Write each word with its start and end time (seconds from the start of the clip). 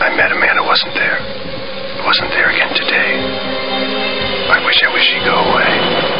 I 0.00 0.16
met 0.16 0.32
a 0.32 0.34
man 0.34 0.56
who 0.56 0.64
wasn't 0.64 0.94
there. 0.94 1.18
Wasn't 2.04 2.30
there 2.30 2.50
again 2.50 2.74
today. 2.74 3.14
I 4.50 4.64
wish 4.64 4.82
I 4.82 4.92
wish 4.92 5.08
he'd 5.08 5.24
go 5.24 5.34
away. 5.50 6.14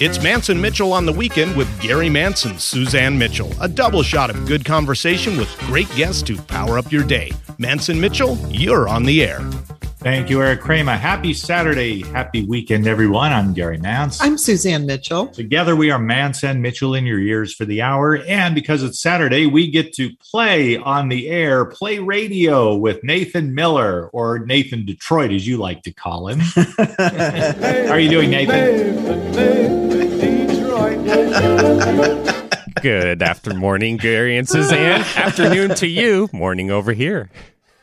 It's 0.00 0.22
Mance 0.22 0.50
and 0.50 0.60
Mitchell 0.60 0.92
on 0.92 1.06
the 1.06 1.12
weekend 1.12 1.56
with 1.56 1.80
Gary 1.80 2.10
Manson, 2.10 2.58
Suzanne 2.58 3.16
Mitchell. 3.16 3.50
A 3.60 3.68
double 3.68 4.02
shot 4.02 4.28
of 4.28 4.46
good 4.46 4.64
conversation 4.64 5.38
with 5.38 5.48
great 5.60 5.88
guests 5.96 6.22
to 6.24 6.36
power 6.36 6.78
up 6.78 6.92
your 6.92 7.04
day. 7.04 7.32
Mance 7.58 7.88
and 7.88 8.00
Mitchell, 8.00 8.36
you're 8.50 8.88
on 8.88 9.04
the 9.04 9.24
air. 9.24 9.40
Thank 10.04 10.28
you, 10.28 10.42
Eric 10.42 10.60
Kramer. 10.60 10.96
Happy 10.96 11.32
Saturday. 11.32 12.02
Happy 12.02 12.44
weekend, 12.44 12.86
everyone. 12.86 13.32
I'm 13.32 13.54
Gary 13.54 13.78
Mance. 13.78 14.20
I'm 14.20 14.36
Suzanne 14.36 14.84
Mitchell. 14.84 15.28
Together, 15.28 15.74
we 15.74 15.90
are 15.90 15.98
Mance 15.98 16.44
and 16.44 16.60
Mitchell 16.60 16.94
in 16.94 17.06
your 17.06 17.18
ears 17.18 17.54
for 17.54 17.64
the 17.64 17.80
hour. 17.80 18.18
And 18.18 18.54
because 18.54 18.82
it's 18.82 19.00
Saturday, 19.00 19.46
we 19.46 19.70
get 19.70 19.94
to 19.94 20.14
play 20.16 20.76
on 20.76 21.08
the 21.08 21.28
air, 21.28 21.64
play 21.64 22.00
radio 22.00 22.76
with 22.76 23.02
Nathan 23.02 23.54
Miller, 23.54 24.08
or 24.08 24.40
Nathan 24.40 24.84
Detroit, 24.84 25.32
as 25.32 25.46
you 25.46 25.56
like 25.56 25.82
to 25.84 25.90
call 25.90 26.28
him. 26.28 26.40
How 26.98 27.92
are 27.92 27.98
you 27.98 28.10
doing, 28.10 28.28
Nathan? 28.28 29.32
Good 32.82 33.22
afternoon, 33.22 33.96
Gary 33.96 34.36
and 34.36 34.46
Suzanne. 34.46 35.00
Afternoon 35.16 35.74
to 35.76 35.86
you. 35.86 36.28
Morning 36.30 36.70
over 36.70 36.92
here. 36.92 37.30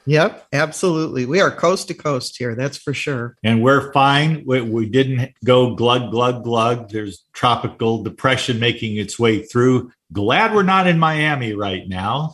Yep, 0.05 0.47
absolutely. 0.53 1.25
We 1.25 1.41
are 1.41 1.51
coast 1.51 1.87
to 1.89 1.93
coast 1.93 2.37
here. 2.37 2.55
That's 2.55 2.77
for 2.77 2.93
sure. 2.93 3.37
And 3.43 3.61
we're 3.61 3.91
fine. 3.93 4.43
We, 4.45 4.61
we 4.61 4.89
didn't 4.89 5.33
go 5.43 5.75
glug, 5.75 6.11
glug, 6.11 6.43
glug. 6.43 6.89
There's 6.89 7.23
tropical 7.33 8.03
depression 8.03 8.59
making 8.59 8.97
its 8.97 9.19
way 9.19 9.43
through. 9.43 9.91
Glad 10.11 10.53
we're 10.53 10.63
not 10.63 10.87
in 10.87 10.99
Miami 10.99 11.53
right 11.53 11.87
now 11.87 12.33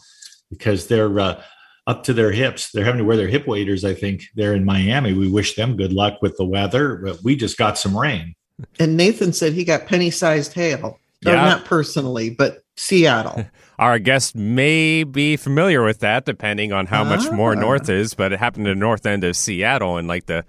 because 0.50 0.88
they're 0.88 1.20
uh, 1.20 1.44
up 1.88 2.04
to 2.04 2.14
their 2.14 2.32
hips. 2.32 2.72
They're 2.72 2.86
having 2.86 3.00
to 3.00 3.06
wear 3.06 3.18
their 3.18 3.28
hip 3.28 3.48
waders, 3.48 3.84
I 3.84 3.94
think. 3.94 4.24
They're 4.36 4.56
in 4.56 4.66
Miami. 4.66 5.14
We 5.14 5.30
wish 5.30 5.56
them 5.56 5.78
good 5.78 5.94
luck 5.94 6.22
with 6.22 6.38
the 6.38 6.46
weather, 6.46 6.96
but 6.96 7.22
we 7.24 7.36
just 7.36 7.58
got 7.58 7.78
some 7.78 7.98
rain. 7.98 8.36
And 8.80 8.98
Nathan 8.98 9.34
said 9.34 9.54
he 9.54 9.64
got 9.64 9.86
penny 9.86 10.09
sized 10.09 10.54
hail. 10.54 11.00
Yeah. 11.22 11.36
not 11.36 11.66
personally, 11.66 12.30
but 12.30 12.64
Seattle. 12.76 13.46
Our 13.80 14.00
guest 14.00 14.36
may 14.36 15.03
be 15.03 15.38
familiar 15.38 15.83
with 15.83 16.00
that, 16.00 16.25
depending 16.25 16.72
on 16.73 16.88
how 16.88 17.03
much 17.03 17.31
more 17.31 17.52
Ah. 17.56 17.59
north 17.59 17.89
is, 17.89 18.14
but 18.16 18.34
it 18.34 18.39
happened 18.39 18.67
in 18.67 18.73
the 18.80 18.80
north 18.80 19.06
end 19.06 19.23
of 19.23 19.36
Seattle 19.36 19.97
and 19.97 20.08
like 20.08 20.25
the, 20.25 20.44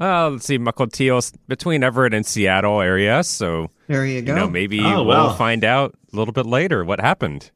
uh, 0.00 0.30
let's 0.30 0.46
see, 0.46 0.58
Mukilteo, 0.58 1.32
between 1.46 1.84
Everett 1.84 2.12
and 2.12 2.26
Seattle 2.26 2.80
area. 2.80 3.22
So, 3.22 3.68
There 3.86 4.04
you 4.04 4.14
you 4.16 4.22
go. 4.22 4.34
know, 4.34 4.48
maybe 4.50 4.80
Oh, 4.80 5.04
we'll 5.04 5.28
wow. 5.28 5.32
find 5.34 5.64
out 5.64 5.94
a 6.12 6.16
little 6.16 6.32
bit 6.32 6.44
later 6.46 6.84
what 6.84 7.00
happened. 7.00 7.52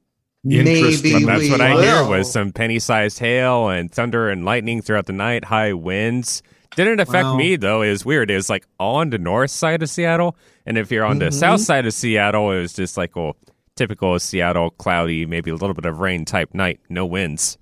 Interesting. 0.49 1.13
Maybe 1.13 1.25
that's 1.25 1.51
what 1.51 1.61
I 1.61 1.81
hear 1.83 2.05
was 2.09 2.31
some 2.31 2.53
penny 2.53 2.79
sized 2.79 3.19
hail 3.19 3.69
and 3.69 3.91
thunder 3.91 4.29
and 4.31 4.45
lightning 4.45 4.81
throughout 4.81 5.07
the 5.07 5.13
night, 5.13 5.47
high 5.47 5.73
winds. 5.73 6.41
Didn't 6.77 7.01
affect 7.01 7.25
Wow. 7.25 7.37
me 7.37 7.57
though. 7.57 7.83
It 7.83 7.91
was 7.91 8.05
weird. 8.05 8.31
It 8.31 8.37
was 8.37 8.49
like 8.49 8.65
on 8.79 9.11
the 9.11 9.19
north 9.19 9.51
side 9.51 9.83
of 9.83 9.89
Seattle. 9.89 10.37
And 10.65 10.79
if 10.79 10.93
you're 10.93 11.05
on 11.05 11.19
the 11.19 11.27
Mm-hmm. 11.27 11.35
south 11.39 11.61
side 11.63 11.85
of 11.87 11.95
Seattle, 11.95 12.53
it 12.53 12.61
was 12.61 12.75
just 12.75 12.97
like 12.97 13.17
a 13.17 13.33
typical 13.77 14.19
Seattle 14.19 14.71
cloudy, 14.71 15.27
maybe 15.27 15.51
a 15.51 15.55
little 15.55 15.75
bit 15.75 15.87
of 15.87 16.01
rain 16.01 16.25
type 16.25 16.55
night, 16.55 16.81
no 16.89 17.07
winds. 17.07 17.59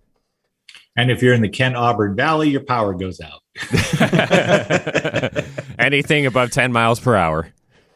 And 0.97 1.11
if 1.11 1.23
you're 1.23 1.35
in 1.35 1.43
the 1.43 1.49
Kent 1.49 1.77
Auburn 1.77 2.15
Valley, 2.15 2.51
your 2.51 2.63
power 2.63 2.95
goes 2.95 3.21
out. 3.21 3.41
Anything 5.79 6.27
above 6.27 6.51
10 6.51 6.73
miles 6.73 7.01
per 7.01 7.17
hour. 7.17 7.49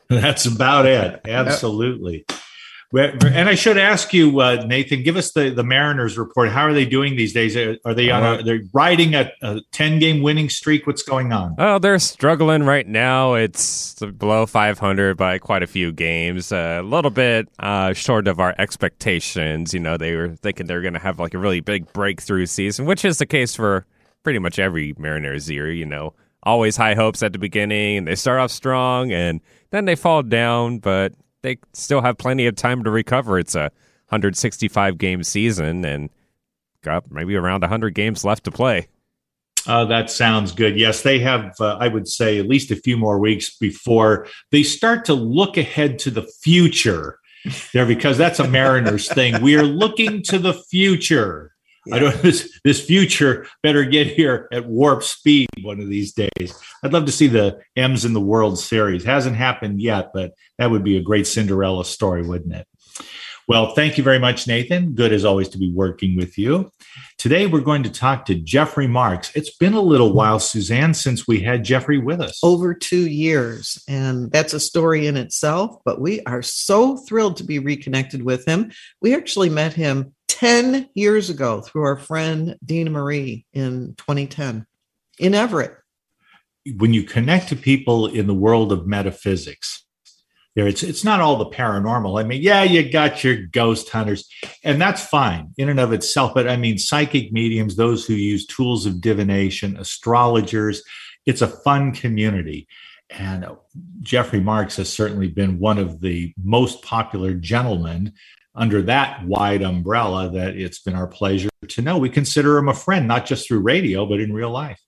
That's 0.08 0.46
about 0.46 0.86
it. 0.86 1.20
Absolutely. 1.24 2.24
And 2.94 3.50
I 3.50 3.54
should 3.54 3.76
ask 3.76 4.14
you, 4.14 4.40
uh, 4.40 4.64
Nathan, 4.66 5.02
give 5.02 5.18
us 5.18 5.32
the, 5.32 5.50
the 5.50 5.62
Mariners 5.62 6.16
report. 6.16 6.48
How 6.48 6.62
are 6.62 6.72
they 6.72 6.86
doing 6.86 7.16
these 7.16 7.34
days? 7.34 7.54
Are 7.54 7.76
are 7.84 7.92
they 7.92 8.10
on 8.10 8.40
a, 8.40 8.42
they're 8.42 8.62
riding 8.72 9.14
a, 9.14 9.30
a 9.42 9.60
10 9.72 9.98
game 9.98 10.22
winning 10.22 10.48
streak? 10.48 10.86
What's 10.86 11.02
going 11.02 11.30
on? 11.30 11.54
Oh, 11.58 11.78
they're 11.78 11.98
struggling 11.98 12.62
right 12.62 12.86
now. 12.86 13.34
It's 13.34 13.94
below 14.16 14.46
500 14.46 15.18
by 15.18 15.38
quite 15.38 15.62
a 15.62 15.66
few 15.66 15.92
games. 15.92 16.50
a 16.50 16.80
little 16.80 17.10
bit 17.10 17.48
uh, 17.58 17.92
short 17.92 18.26
of 18.26 18.40
our 18.40 18.54
expectations. 18.58 19.74
You 19.74 19.80
know, 19.80 19.98
they 19.98 20.16
were 20.16 20.34
thinking 20.36 20.66
they're 20.66 20.80
going 20.80 20.94
to 20.94 21.00
have 21.00 21.18
like 21.18 21.34
a 21.34 21.38
really 21.38 21.60
big 21.60 21.92
breakthrough 21.92 22.46
season, 22.46 22.86
which 22.86 23.04
is 23.04 23.18
the 23.18 23.26
case 23.26 23.54
for 23.54 23.84
pretty 24.22 24.38
much 24.38 24.58
every 24.58 24.94
Mariners 24.96 25.50
year. 25.50 25.70
You 25.70 25.84
know, 25.84 26.14
always 26.42 26.78
high 26.78 26.94
hopes 26.94 27.22
at 27.22 27.34
the 27.34 27.38
beginning, 27.38 27.98
and 27.98 28.08
they 28.08 28.14
start 28.14 28.40
off 28.40 28.50
strong, 28.50 29.12
and 29.12 29.42
then 29.72 29.84
they 29.84 29.94
fall 29.94 30.22
down, 30.22 30.78
but 30.78 31.12
they 31.42 31.58
still 31.72 32.00
have 32.00 32.18
plenty 32.18 32.46
of 32.46 32.56
time 32.56 32.84
to 32.84 32.90
recover. 32.90 33.38
It's 33.38 33.54
a 33.54 33.70
165 34.08 34.98
game 34.98 35.22
season, 35.22 35.84
and 35.84 36.10
got 36.82 37.10
maybe 37.10 37.36
around 37.36 37.60
100 37.60 37.94
games 37.94 38.24
left 38.24 38.44
to 38.44 38.50
play. 38.50 38.88
Uh, 39.66 39.84
that 39.84 40.10
sounds 40.10 40.52
good. 40.52 40.78
Yes, 40.78 41.02
they 41.02 41.18
have, 41.18 41.54
uh, 41.60 41.76
I 41.78 41.88
would 41.88 42.08
say, 42.08 42.38
at 42.38 42.48
least 42.48 42.70
a 42.70 42.76
few 42.76 42.96
more 42.96 43.18
weeks 43.18 43.56
before 43.56 44.26
they 44.50 44.62
start 44.62 45.04
to 45.06 45.14
look 45.14 45.56
ahead 45.56 45.98
to 46.00 46.10
the 46.10 46.22
future 46.22 47.18
there, 47.72 47.86
because 47.86 48.16
that's 48.16 48.40
a 48.40 48.48
Mariners 48.48 49.12
thing. 49.12 49.40
We 49.42 49.56
are 49.56 49.64
looking 49.64 50.22
to 50.24 50.38
the 50.38 50.54
future. 50.54 51.52
I 51.92 51.98
don't. 51.98 52.18
This 52.22 52.60
this 52.64 52.84
future 52.84 53.46
better 53.62 53.84
get 53.84 54.08
here 54.08 54.48
at 54.52 54.66
warp 54.66 55.02
speed 55.02 55.48
one 55.62 55.80
of 55.80 55.88
these 55.88 56.12
days. 56.12 56.54
I'd 56.82 56.92
love 56.92 57.06
to 57.06 57.12
see 57.12 57.28
the 57.28 57.60
M's 57.76 58.04
in 58.04 58.12
the 58.12 58.20
World 58.20 58.58
Series. 58.58 59.04
Hasn't 59.04 59.36
happened 59.36 59.80
yet, 59.80 60.10
but 60.12 60.34
that 60.58 60.70
would 60.70 60.84
be 60.84 60.96
a 60.96 61.02
great 61.02 61.26
Cinderella 61.26 61.84
story, 61.84 62.22
wouldn't 62.22 62.54
it? 62.54 62.66
Well, 63.48 63.72
thank 63.72 63.96
you 63.96 64.04
very 64.04 64.18
much, 64.18 64.46
Nathan. 64.46 64.92
Good 64.92 65.10
as 65.10 65.24
always 65.24 65.48
to 65.48 65.58
be 65.58 65.72
working 65.72 66.16
with 66.16 66.36
you. 66.36 66.70
Today 67.16 67.46
we're 67.46 67.62
going 67.62 67.82
to 67.82 67.90
talk 67.90 68.26
to 68.26 68.34
Jeffrey 68.34 68.86
Marks. 68.86 69.34
It's 69.34 69.56
been 69.56 69.72
a 69.72 69.80
little 69.80 70.12
while, 70.12 70.38
Suzanne, 70.38 70.92
since 70.92 71.26
we 71.26 71.40
had 71.40 71.64
Jeffrey 71.64 71.96
with 71.96 72.20
us. 72.20 72.38
Over 72.42 72.74
two 72.74 73.08
years. 73.08 73.82
And 73.88 74.30
that's 74.30 74.52
a 74.52 74.60
story 74.60 75.06
in 75.06 75.16
itself, 75.16 75.78
but 75.86 75.98
we 75.98 76.20
are 76.24 76.42
so 76.42 76.98
thrilled 76.98 77.38
to 77.38 77.44
be 77.44 77.58
reconnected 77.58 78.22
with 78.22 78.44
him. 78.44 78.70
We 79.00 79.16
actually 79.16 79.48
met 79.48 79.72
him 79.72 80.14
10 80.28 80.90
years 80.92 81.30
ago 81.30 81.62
through 81.62 81.84
our 81.84 81.96
friend 81.96 82.54
Dina 82.62 82.90
Marie 82.90 83.46
in 83.54 83.94
2010 83.96 84.66
in 85.20 85.34
Everett. 85.34 85.74
when 86.76 86.92
you 86.92 87.02
connect 87.02 87.48
to 87.48 87.56
people 87.56 88.08
in 88.08 88.26
the 88.26 88.34
world 88.34 88.72
of 88.72 88.86
metaphysics, 88.86 89.86
there 90.58 90.66
it's 90.66 90.82
it's 90.82 91.04
not 91.04 91.20
all 91.20 91.36
the 91.36 91.46
paranormal. 91.46 92.20
I 92.20 92.24
mean, 92.24 92.42
yeah, 92.42 92.64
you 92.64 92.90
got 92.90 93.22
your 93.22 93.36
ghost 93.36 93.90
hunters, 93.90 94.28
and 94.64 94.80
that's 94.80 95.06
fine 95.06 95.54
in 95.56 95.68
and 95.68 95.78
of 95.78 95.92
itself. 95.92 96.34
But 96.34 96.48
I 96.48 96.56
mean, 96.56 96.78
psychic 96.78 97.30
mediums, 97.30 97.76
those 97.76 98.04
who 98.04 98.14
use 98.14 98.44
tools 98.44 98.84
of 98.84 99.00
divination, 99.00 99.76
astrologers, 99.76 100.82
it's 101.26 101.42
a 101.42 101.46
fun 101.46 101.92
community. 101.92 102.66
And 103.08 103.46
Jeffrey 104.00 104.40
Marks 104.40 104.74
has 104.78 104.88
certainly 104.88 105.28
been 105.28 105.60
one 105.60 105.78
of 105.78 106.00
the 106.00 106.34
most 106.42 106.82
popular 106.82 107.34
gentlemen 107.34 108.14
under 108.56 108.82
that 108.82 109.24
wide 109.24 109.62
umbrella 109.62 110.28
that 110.32 110.56
it's 110.56 110.80
been 110.80 110.96
our 110.96 111.06
pleasure 111.06 111.50
to 111.68 111.82
know. 111.82 111.98
We 111.98 112.10
consider 112.10 112.58
him 112.58 112.68
a 112.68 112.74
friend, 112.74 113.06
not 113.06 113.26
just 113.26 113.46
through 113.46 113.60
radio, 113.60 114.06
but 114.06 114.18
in 114.18 114.32
real 114.32 114.50
life. 114.50 114.80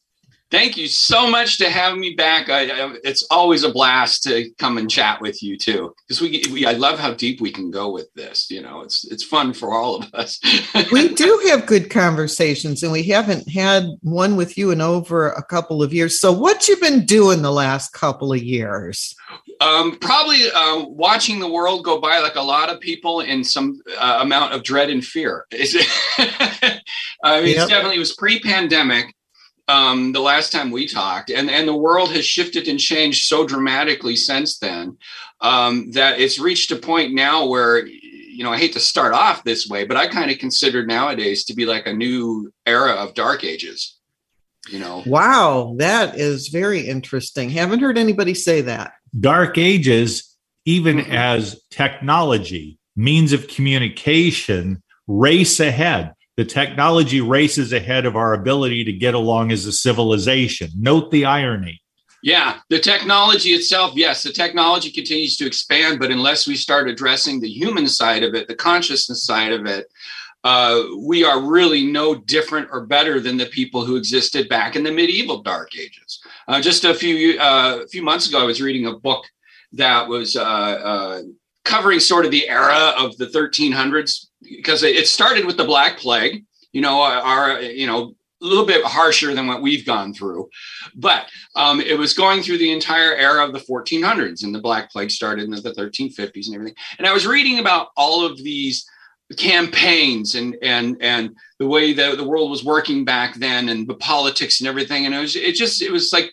Thank 0.52 0.76
you 0.76 0.86
so 0.86 1.30
much 1.30 1.56
to 1.58 1.70
have 1.70 1.96
me 1.96 2.12
back. 2.12 2.50
I, 2.50 2.66
I, 2.66 2.96
it's 3.04 3.26
always 3.30 3.64
a 3.64 3.72
blast 3.72 4.22
to 4.24 4.50
come 4.58 4.76
and 4.76 4.88
chat 4.88 5.18
with 5.18 5.42
you 5.42 5.56
too, 5.56 5.94
because 6.06 6.20
we, 6.20 6.44
we 6.52 6.66
I 6.66 6.72
love 6.72 6.98
how 6.98 7.14
deep 7.14 7.40
we 7.40 7.50
can 7.50 7.70
go 7.70 7.90
with 7.90 8.12
this. 8.12 8.50
You 8.50 8.60
know, 8.60 8.82
it's 8.82 9.10
it's 9.10 9.24
fun 9.24 9.54
for 9.54 9.72
all 9.72 9.96
of 9.96 10.12
us. 10.12 10.38
we 10.92 11.08
do 11.14 11.42
have 11.48 11.64
good 11.64 11.88
conversations, 11.88 12.82
and 12.82 12.92
we 12.92 13.02
haven't 13.04 13.48
had 13.48 13.86
one 14.02 14.36
with 14.36 14.58
you 14.58 14.72
in 14.72 14.82
over 14.82 15.30
a 15.30 15.42
couple 15.42 15.82
of 15.82 15.94
years. 15.94 16.20
So, 16.20 16.30
what 16.30 16.68
you 16.68 16.76
been 16.76 17.06
doing 17.06 17.40
the 17.40 17.50
last 17.50 17.94
couple 17.94 18.30
of 18.30 18.42
years? 18.42 19.14
Um, 19.62 19.96
probably 20.00 20.42
uh, 20.54 20.84
watching 20.84 21.40
the 21.40 21.50
world 21.50 21.82
go 21.82 21.98
by 21.98 22.18
like 22.18 22.36
a 22.36 22.42
lot 22.42 22.68
of 22.68 22.78
people 22.78 23.20
in 23.20 23.42
some 23.42 23.80
uh, 23.98 24.18
amount 24.20 24.52
of 24.52 24.64
dread 24.64 24.90
and 24.90 25.02
fear. 25.02 25.46
I 25.50 27.40
mean, 27.40 27.54
yep. 27.54 27.68
definitely 27.70 27.96
it 27.96 28.00
was 28.00 28.14
pre-pandemic 28.16 29.14
um, 29.72 30.12
the 30.12 30.20
last 30.20 30.52
time 30.52 30.70
we 30.70 30.86
talked, 30.86 31.30
and 31.30 31.48
and 31.48 31.66
the 31.66 31.76
world 31.76 32.12
has 32.12 32.26
shifted 32.26 32.68
and 32.68 32.78
changed 32.78 33.24
so 33.24 33.46
dramatically 33.46 34.16
since 34.16 34.58
then 34.58 34.98
um, 35.40 35.90
that 35.92 36.20
it's 36.20 36.38
reached 36.38 36.70
a 36.72 36.76
point 36.76 37.14
now 37.14 37.46
where 37.46 37.86
you 37.86 38.44
know 38.44 38.52
I 38.52 38.58
hate 38.58 38.74
to 38.74 38.80
start 38.80 39.14
off 39.14 39.44
this 39.44 39.68
way, 39.68 39.84
but 39.84 39.96
I 39.96 40.08
kind 40.08 40.30
of 40.30 40.38
consider 40.38 40.84
nowadays 40.84 41.44
to 41.46 41.54
be 41.54 41.64
like 41.64 41.86
a 41.86 41.92
new 41.92 42.52
era 42.66 42.92
of 42.92 43.14
dark 43.14 43.44
ages. 43.44 43.98
You 44.68 44.78
know, 44.78 45.02
wow, 45.06 45.74
that 45.78 46.18
is 46.18 46.48
very 46.48 46.86
interesting. 46.86 47.50
Haven't 47.50 47.80
heard 47.80 47.98
anybody 47.98 48.34
say 48.34 48.60
that. 48.60 48.92
Dark 49.18 49.58
ages, 49.58 50.36
even 50.66 50.98
mm-hmm. 50.98 51.12
as 51.12 51.60
technology, 51.70 52.78
means 52.94 53.32
of 53.32 53.48
communication, 53.48 54.82
race 55.08 55.58
ahead 55.60 56.14
the 56.36 56.44
technology 56.44 57.20
races 57.20 57.72
ahead 57.72 58.06
of 58.06 58.16
our 58.16 58.32
ability 58.32 58.84
to 58.84 58.92
get 58.92 59.14
along 59.14 59.52
as 59.52 59.66
a 59.66 59.72
civilization. 59.72 60.70
Note 60.76 61.10
the 61.10 61.24
irony. 61.24 61.80
Yeah, 62.22 62.60
the 62.70 62.78
technology 62.78 63.50
itself, 63.50 63.94
yes, 63.96 64.22
the 64.22 64.30
technology 64.30 64.92
continues 64.92 65.36
to 65.38 65.46
expand, 65.46 65.98
but 65.98 66.12
unless 66.12 66.46
we 66.46 66.54
start 66.54 66.88
addressing 66.88 67.40
the 67.40 67.50
human 67.50 67.88
side 67.88 68.22
of 68.22 68.34
it, 68.34 68.46
the 68.46 68.54
consciousness 68.54 69.24
side 69.24 69.52
of 69.52 69.66
it, 69.66 69.86
uh, 70.44 70.82
we 70.98 71.24
are 71.24 71.40
really 71.40 71.84
no 71.84 72.14
different 72.14 72.68
or 72.70 72.86
better 72.86 73.20
than 73.20 73.36
the 73.36 73.46
people 73.46 73.84
who 73.84 73.96
existed 73.96 74.48
back 74.48 74.76
in 74.76 74.84
the 74.84 74.90
medieval 74.90 75.42
dark 75.42 75.76
ages. 75.76 76.20
Uh, 76.48 76.60
just 76.60 76.84
a 76.84 76.94
few 76.94 77.38
uh, 77.40 77.80
a 77.82 77.88
few 77.88 78.02
months 78.02 78.28
ago, 78.28 78.40
I 78.40 78.44
was 78.44 78.60
reading 78.60 78.86
a 78.86 78.98
book 78.98 79.24
that 79.72 80.08
was 80.08 80.36
uh, 80.36 80.42
uh, 80.42 81.22
covering 81.64 82.00
sort 82.00 82.24
of 82.24 82.30
the 82.30 82.48
era 82.48 82.92
of 82.98 83.16
the 83.18 83.26
1300s 83.26 84.26
because 84.56 84.82
it 84.82 85.06
started 85.06 85.44
with 85.44 85.56
the 85.56 85.64
Black 85.64 85.98
Plague. 85.98 86.44
You 86.72 86.80
know, 86.80 87.00
our 87.02 87.60
you 87.60 87.86
know 87.86 88.14
a 88.40 88.44
little 88.44 88.66
bit 88.66 88.84
harsher 88.84 89.34
than 89.34 89.46
what 89.46 89.62
we've 89.62 89.86
gone 89.86 90.12
through, 90.12 90.48
but 90.96 91.28
um, 91.54 91.80
it 91.80 91.96
was 91.96 92.12
going 92.14 92.42
through 92.42 92.58
the 92.58 92.72
entire 92.72 93.14
era 93.14 93.44
of 93.44 93.52
the 93.52 93.60
1400s, 93.60 94.42
and 94.42 94.54
the 94.54 94.60
Black 94.60 94.90
Plague 94.90 95.10
started 95.10 95.44
in 95.44 95.50
the 95.50 95.60
1350s 95.60 96.46
and 96.46 96.54
everything. 96.54 96.76
And 96.98 97.06
I 97.06 97.12
was 97.12 97.26
reading 97.26 97.60
about 97.60 97.88
all 97.96 98.24
of 98.24 98.36
these 98.38 98.84
campaigns 99.36 100.34
and 100.34 100.56
and 100.62 100.96
and 101.00 101.34
the 101.58 101.66
way 101.66 101.92
that 101.92 102.16
the 102.16 102.28
world 102.28 102.50
was 102.50 102.64
working 102.64 103.04
back 103.04 103.36
then, 103.36 103.68
and 103.68 103.86
the 103.86 103.94
politics 103.94 104.60
and 104.60 104.68
everything. 104.68 105.06
And 105.06 105.14
it 105.14 105.20
was 105.20 105.36
it 105.36 105.54
just 105.54 105.82
it 105.82 105.92
was 105.92 106.12
like 106.12 106.32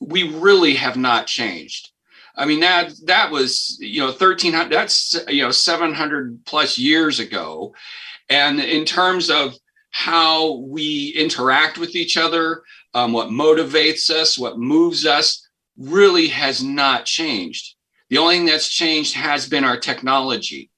we 0.00 0.28
really 0.38 0.74
have 0.74 0.96
not 0.96 1.26
changed. 1.26 1.91
I 2.36 2.46
mean 2.46 2.60
that 2.60 2.92
that 3.04 3.30
was 3.30 3.76
you 3.80 4.00
know 4.00 4.08
1300 4.08 4.70
that's 4.70 5.18
you 5.28 5.42
know 5.42 5.50
700 5.50 6.44
plus 6.44 6.78
years 6.78 7.20
ago. 7.20 7.74
And 8.28 8.60
in 8.60 8.84
terms 8.84 9.30
of 9.30 9.54
how 9.90 10.56
we 10.56 11.10
interact 11.10 11.76
with 11.76 11.94
each 11.94 12.16
other 12.16 12.62
um, 12.94 13.12
what 13.12 13.28
motivates 13.28 14.10
us 14.10 14.38
what 14.38 14.58
moves 14.58 15.06
us 15.06 15.46
really 15.76 16.28
has 16.28 16.62
not 16.62 17.04
changed. 17.04 17.74
The 18.10 18.18
only 18.18 18.36
thing 18.36 18.46
that's 18.46 18.68
changed 18.68 19.14
has 19.14 19.48
been 19.48 19.64
our 19.64 19.78
technology. 19.78 20.70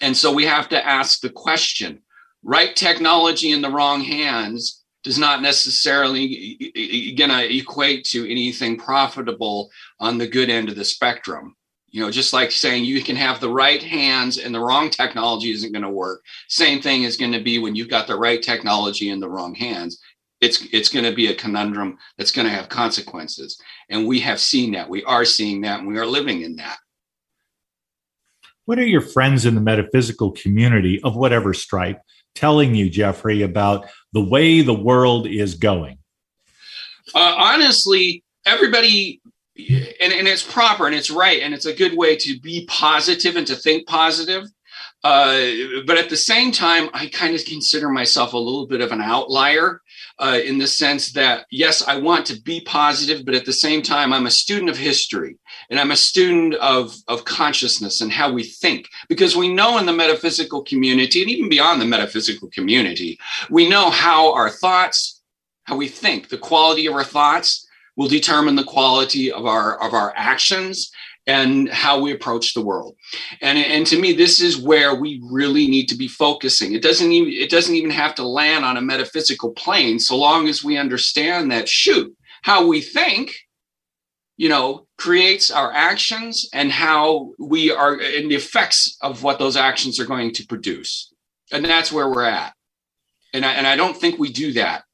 And 0.00 0.16
so 0.16 0.32
we 0.32 0.44
have 0.46 0.68
to 0.70 0.86
ask 0.86 1.20
the 1.20 1.30
question 1.30 2.02
right 2.42 2.74
technology 2.74 3.52
in 3.52 3.62
the 3.62 3.70
wrong 3.70 4.00
hands 4.00 4.81
does 5.02 5.18
not 5.18 5.42
necessarily 5.42 6.72
going 7.16 7.30
to 7.30 7.56
equate 7.56 8.04
to 8.04 8.30
anything 8.30 8.78
profitable 8.78 9.70
on 10.00 10.18
the 10.18 10.26
good 10.26 10.48
end 10.48 10.68
of 10.68 10.76
the 10.76 10.84
spectrum. 10.84 11.56
You 11.88 12.00
know 12.00 12.10
just 12.10 12.32
like 12.32 12.50
saying 12.50 12.84
you 12.84 13.02
can 13.02 13.16
have 13.16 13.38
the 13.38 13.50
right 13.50 13.82
hands 13.82 14.38
and 14.38 14.54
the 14.54 14.60
wrong 14.60 14.88
technology 14.88 15.50
isn't 15.50 15.72
going 15.72 15.82
to 15.82 15.90
work 15.90 16.22
same 16.48 16.80
thing 16.80 17.02
is 17.02 17.18
going 17.18 17.32
to 17.32 17.42
be 17.42 17.58
when 17.58 17.76
you've 17.76 17.90
got 17.90 18.06
the 18.06 18.18
right 18.18 18.42
technology 18.42 19.10
in 19.10 19.20
the 19.20 19.28
wrong 19.28 19.54
hands. 19.54 20.00
It's 20.40 20.66
it's 20.72 20.88
going 20.88 21.04
to 21.04 21.14
be 21.14 21.26
a 21.26 21.34
conundrum 21.34 21.98
that's 22.16 22.32
going 22.32 22.48
to 22.48 22.52
have 22.52 22.70
consequences. 22.70 23.60
And 23.90 24.08
we 24.08 24.20
have 24.20 24.40
seen 24.40 24.72
that. 24.72 24.88
We 24.88 25.04
are 25.04 25.26
seeing 25.26 25.60
that 25.60 25.80
and 25.80 25.88
we 25.88 25.98
are 25.98 26.06
living 26.06 26.40
in 26.40 26.56
that. 26.56 26.78
What 28.64 28.78
are 28.78 28.86
your 28.86 29.00
friends 29.02 29.44
in 29.44 29.54
the 29.54 29.60
metaphysical 29.60 30.32
community 30.32 31.00
of 31.02 31.14
whatever 31.14 31.52
stripe 31.52 32.00
telling 32.34 32.74
you, 32.74 32.88
Jeffrey, 32.90 33.42
about 33.42 33.86
the 34.12 34.22
way 34.22 34.62
the 34.62 34.74
world 34.74 35.26
is 35.26 35.54
going? 35.54 35.98
Uh, 37.14 37.34
honestly, 37.36 38.22
everybody, 38.46 39.20
and, 39.56 40.12
and 40.12 40.28
it's 40.28 40.42
proper 40.42 40.86
and 40.86 40.94
it's 40.94 41.10
right, 41.10 41.42
and 41.42 41.52
it's 41.54 41.66
a 41.66 41.74
good 41.74 41.96
way 41.96 42.16
to 42.16 42.38
be 42.40 42.66
positive 42.68 43.36
and 43.36 43.46
to 43.46 43.54
think 43.54 43.86
positive. 43.86 44.44
Uh, 45.04 45.42
but 45.86 45.98
at 45.98 46.08
the 46.08 46.16
same 46.16 46.52
time, 46.52 46.88
I 46.94 47.06
kind 47.08 47.34
of 47.34 47.44
consider 47.44 47.88
myself 47.88 48.34
a 48.34 48.38
little 48.38 48.66
bit 48.66 48.80
of 48.80 48.92
an 48.92 49.00
outlier 49.00 49.80
uh, 50.18 50.38
in 50.44 50.58
the 50.58 50.66
sense 50.66 51.12
that, 51.12 51.46
yes, 51.50 51.86
I 51.86 51.96
want 51.96 52.26
to 52.26 52.40
be 52.40 52.60
positive, 52.60 53.24
but 53.24 53.34
at 53.34 53.44
the 53.44 53.52
same 53.52 53.82
time, 53.82 54.12
I'm 54.12 54.26
a 54.26 54.30
student 54.30 54.70
of 54.70 54.76
history 54.76 55.36
and 55.70 55.80
I'm 55.80 55.90
a 55.90 55.96
student 55.96 56.54
of, 56.54 56.94
of 57.08 57.24
consciousness 57.24 58.00
and 58.00 58.12
how 58.12 58.32
we 58.32 58.44
think. 58.44 58.88
Because 59.08 59.36
we 59.36 59.52
know 59.52 59.78
in 59.78 59.86
the 59.86 59.92
metaphysical 59.92 60.62
community, 60.62 61.22
and 61.22 61.30
even 61.30 61.48
beyond 61.48 61.80
the 61.80 61.86
metaphysical 61.86 62.48
community, 62.50 63.18
we 63.50 63.68
know 63.68 63.90
how 63.90 64.32
our 64.34 64.50
thoughts, 64.50 65.22
how 65.64 65.76
we 65.76 65.88
think, 65.88 66.28
the 66.28 66.38
quality 66.38 66.86
of 66.86 66.94
our 66.94 67.04
thoughts 67.04 67.66
will 67.96 68.08
determine 68.08 68.56
the 68.56 68.64
quality 68.64 69.30
of 69.30 69.46
our, 69.46 69.82
of 69.82 69.92
our 69.92 70.12
actions 70.16 70.90
and 71.26 71.68
how 71.68 72.00
we 72.00 72.12
approach 72.12 72.52
the 72.52 72.62
world. 72.62 72.96
And, 73.40 73.58
and 73.58 73.86
to 73.86 73.98
me, 73.98 74.12
this 74.12 74.40
is 74.40 74.58
where 74.58 74.94
we 74.94 75.20
really 75.30 75.68
need 75.68 75.88
to 75.88 75.96
be 75.96 76.08
focusing. 76.08 76.72
It 76.72 76.82
doesn't 76.82 77.12
even 77.12 77.32
it 77.32 77.50
doesn't 77.50 77.74
even 77.74 77.90
have 77.90 78.14
to 78.16 78.26
land 78.26 78.64
on 78.64 78.76
a 78.76 78.82
metaphysical 78.82 79.52
plane, 79.52 79.98
so 79.98 80.16
long 80.16 80.48
as 80.48 80.64
we 80.64 80.76
understand 80.76 81.50
that 81.50 81.68
shoot, 81.68 82.14
how 82.42 82.66
we 82.66 82.80
think, 82.80 83.32
you 84.36 84.48
know, 84.48 84.86
creates 84.98 85.50
our 85.50 85.72
actions 85.72 86.48
and 86.52 86.72
how 86.72 87.32
we 87.38 87.70
are 87.70 88.00
in 88.00 88.28
the 88.28 88.34
effects 88.34 88.96
of 89.00 89.22
what 89.22 89.38
those 89.38 89.56
actions 89.56 90.00
are 90.00 90.06
going 90.06 90.32
to 90.34 90.46
produce. 90.46 91.12
And 91.52 91.64
that's 91.64 91.92
where 91.92 92.08
we're 92.08 92.24
at. 92.24 92.52
And 93.34 93.44
I, 93.44 93.52
and 93.52 93.66
I 93.66 93.76
don't 93.76 93.96
think 93.96 94.18
we 94.18 94.32
do 94.32 94.52
that 94.54 94.84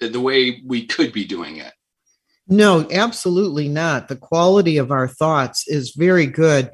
the 0.00 0.20
way 0.20 0.60
we 0.64 0.86
could 0.86 1.12
be 1.12 1.24
doing 1.24 1.56
it. 1.56 1.72
No, 2.48 2.86
absolutely 2.90 3.68
not. 3.68 4.08
The 4.08 4.16
quality 4.16 4.78
of 4.78 4.90
our 4.90 5.06
thoughts 5.06 5.64
is 5.68 5.94
very 5.94 6.26
good. 6.26 6.70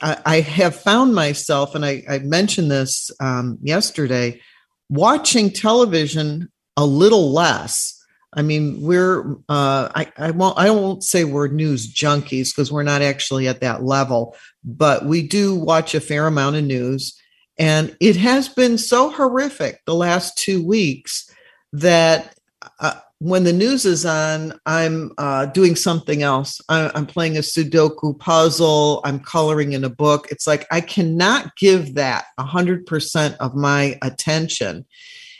I, 0.00 0.18
I 0.24 0.40
have 0.40 0.76
found 0.76 1.14
myself, 1.14 1.74
and 1.74 1.84
I, 1.84 2.04
I 2.08 2.18
mentioned 2.20 2.70
this 2.70 3.10
um, 3.20 3.58
yesterday, 3.60 4.40
watching 4.88 5.50
television 5.50 6.48
a 6.76 6.86
little 6.86 7.32
less. 7.32 8.00
I 8.36 8.42
mean, 8.42 8.80
we're 8.80 9.32
uh, 9.48 9.88
I, 9.94 10.12
I 10.16 10.30
won't 10.32 10.58
I 10.58 10.70
won't 10.70 11.04
say 11.04 11.24
we're 11.24 11.48
news 11.48 11.92
junkies 11.92 12.50
because 12.50 12.70
we're 12.72 12.82
not 12.82 13.02
actually 13.02 13.46
at 13.48 13.60
that 13.60 13.84
level, 13.84 14.36
but 14.64 15.04
we 15.06 15.26
do 15.26 15.54
watch 15.56 15.94
a 15.94 16.00
fair 16.00 16.26
amount 16.26 16.56
of 16.56 16.64
news, 16.64 17.16
and 17.58 17.96
it 18.00 18.16
has 18.16 18.48
been 18.48 18.78
so 18.78 19.10
horrific 19.10 19.80
the 19.86 19.94
last 19.94 20.36
two 20.36 20.64
weeks 20.64 21.30
that 21.72 22.36
uh, 22.80 22.98
when 23.18 23.44
the 23.44 23.52
news 23.52 23.84
is 23.84 24.04
on, 24.04 24.58
I'm 24.66 25.12
uh, 25.18 25.46
doing 25.46 25.76
something 25.76 26.22
else. 26.22 26.60
I, 26.68 26.90
I'm 26.94 27.06
playing 27.06 27.36
a 27.36 27.40
Sudoku 27.40 28.18
puzzle. 28.18 29.00
I'm 29.04 29.20
coloring 29.20 29.72
in 29.72 29.84
a 29.84 29.88
book. 29.88 30.28
It's 30.30 30.46
like 30.46 30.66
I 30.70 30.80
cannot 30.80 31.56
give 31.56 31.94
that 31.94 32.26
100% 32.38 33.36
of 33.38 33.54
my 33.54 33.98
attention. 34.02 34.84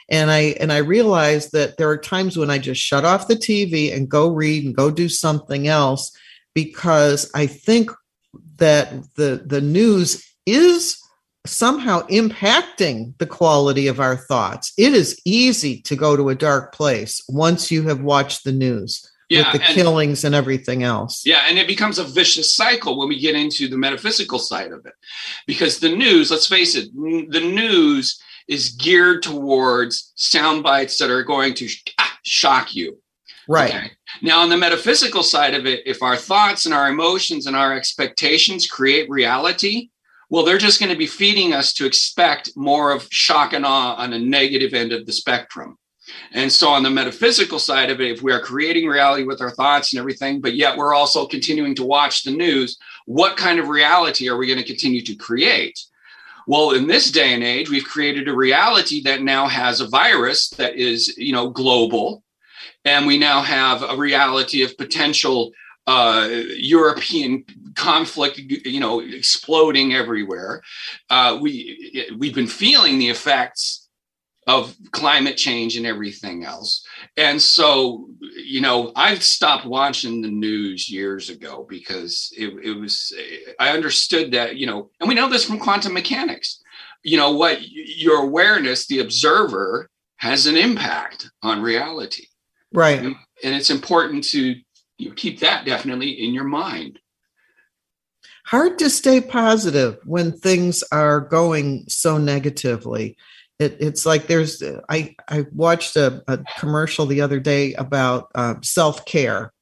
And 0.09 0.31
I 0.31 0.55
and 0.61 0.73
I 0.73 0.79
realize 0.79 1.51
that 1.51 1.79
there 1.79 1.89
are 1.89 1.97
times 1.97 2.37
when 2.37 2.51
I 2.51 2.59
just 2.59 2.81
shut 2.81 3.05
off 3.05 3.27
the 3.27 3.37
TV 3.37 3.95
and 3.95 4.09
go 4.09 4.29
read 4.29 4.65
and 4.65 4.75
go 4.75 4.91
do 4.91 5.09
something 5.09 5.67
else 5.67 6.15
because 6.55 7.31
I 7.35 7.47
think 7.47 7.91
that 8.57 8.93
the 9.15 9.43
the 9.45 9.63
news 9.63 10.25
is 10.47 10.99
somehow 11.47 12.07
impacting 12.09 13.17
the 13.19 13.27
quality 13.27 13.87
of 13.87 14.01
our 14.01 14.17
thoughts. 14.17 14.73
It 14.79 14.93
is 14.93 15.21
easy 15.25 15.81
to 15.83 15.97
go 15.97 16.17
to 16.17 16.31
a 16.31 16.35
dark 16.35 16.73
place 16.75 17.23
once 17.29 17.71
you 17.71 17.83
have 17.89 18.01
watched 18.01 18.45
the 18.45 18.53
news. 18.53 19.11
Yeah, 19.31 19.51
with 19.53 19.63
the 19.63 19.67
and, 19.67 19.75
killings 19.75 20.25
and 20.25 20.35
everything 20.35 20.83
else. 20.83 21.25
Yeah, 21.25 21.45
and 21.49 21.59
it 21.59 21.67
becomes 21.67 21.99
a 21.99 22.05
vicious 22.05 22.55
cycle 22.55 22.99
when 22.99 23.09
we 23.09 23.19
get 23.19 23.35
into 23.35 23.69
the 23.69 23.77
metaphysical 23.77 24.39
side 24.39 24.71
of 24.71 24.85
it. 24.85 24.93
Because 25.47 25.79
the 25.79 25.89
news, 25.89 26.31
let's 26.31 26.47
face 26.47 26.77
it, 26.77 26.95
the 26.95 27.41
news 27.41 28.21
is 28.49 28.71
geared 28.71 29.23
towards 29.23 30.13
sound 30.17 30.63
bites 30.63 30.99
that 30.99 31.11
are 31.11 31.23
going 31.23 31.55
to 31.55 31.69
ah, 31.99 32.19
shock 32.23 32.75
you. 32.75 32.99
Right. 33.49 33.75
Okay. 33.75 33.91
Now, 34.23 34.41
on 34.41 34.51
the 34.51 34.57
metaphysical 34.57 35.23
side 35.23 35.55
of 35.55 35.67
it, 35.67 35.83
if 35.87 36.03
our 36.03 36.17
thoughts 36.17 36.67
and 36.67 36.75
our 36.75 36.91
emotions 36.91 37.47
and 37.47 37.57
our 37.57 37.75
expectations 37.75 38.67
create 38.67 39.09
reality, 39.09 39.91
well, 40.35 40.45
they're 40.45 40.59
just 40.59 40.81
going 40.81 40.91
to 40.91 40.99
be 40.99 41.07
feeding 41.07 41.55
us 41.55 41.73
to 41.75 41.87
expect 41.87 42.57
more 42.57 42.91
of 42.91 43.07
shock 43.13 43.53
and 43.53 43.65
awe 43.65 43.95
on 43.95 44.13
a 44.13 44.19
negative 44.19 44.75
end 44.75 44.91
of 44.91 45.07
the 45.07 45.13
spectrum. 45.13 45.79
And 46.33 46.51
so, 46.51 46.71
on 46.71 46.83
the 46.83 46.91
metaphysical 46.91 47.61
side 47.61 47.89
of 47.89 48.01
it, 48.01 48.11
if 48.11 48.21
we 48.21 48.33
are 48.33 48.41
creating 48.41 48.89
reality 48.89 49.23
with 49.23 49.41
our 49.41 49.53
thoughts 49.53 49.93
and 49.93 50.01
everything, 50.01 50.41
but 50.41 50.57
yet 50.57 50.77
we're 50.77 50.93
also 50.93 51.25
continuing 51.25 51.77
to 51.77 51.85
watch 51.85 52.25
the 52.25 52.33
news, 52.33 52.77
what 53.07 53.37
kind 53.37 53.61
of 53.61 53.69
reality 53.69 54.29
are 54.29 54.37
we 54.37 54.49
going 54.49 54.59
to 54.59 54.67
continue 54.67 55.03
to 55.03 55.15
create? 55.15 55.79
Well, 56.49 56.73
in 56.73 56.89
this 56.89 57.13
day 57.13 57.33
and 57.33 57.45
age, 57.45 57.71
we've 57.71 57.85
created 57.85 58.27
a 58.27 58.35
reality 58.35 59.03
that 59.05 59.23
now 59.23 59.47
has 59.47 59.81
a 59.81 59.87
virus 59.87 60.49
that 60.59 60.75
is, 60.75 61.17
you 61.17 61.33
know, 61.33 61.49
global, 61.49 62.25
and 62.85 63.07
we 63.07 63.19
now 63.19 63.41
have 63.41 63.85
a 63.85 63.97
reality 63.97 64.65
of 64.65 64.77
potential 64.79 65.53
uh, 65.87 66.29
European 66.57 67.45
conflict, 67.75 68.39
you 68.39 68.81
know, 68.81 69.01
exploding 69.01 69.95
everywhere. 69.95 70.63
Uh, 71.11 71.39
we 71.41 72.11
we've 72.19 72.35
been 72.35 72.47
feeling 72.47 72.99
the 72.99 73.11
effects 73.11 73.89
of 74.47 74.77
climate 74.93 75.37
change 75.37 75.77
and 75.77 75.87
everything 75.87 76.45
else. 76.45 76.87
And 77.17 77.41
so, 77.41 78.11
you 78.37 78.61
know, 78.61 78.93
I've 78.95 79.23
stopped 79.23 79.65
watching 79.65 80.21
the 80.21 80.29
news 80.29 80.91
years 80.91 81.31
ago 81.31 81.67
because 81.69 82.31
it, 82.37 82.49
it 82.63 82.79
was, 82.79 83.13
I 83.59 83.71
understood 83.71 84.33
that, 84.33 84.57
you 84.57 84.67
know, 84.67 84.91
and 85.01 85.09
we 85.09 85.15
know 85.15 85.31
this 85.31 85.47
from 85.47 85.59
quantum 85.59 85.95
mechanics. 85.95 86.63
You 87.03 87.17
know 87.17 87.33
what? 87.33 87.61
Your 87.71 88.23
awareness, 88.23 88.87
the 88.87 89.01
observer, 89.01 89.89
has 90.17 90.47
an 90.47 90.57
impact 90.57 91.31
on 91.43 91.63
reality. 91.63 92.27
Right. 92.73 92.99
And, 92.99 93.17
and 93.43 93.55
it's 93.55 93.71
important 93.71 94.25
to 94.25 94.57
you 94.99 95.13
keep 95.13 95.41
that 95.41 95.65
definitely 95.65 96.11
in 96.11 96.35
your 96.35 96.45
mind. 96.45 96.99
Hard 98.47 98.79
to 98.79 98.91
stay 98.91 99.21
positive 99.21 99.99
when 100.05 100.33
things 100.33 100.83
are 100.93 101.21
going 101.21 101.85
so 101.89 102.19
negatively. 102.19 103.17
It, 103.59 103.77
it's 103.81 104.05
like 104.05 104.27
there's 104.27 104.63
i 104.89 105.15
i 105.29 105.47
watched 105.53 105.97
a, 105.97 106.23
a 106.27 106.39
commercial 106.59 107.07
the 107.07 107.21
other 107.21 107.41
day 107.41 107.75
about 107.75 108.31
uh, 108.35 108.55
self-care. 108.63 109.53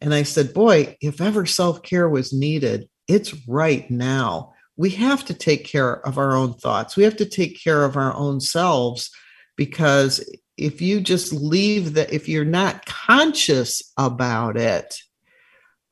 And 0.00 0.14
i 0.14 0.22
said 0.22 0.54
boy 0.54 0.96
if 1.00 1.20
ever 1.20 1.46
self-care 1.46 2.08
was 2.08 2.32
needed 2.32 2.88
it's 3.08 3.46
right 3.46 3.90
now. 3.90 4.54
We 4.76 4.90
have 4.90 5.24
to 5.26 5.34
take 5.34 5.64
care 5.64 6.04
of 6.06 6.18
our 6.18 6.34
own 6.34 6.54
thoughts. 6.54 6.96
We 6.96 7.04
have 7.04 7.16
to 7.16 7.26
take 7.26 7.62
care 7.62 7.84
of 7.84 7.96
our 7.96 8.14
own 8.14 8.40
selves 8.40 9.10
because 9.56 10.24
if 10.56 10.80
you 10.80 11.00
just 11.00 11.32
leave 11.32 11.94
that 11.94 12.12
if 12.12 12.28
you're 12.28 12.44
not 12.44 12.84
conscious 12.86 13.92
about 13.96 14.56
it 14.56 14.94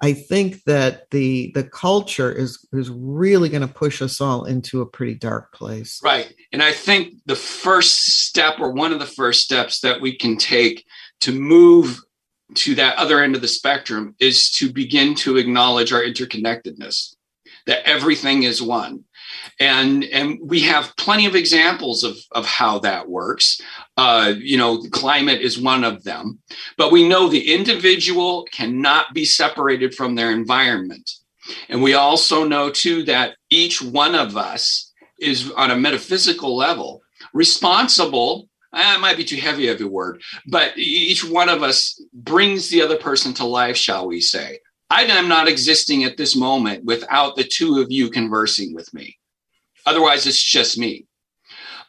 I 0.02 0.14
think 0.14 0.64
that 0.64 1.10
the 1.10 1.52
the 1.54 1.64
culture 1.64 2.32
is 2.32 2.66
is 2.72 2.88
really 2.90 3.48
going 3.48 3.66
to 3.66 3.72
push 3.72 4.00
us 4.00 4.20
all 4.20 4.44
into 4.44 4.80
a 4.80 4.86
pretty 4.86 5.14
dark 5.14 5.52
place. 5.52 6.00
Right. 6.02 6.34
And 6.52 6.62
I 6.62 6.72
think 6.72 7.14
the 7.26 7.36
first 7.36 8.06
step 8.06 8.60
or 8.60 8.72
one 8.72 8.92
of 8.92 8.98
the 8.98 9.06
first 9.06 9.42
steps 9.42 9.80
that 9.80 10.00
we 10.00 10.16
can 10.16 10.38
take 10.38 10.86
to 11.20 11.32
move 11.32 12.00
to 12.54 12.74
that 12.76 12.96
other 12.96 13.22
end 13.22 13.36
of 13.36 13.42
the 13.42 13.48
spectrum 13.48 14.14
is 14.18 14.50
to 14.52 14.72
begin 14.72 15.14
to 15.16 15.36
acknowledge 15.36 15.92
our 15.92 16.02
interconnectedness 16.02 17.14
that 17.66 17.86
everything 17.86 18.44
is 18.44 18.62
one 18.62 19.04
and 19.58 20.04
and 20.04 20.38
we 20.42 20.60
have 20.60 20.94
plenty 20.96 21.26
of 21.26 21.34
examples 21.34 22.02
of 22.04 22.16
of 22.32 22.46
how 22.46 22.78
that 22.80 23.08
works. 23.08 23.60
Uh, 23.96 24.34
you 24.38 24.56
know 24.56 24.82
climate 24.90 25.40
is 25.40 25.60
one 25.60 25.84
of 25.84 26.02
them. 26.04 26.38
But 26.76 26.92
we 26.92 27.08
know 27.08 27.28
the 27.28 27.52
individual 27.52 28.46
cannot 28.52 29.12
be 29.14 29.24
separated 29.24 29.94
from 29.94 30.14
their 30.14 30.32
environment. 30.32 31.10
And 31.68 31.82
we 31.82 31.94
also 31.94 32.44
know 32.44 32.70
too 32.70 33.02
that 33.04 33.36
each 33.50 33.82
one 33.82 34.14
of 34.14 34.36
us 34.36 34.92
is 35.20 35.50
on 35.52 35.70
a 35.70 35.76
metaphysical 35.76 36.56
level 36.56 37.02
responsible 37.34 38.48
eh, 38.74 38.94
it 38.94 39.00
might 39.00 39.16
be 39.16 39.24
too 39.24 39.36
heavy 39.36 39.68
of 39.68 39.80
a 39.80 39.86
word 39.86 40.22
but 40.46 40.72
each 40.76 41.22
one 41.22 41.50
of 41.50 41.62
us 41.62 42.02
brings 42.14 42.70
the 42.70 42.80
other 42.80 42.96
person 42.96 43.34
to 43.34 43.44
life 43.44 43.76
shall 43.76 44.06
we 44.06 44.20
say. 44.20 44.58
I 44.90 45.04
am 45.04 45.28
not 45.28 45.46
existing 45.46 46.02
at 46.02 46.16
this 46.16 46.34
moment 46.34 46.84
without 46.84 47.36
the 47.36 47.44
two 47.44 47.80
of 47.80 47.92
you 47.92 48.10
conversing 48.10 48.74
with 48.74 48.92
me. 48.92 49.19
Otherwise, 49.86 50.26
it's 50.26 50.42
just 50.42 50.78
me. 50.78 51.06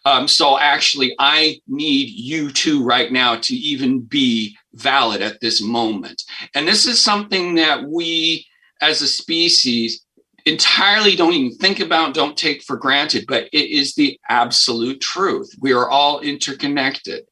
Um, 0.05 0.27
so 0.27 0.57
actually, 0.57 1.15
I 1.19 1.59
need 1.67 2.09
you 2.09 2.51
two 2.51 2.83
right 2.83 3.11
now 3.11 3.35
to 3.35 3.55
even 3.55 3.99
be 3.99 4.57
valid 4.73 5.21
at 5.21 5.39
this 5.41 5.61
moment. 5.61 6.23
And 6.55 6.67
this 6.67 6.85
is 6.85 6.99
something 6.99 7.55
that 7.55 7.83
we 7.83 8.45
as 8.81 9.01
a 9.01 9.07
species 9.07 10.03
entirely 10.45 11.15
don't 11.15 11.33
even 11.33 11.57
think 11.57 11.79
about, 11.79 12.15
don't 12.15 12.35
take 12.35 12.63
for 12.63 12.77
granted, 12.77 13.25
but 13.27 13.47
it 13.53 13.69
is 13.69 13.93
the 13.93 14.19
absolute 14.29 14.99
truth. 14.99 15.51
We 15.59 15.73
are 15.73 15.89
all 15.89 16.19
interconnected 16.21 17.25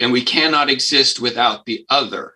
and 0.00 0.12
we 0.12 0.22
cannot 0.22 0.70
exist 0.70 1.20
without 1.20 1.64
the 1.66 1.84
other. 1.90 2.32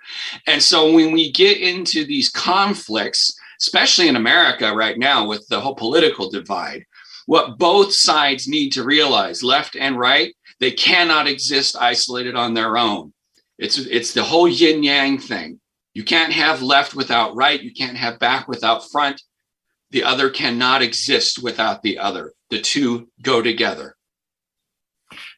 And 0.46 0.62
so 0.62 0.92
when 0.92 1.12
we 1.12 1.32
get 1.32 1.58
into 1.58 2.04
these 2.04 2.28
conflicts, 2.28 3.34
especially 3.60 4.08
in 4.08 4.16
America 4.16 4.74
right 4.74 4.98
now 4.98 5.26
with 5.26 5.46
the 5.48 5.60
whole 5.60 5.74
political 5.74 6.30
divide, 6.30 6.84
what 7.30 7.58
both 7.58 7.94
sides 7.94 8.48
need 8.48 8.70
to 8.70 8.82
realize, 8.82 9.40
left 9.44 9.76
and 9.76 9.96
right, 9.96 10.34
they 10.58 10.72
cannot 10.72 11.28
exist 11.28 11.76
isolated 11.80 12.34
on 12.34 12.54
their 12.54 12.76
own. 12.76 13.12
It's 13.56 13.78
it's 13.78 14.12
the 14.14 14.24
whole 14.24 14.48
yin 14.48 14.82
yang 14.82 15.16
thing. 15.20 15.60
You 15.94 16.02
can't 16.02 16.32
have 16.32 16.60
left 16.60 16.96
without 16.96 17.36
right, 17.36 17.62
you 17.62 17.72
can't 17.72 17.96
have 17.96 18.18
back 18.18 18.48
without 18.48 18.90
front. 18.90 19.22
The 19.92 20.02
other 20.02 20.28
cannot 20.28 20.82
exist 20.82 21.40
without 21.40 21.82
the 21.82 21.98
other. 21.98 22.32
The 22.50 22.60
two 22.60 23.08
go 23.22 23.40
together. 23.42 23.94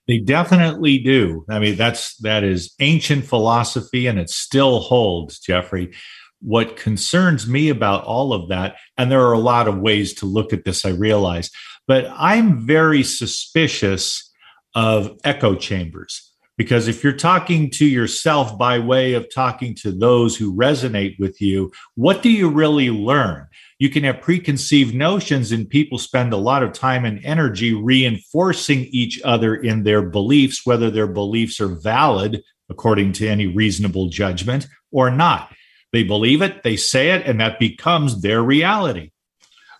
They 0.08 0.16
definitely 0.16 0.96
do. 0.96 1.44
I 1.50 1.58
mean, 1.58 1.76
that's 1.76 2.16
that 2.22 2.42
is 2.42 2.74
ancient 2.80 3.26
philosophy 3.26 4.06
and 4.06 4.18
it 4.18 4.30
still 4.30 4.80
holds, 4.80 5.40
Jeffrey. 5.40 5.92
What 6.40 6.76
concerns 6.76 7.46
me 7.46 7.68
about 7.68 8.02
all 8.04 8.32
of 8.32 8.48
that, 8.48 8.76
and 8.96 9.12
there 9.12 9.26
are 9.26 9.34
a 9.34 9.38
lot 9.38 9.68
of 9.68 9.78
ways 9.78 10.14
to 10.14 10.26
look 10.26 10.52
at 10.52 10.64
this, 10.64 10.84
I 10.84 10.88
realize, 10.88 11.50
but 11.86 12.06
I'm 12.10 12.66
very 12.66 13.02
suspicious 13.02 14.30
of 14.74 15.18
echo 15.24 15.54
chambers 15.54 16.30
because 16.56 16.88
if 16.88 17.02
you're 17.02 17.12
talking 17.12 17.70
to 17.70 17.86
yourself 17.86 18.56
by 18.58 18.78
way 18.78 19.14
of 19.14 19.32
talking 19.34 19.74
to 19.76 19.92
those 19.92 20.36
who 20.36 20.54
resonate 20.54 21.18
with 21.18 21.40
you, 21.40 21.72
what 21.94 22.22
do 22.22 22.30
you 22.30 22.48
really 22.48 22.90
learn? 22.90 23.46
you 23.82 23.90
can 23.90 24.04
have 24.04 24.20
preconceived 24.20 24.94
notions 24.94 25.50
and 25.50 25.68
people 25.68 25.98
spend 25.98 26.32
a 26.32 26.36
lot 26.36 26.62
of 26.62 26.72
time 26.72 27.04
and 27.04 27.20
energy 27.24 27.74
reinforcing 27.74 28.84
each 28.92 29.20
other 29.24 29.56
in 29.56 29.82
their 29.82 30.02
beliefs 30.02 30.64
whether 30.64 30.88
their 30.88 31.08
beliefs 31.08 31.60
are 31.60 31.74
valid 31.82 32.44
according 32.70 33.12
to 33.12 33.26
any 33.26 33.48
reasonable 33.48 34.08
judgment 34.08 34.68
or 34.92 35.10
not. 35.10 35.52
They 35.92 36.04
believe 36.04 36.42
it 36.42 36.62
they 36.62 36.76
say 36.76 37.10
it 37.10 37.26
and 37.26 37.40
that 37.40 37.58
becomes 37.58 38.22
their 38.22 38.40
reality. 38.40 39.10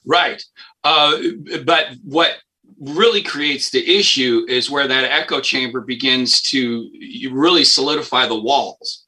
Right 0.05 0.43
uh, 0.85 1.19
but 1.65 1.89
what 2.03 2.37
really 2.81 3.23
creates 3.23 3.71
the 3.71 3.99
issue 3.99 4.45
is 4.49 4.71
where 4.71 4.89
that 4.89 5.05
echo 5.05 5.41
chamber 5.41 5.81
begins 5.81 6.43
to 6.43 6.91
really 7.31 7.65
solidify 7.65 8.27
the 8.27 8.41
walls 8.41 9.05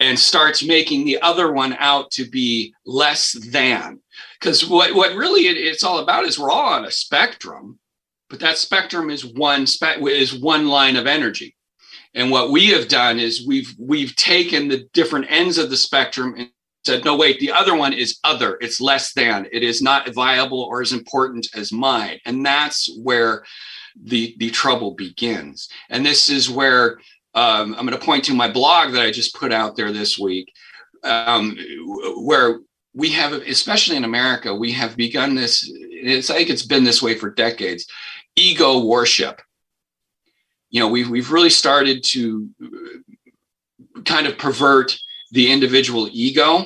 and 0.00 0.18
starts 0.18 0.64
making 0.64 1.04
the 1.04 1.20
other 1.22 1.52
one 1.52 1.74
out 1.78 2.10
to 2.10 2.28
be 2.28 2.74
less 2.84 3.32
than. 3.50 4.00
Because 4.38 4.68
what, 4.68 4.94
what 4.94 5.14
really 5.14 5.46
it, 5.46 5.56
it's 5.56 5.84
all 5.84 6.00
about 6.00 6.24
is 6.24 6.38
we're 6.38 6.50
all 6.50 6.74
on 6.74 6.84
a 6.84 6.90
spectrum 6.90 7.78
but 8.28 8.40
that 8.40 8.58
spectrum 8.58 9.10
is 9.10 9.24
one 9.24 9.66
spe- 9.66 10.02
is 10.02 10.34
one 10.34 10.68
line 10.68 10.96
of 10.96 11.06
energy. 11.06 11.54
And 12.14 12.30
what 12.30 12.50
we 12.50 12.68
have 12.68 12.88
done 12.88 13.18
is 13.18 13.46
we've 13.46 13.74
we've 13.78 14.16
taken 14.16 14.68
the 14.68 14.88
different 14.92 15.26
ends 15.30 15.58
of 15.58 15.70
the 15.70 15.76
spectrum 15.76 16.34
and 16.36 16.50
said 16.86 17.04
no 17.04 17.16
wait 17.16 17.38
the 17.40 17.52
other 17.52 17.76
one 17.76 17.92
is 17.92 18.18
other 18.24 18.56
it's 18.60 18.80
less 18.80 19.12
than 19.12 19.46
it 19.52 19.62
is 19.62 19.82
not 19.82 20.12
viable 20.14 20.62
or 20.62 20.80
as 20.80 20.92
important 20.92 21.48
as 21.54 21.72
mine 21.72 22.18
and 22.24 22.44
that's 22.44 22.90
where 23.02 23.44
the 24.04 24.34
the 24.38 24.50
trouble 24.50 24.92
begins 24.92 25.68
and 25.90 26.04
this 26.04 26.28
is 26.28 26.48
where 26.48 26.98
um, 27.34 27.74
i'm 27.74 27.86
going 27.86 27.98
to 27.98 27.98
point 27.98 28.24
to 28.24 28.34
my 28.34 28.50
blog 28.50 28.92
that 28.92 29.02
i 29.02 29.10
just 29.10 29.34
put 29.34 29.52
out 29.52 29.76
there 29.76 29.92
this 29.92 30.18
week 30.18 30.52
um, 31.04 31.56
where 32.16 32.60
we 32.96 33.10
have, 33.10 33.34
especially 33.34 33.96
in 33.96 34.04
America, 34.04 34.54
we 34.54 34.72
have 34.72 34.96
begun 34.96 35.34
this. 35.34 35.70
It's 35.70 36.30
like 36.30 36.48
it's 36.48 36.64
been 36.64 36.82
this 36.82 37.02
way 37.02 37.14
for 37.14 37.30
decades. 37.30 37.86
Ego 38.34 38.84
worship. 38.84 39.40
You 40.70 40.80
know, 40.80 40.88
we've 40.88 41.08
we've 41.08 41.30
really 41.30 41.50
started 41.50 42.02
to 42.04 42.48
kind 44.04 44.26
of 44.26 44.38
pervert 44.38 44.98
the 45.30 45.52
individual 45.52 46.08
ego, 46.10 46.64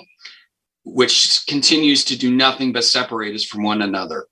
which 0.85 1.45
continues 1.47 2.05
to 2.05 2.17
do 2.17 2.31
nothing 2.31 2.73
but 2.73 2.85
separate 2.85 3.35
us 3.35 3.45
from 3.45 3.63
one 3.63 3.83
another. 3.83 4.27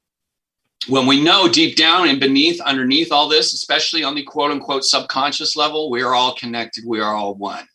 When 0.87 1.07
we 1.07 1.23
know 1.23 1.49
deep 1.49 1.77
down 1.77 2.09
and 2.09 2.21
beneath, 2.21 2.61
underneath 2.61 3.13
all 3.13 3.29
this, 3.29 3.53
especially 3.53 4.05
on 4.05 4.15
the 4.15 4.23
quote 4.23 4.51
unquote 4.51 4.85
subconscious 4.85 5.57
level, 5.57 5.91
we 5.91 6.03
are 6.03 6.15
all 6.15 6.35
connected. 6.35 6.85
We 6.87 7.01
are 7.01 7.15
all 7.15 7.35
one. 7.35 7.67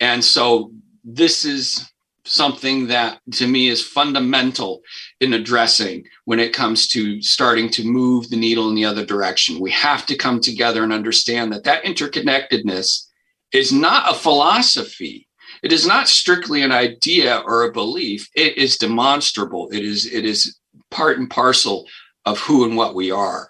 And 0.00 0.22
so 0.22 0.72
this 1.04 1.44
is 1.44 1.92
something 2.24 2.86
that 2.86 3.20
to 3.32 3.46
me 3.46 3.68
is 3.68 3.86
fundamental 3.86 4.82
in 5.20 5.32
addressing 5.32 6.04
when 6.24 6.38
it 6.38 6.52
comes 6.52 6.86
to 6.88 7.20
starting 7.20 7.68
to 7.70 7.84
move 7.84 8.28
the 8.28 8.36
needle 8.36 8.68
in 8.68 8.74
the 8.74 8.84
other 8.84 9.04
direction. 9.04 9.60
We 9.60 9.70
have 9.72 10.06
to 10.06 10.16
come 10.16 10.40
together 10.40 10.84
and 10.84 10.92
understand 10.92 11.52
that 11.52 11.64
that 11.64 11.84
interconnectedness 11.84 13.06
is 13.52 13.72
not 13.72 14.10
a 14.10 14.14
philosophy. 14.14 15.28
It 15.62 15.72
is 15.72 15.86
not 15.86 16.08
strictly 16.08 16.62
an 16.62 16.72
idea 16.72 17.38
or 17.46 17.64
a 17.64 17.72
belief. 17.72 18.28
It 18.34 18.58
is 18.58 18.76
demonstrable. 18.76 19.68
It 19.70 19.84
is 19.84 20.06
it 20.06 20.24
is 20.24 20.58
part 20.90 21.18
and 21.18 21.30
parcel 21.30 21.86
of 22.24 22.38
who 22.38 22.64
and 22.64 22.76
what 22.76 22.94
we 22.94 23.10
are. 23.10 23.48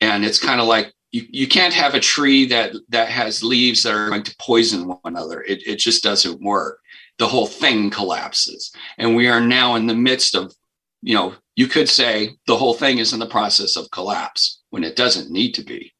And 0.00 0.24
it's 0.24 0.38
kind 0.38 0.60
of 0.60 0.66
like 0.66 0.92
you, 1.12 1.26
you 1.30 1.46
can't 1.46 1.74
have 1.74 1.94
a 1.94 2.00
tree 2.00 2.46
that 2.46 2.72
that 2.88 3.08
has 3.08 3.44
leaves 3.44 3.82
that 3.82 3.94
are 3.94 4.08
going 4.08 4.22
to 4.24 4.36
poison 4.38 4.88
one 4.88 4.98
another. 5.04 5.42
It, 5.42 5.66
it 5.66 5.78
just 5.78 6.02
doesn't 6.02 6.42
work. 6.42 6.80
The 7.18 7.28
whole 7.28 7.46
thing 7.46 7.90
collapses. 7.90 8.72
And 8.98 9.14
we 9.14 9.28
are 9.28 9.40
now 9.40 9.74
in 9.76 9.86
the 9.86 9.94
midst 9.94 10.34
of, 10.34 10.54
you 11.02 11.14
know, 11.14 11.34
you 11.54 11.66
could 11.66 11.88
say 11.88 12.30
the 12.46 12.56
whole 12.56 12.74
thing 12.74 12.98
is 12.98 13.12
in 13.12 13.20
the 13.20 13.26
process 13.26 13.76
of 13.76 13.90
collapse 13.90 14.60
when 14.70 14.82
it 14.82 14.96
doesn't 14.96 15.30
need 15.30 15.52
to 15.52 15.62
be. 15.62 15.92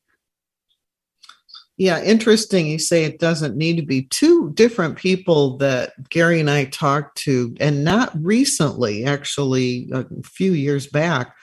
Yeah, 1.78 2.02
interesting. 2.02 2.66
You 2.66 2.78
say 2.78 3.04
it 3.04 3.18
doesn't 3.18 3.56
need 3.56 3.76
to 3.76 3.82
be 3.82 4.02
two 4.02 4.52
different 4.52 4.96
people 4.96 5.56
that 5.58 5.92
Gary 6.10 6.38
and 6.38 6.50
I 6.50 6.66
talked 6.66 7.16
to, 7.22 7.56
and 7.60 7.82
not 7.82 8.12
recently, 8.22 9.04
actually, 9.04 9.90
a 9.92 10.04
few 10.22 10.52
years 10.52 10.86
back, 10.86 11.34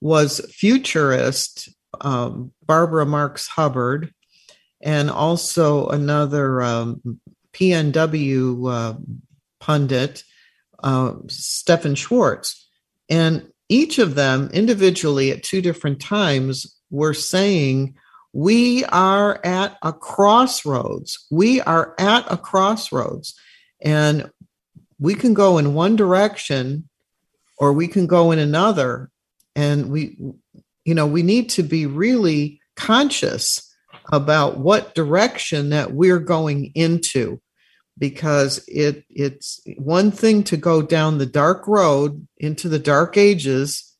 was 0.00 0.40
futurist 0.50 1.68
um, 2.00 2.52
Barbara 2.64 3.06
Marx 3.06 3.46
Hubbard 3.48 4.12
and 4.80 5.10
also 5.10 5.88
another 5.88 6.62
um, 6.62 7.20
PNW 7.52 8.72
uh, 8.72 8.94
pundit, 9.60 10.24
uh, 10.82 11.14
Stephan 11.28 11.94
Schwartz. 11.94 12.68
And 13.08 13.48
each 13.68 13.98
of 13.98 14.14
them 14.14 14.50
individually 14.52 15.30
at 15.30 15.42
two 15.42 15.60
different 15.60 16.00
times 16.00 16.76
were 16.90 17.14
saying 17.14 17.94
we 18.32 18.84
are 18.86 19.40
at 19.44 19.76
a 19.82 19.92
crossroads. 19.92 21.26
We 21.30 21.60
are 21.60 21.94
at 21.98 22.24
a 22.30 22.36
crossroads. 22.36 23.34
And 23.82 24.30
we 24.98 25.14
can 25.14 25.34
go 25.34 25.58
in 25.58 25.74
one 25.74 25.96
direction 25.96 26.88
or 27.58 27.72
we 27.72 27.88
can 27.88 28.06
go 28.06 28.30
in 28.30 28.38
another. 28.38 29.10
And 29.54 29.90
we, 29.90 30.16
you 30.84 30.94
know, 30.94 31.06
we 31.06 31.22
need 31.22 31.50
to 31.50 31.62
be 31.62 31.86
really 31.86 32.60
conscious 32.76 33.68
about 34.12 34.58
what 34.58 34.94
direction 34.94 35.70
that 35.70 35.92
we're 35.92 36.18
going 36.18 36.72
into 36.74 37.40
because 37.98 38.64
it 38.68 39.04
it's 39.10 39.60
one 39.76 40.10
thing 40.10 40.42
to 40.42 40.56
go 40.56 40.80
down 40.82 41.18
the 41.18 41.26
dark 41.26 41.68
road 41.68 42.26
into 42.38 42.68
the 42.68 42.78
dark 42.78 43.16
ages 43.16 43.91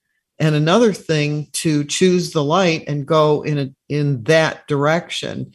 and 0.43 0.57
another 0.57 0.93
thing 0.93 1.47
to 1.53 1.85
choose 1.85 2.33
the 2.33 2.43
light 2.43 2.83
and 2.89 3.07
go 3.07 3.43
in 3.43 3.59
a, 3.59 3.71
in 3.89 4.25
that 4.25 4.67
direction 4.67 5.53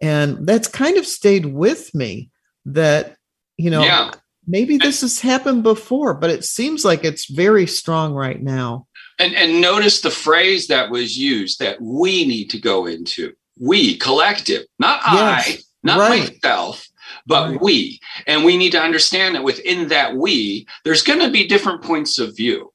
and 0.00 0.46
that's 0.46 0.68
kind 0.68 0.96
of 0.96 1.04
stayed 1.04 1.46
with 1.46 1.92
me 1.94 2.30
that 2.64 3.16
you 3.56 3.70
know 3.70 3.82
yeah. 3.82 4.12
maybe 4.46 4.76
this 4.76 5.00
has 5.00 5.20
happened 5.20 5.64
before 5.64 6.14
but 6.14 6.30
it 6.30 6.44
seems 6.44 6.84
like 6.84 7.04
it's 7.04 7.28
very 7.28 7.66
strong 7.66 8.14
right 8.14 8.40
now 8.40 8.86
and 9.18 9.34
and 9.34 9.60
notice 9.60 10.00
the 10.00 10.10
phrase 10.10 10.68
that 10.68 10.90
was 10.90 11.18
used 11.18 11.58
that 11.58 11.80
we 11.80 12.24
need 12.24 12.48
to 12.48 12.60
go 12.60 12.86
into 12.86 13.32
we 13.58 13.96
collective 13.98 14.62
not 14.78 15.00
yes, 15.12 15.48
i 15.48 15.58
not 15.82 15.98
right. 15.98 16.30
myself 16.30 16.86
but 17.26 17.50
right. 17.50 17.60
we 17.60 17.98
and 18.28 18.44
we 18.44 18.56
need 18.56 18.70
to 18.70 18.80
understand 18.80 19.34
that 19.34 19.42
within 19.42 19.88
that 19.88 20.14
we 20.14 20.64
there's 20.84 21.02
going 21.02 21.18
to 21.18 21.30
be 21.30 21.48
different 21.48 21.82
points 21.82 22.18
of 22.18 22.36
view 22.36 22.72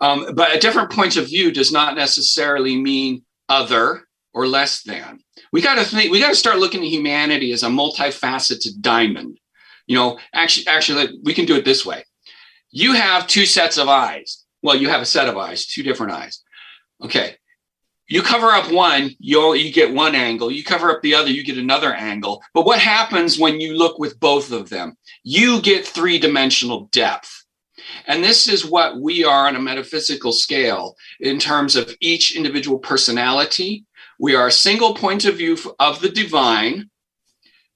um, 0.00 0.34
but 0.34 0.54
a 0.54 0.60
different 0.60 0.90
point 0.90 1.16
of 1.16 1.26
view 1.26 1.50
does 1.50 1.72
not 1.72 1.96
necessarily 1.96 2.76
mean 2.80 3.24
other 3.48 4.06
or 4.34 4.46
less 4.46 4.82
than. 4.82 5.20
We 5.52 5.62
got 5.62 5.76
to 5.76 5.84
think. 5.84 6.12
We 6.12 6.20
got 6.20 6.28
to 6.28 6.34
start 6.34 6.58
looking 6.58 6.82
at 6.82 6.88
humanity 6.88 7.52
as 7.52 7.62
a 7.62 7.68
multifaceted 7.68 8.80
diamond. 8.80 9.38
You 9.86 9.96
know, 9.96 10.18
actually, 10.34 10.66
actually, 10.66 11.18
we 11.22 11.32
can 11.32 11.46
do 11.46 11.56
it 11.56 11.64
this 11.64 11.86
way. 11.86 12.04
You 12.70 12.92
have 12.92 13.26
two 13.26 13.46
sets 13.46 13.78
of 13.78 13.88
eyes. 13.88 14.44
Well, 14.62 14.76
you 14.76 14.88
have 14.88 15.00
a 15.00 15.06
set 15.06 15.28
of 15.28 15.36
eyes, 15.36 15.66
two 15.66 15.82
different 15.82 16.12
eyes. 16.12 16.42
Okay. 17.02 17.36
You 18.08 18.22
cover 18.22 18.48
up 18.48 18.70
one, 18.70 19.10
you 19.18 19.54
you 19.54 19.72
get 19.72 19.92
one 19.92 20.14
angle. 20.14 20.50
You 20.50 20.62
cover 20.62 20.90
up 20.90 21.02
the 21.02 21.14
other, 21.14 21.30
you 21.30 21.42
get 21.42 21.58
another 21.58 21.92
angle. 21.92 22.40
But 22.54 22.64
what 22.64 22.78
happens 22.78 23.38
when 23.38 23.60
you 23.60 23.76
look 23.76 23.98
with 23.98 24.20
both 24.20 24.52
of 24.52 24.68
them? 24.68 24.96
You 25.24 25.60
get 25.60 25.86
three 25.86 26.18
dimensional 26.18 26.88
depth. 26.92 27.35
And 28.06 28.22
this 28.22 28.48
is 28.48 28.64
what 28.64 29.00
we 29.00 29.24
are 29.24 29.46
on 29.46 29.56
a 29.56 29.60
metaphysical 29.60 30.32
scale 30.32 30.96
in 31.20 31.38
terms 31.38 31.76
of 31.76 31.94
each 32.00 32.36
individual 32.36 32.78
personality. 32.78 33.84
We 34.18 34.34
are 34.34 34.46
a 34.46 34.52
single 34.52 34.94
point 34.94 35.24
of 35.24 35.36
view 35.36 35.56
of 35.78 36.00
the 36.00 36.08
divine, 36.08 36.90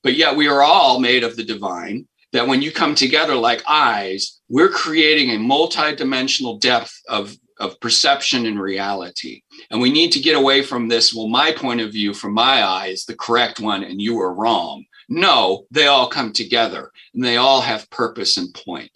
but 0.03 0.14
yet 0.14 0.37
we 0.37 0.49
are 0.49 0.62
all 0.62 1.01
made 1.01 1.25
of 1.25 1.37
the 1.37 1.44
divine. 1.44 2.07
That 2.33 2.46
when 2.46 2.62
you 2.62 2.70
come 2.70 2.94
together 2.94 3.35
like 3.35 3.62
eyes, 3.66 4.40
we're 4.49 4.68
creating 4.68 5.31
a 5.31 5.38
multi-dimensional 5.38 6.59
depth 6.59 6.96
of, 7.09 7.37
of 7.59 7.81
perception 7.81 8.46
and 8.46 8.61
reality. 8.61 9.42
And 9.70 9.81
we 9.81 9.90
need 9.90 10.12
to 10.12 10.20
get 10.20 10.37
away 10.37 10.62
from 10.62 10.87
this. 10.87 11.12
Well, 11.12 11.27
my 11.27 11.51
point 11.51 11.81
of 11.81 11.90
view 11.92 12.14
from 12.14 12.33
my 12.33 12.62
eyes, 12.62 13.05
the 13.05 13.16
correct 13.16 13.59
one, 13.59 13.83
and 13.83 14.01
you 14.01 14.20
are 14.20 14.33
wrong. 14.33 14.85
No, 15.09 15.66
they 15.73 15.88
all 15.88 16.09
come 16.09 16.33
together 16.33 16.92
and 17.14 17.25
they 17.25 17.37
all 17.37 17.61
have 17.61 17.90
purpose 17.90 18.37
and 18.37 18.55
point. 18.55 18.92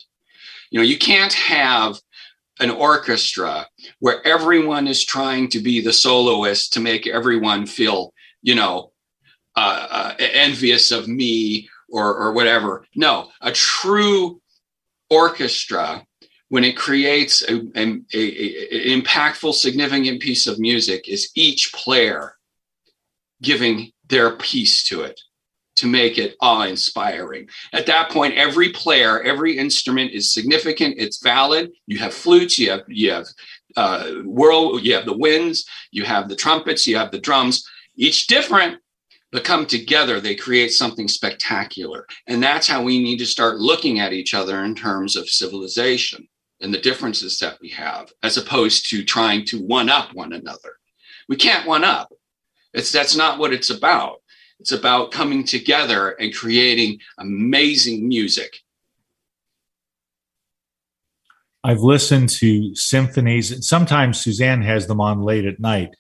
You 0.74 0.80
know, 0.80 0.86
you 0.86 0.98
can't 0.98 1.32
have 1.34 2.00
an 2.58 2.70
orchestra 2.70 3.64
where 4.00 4.26
everyone 4.26 4.88
is 4.88 5.04
trying 5.04 5.48
to 5.50 5.60
be 5.60 5.80
the 5.80 5.92
soloist 5.92 6.72
to 6.72 6.80
make 6.80 7.06
everyone 7.06 7.64
feel, 7.64 8.12
you 8.42 8.56
know, 8.56 8.90
uh, 9.54 9.86
uh, 9.88 10.14
envious 10.18 10.90
of 10.90 11.06
me 11.06 11.68
or 11.88 12.16
or 12.16 12.32
whatever. 12.32 12.84
No, 12.96 13.30
a 13.40 13.52
true 13.52 14.40
orchestra 15.10 16.04
when 16.48 16.64
it 16.64 16.76
creates 16.76 17.48
a, 17.48 17.54
a, 17.76 18.00
a, 18.12 18.94
an 18.96 19.00
impactful, 19.00 19.54
significant 19.54 20.20
piece 20.20 20.48
of 20.48 20.58
music 20.58 21.08
is 21.08 21.30
each 21.36 21.72
player 21.72 22.34
giving 23.40 23.92
their 24.08 24.36
piece 24.38 24.82
to 24.88 25.02
it 25.02 25.20
to 25.76 25.86
make 25.86 26.18
it 26.18 26.36
awe 26.40 26.62
inspiring. 26.62 27.48
At 27.72 27.86
that 27.86 28.10
point, 28.10 28.34
every 28.34 28.70
player, 28.70 29.22
every 29.22 29.58
instrument 29.58 30.12
is 30.12 30.32
significant. 30.32 30.96
It's 30.98 31.22
valid. 31.22 31.72
You 31.86 31.98
have 31.98 32.14
flutes, 32.14 32.58
you 32.58 32.70
have 32.70 32.82
you 32.88 33.10
have 33.10 33.26
uh, 33.76 34.10
whirl, 34.24 34.78
you 34.78 34.94
have 34.94 35.06
the 35.06 35.16
winds, 35.16 35.66
you 35.90 36.04
have 36.04 36.28
the 36.28 36.36
trumpets, 36.36 36.86
you 36.86 36.96
have 36.96 37.10
the 37.10 37.18
drums. 37.18 37.68
Each 37.96 38.26
different, 38.26 38.78
but 39.32 39.44
come 39.44 39.66
together, 39.66 40.20
they 40.20 40.34
create 40.34 40.70
something 40.70 41.08
spectacular. 41.08 42.06
And 42.28 42.42
that's 42.42 42.68
how 42.68 42.82
we 42.82 43.02
need 43.02 43.18
to 43.18 43.26
start 43.26 43.58
looking 43.58 44.00
at 44.00 44.12
each 44.12 44.34
other 44.34 44.64
in 44.64 44.74
terms 44.74 45.16
of 45.16 45.28
civilization 45.28 46.28
and 46.60 46.72
the 46.72 46.80
differences 46.80 47.38
that 47.40 47.58
we 47.60 47.68
have, 47.70 48.12
as 48.22 48.36
opposed 48.36 48.88
to 48.90 49.04
trying 49.04 49.44
to 49.46 49.60
one 49.60 49.88
up 49.88 50.14
one 50.14 50.32
another. 50.32 50.76
We 51.28 51.36
can't 51.36 51.66
one 51.66 51.84
up. 51.84 52.12
It's 52.72 52.92
that's 52.92 53.16
not 53.16 53.38
what 53.38 53.52
it's 53.52 53.70
about 53.70 54.18
it's 54.64 54.72
about 54.72 55.12
coming 55.12 55.44
together 55.44 56.12
and 56.12 56.34
creating 56.34 56.98
amazing 57.18 58.08
music. 58.08 58.60
I've 61.62 61.80
listened 61.80 62.30
to 62.40 62.74
symphonies, 62.74 63.52
and 63.52 63.62
sometimes 63.62 64.22
Suzanne 64.22 64.62
has 64.62 64.86
them 64.86 65.02
on 65.02 65.20
late 65.20 65.44
at 65.44 65.60
night. 65.60 65.90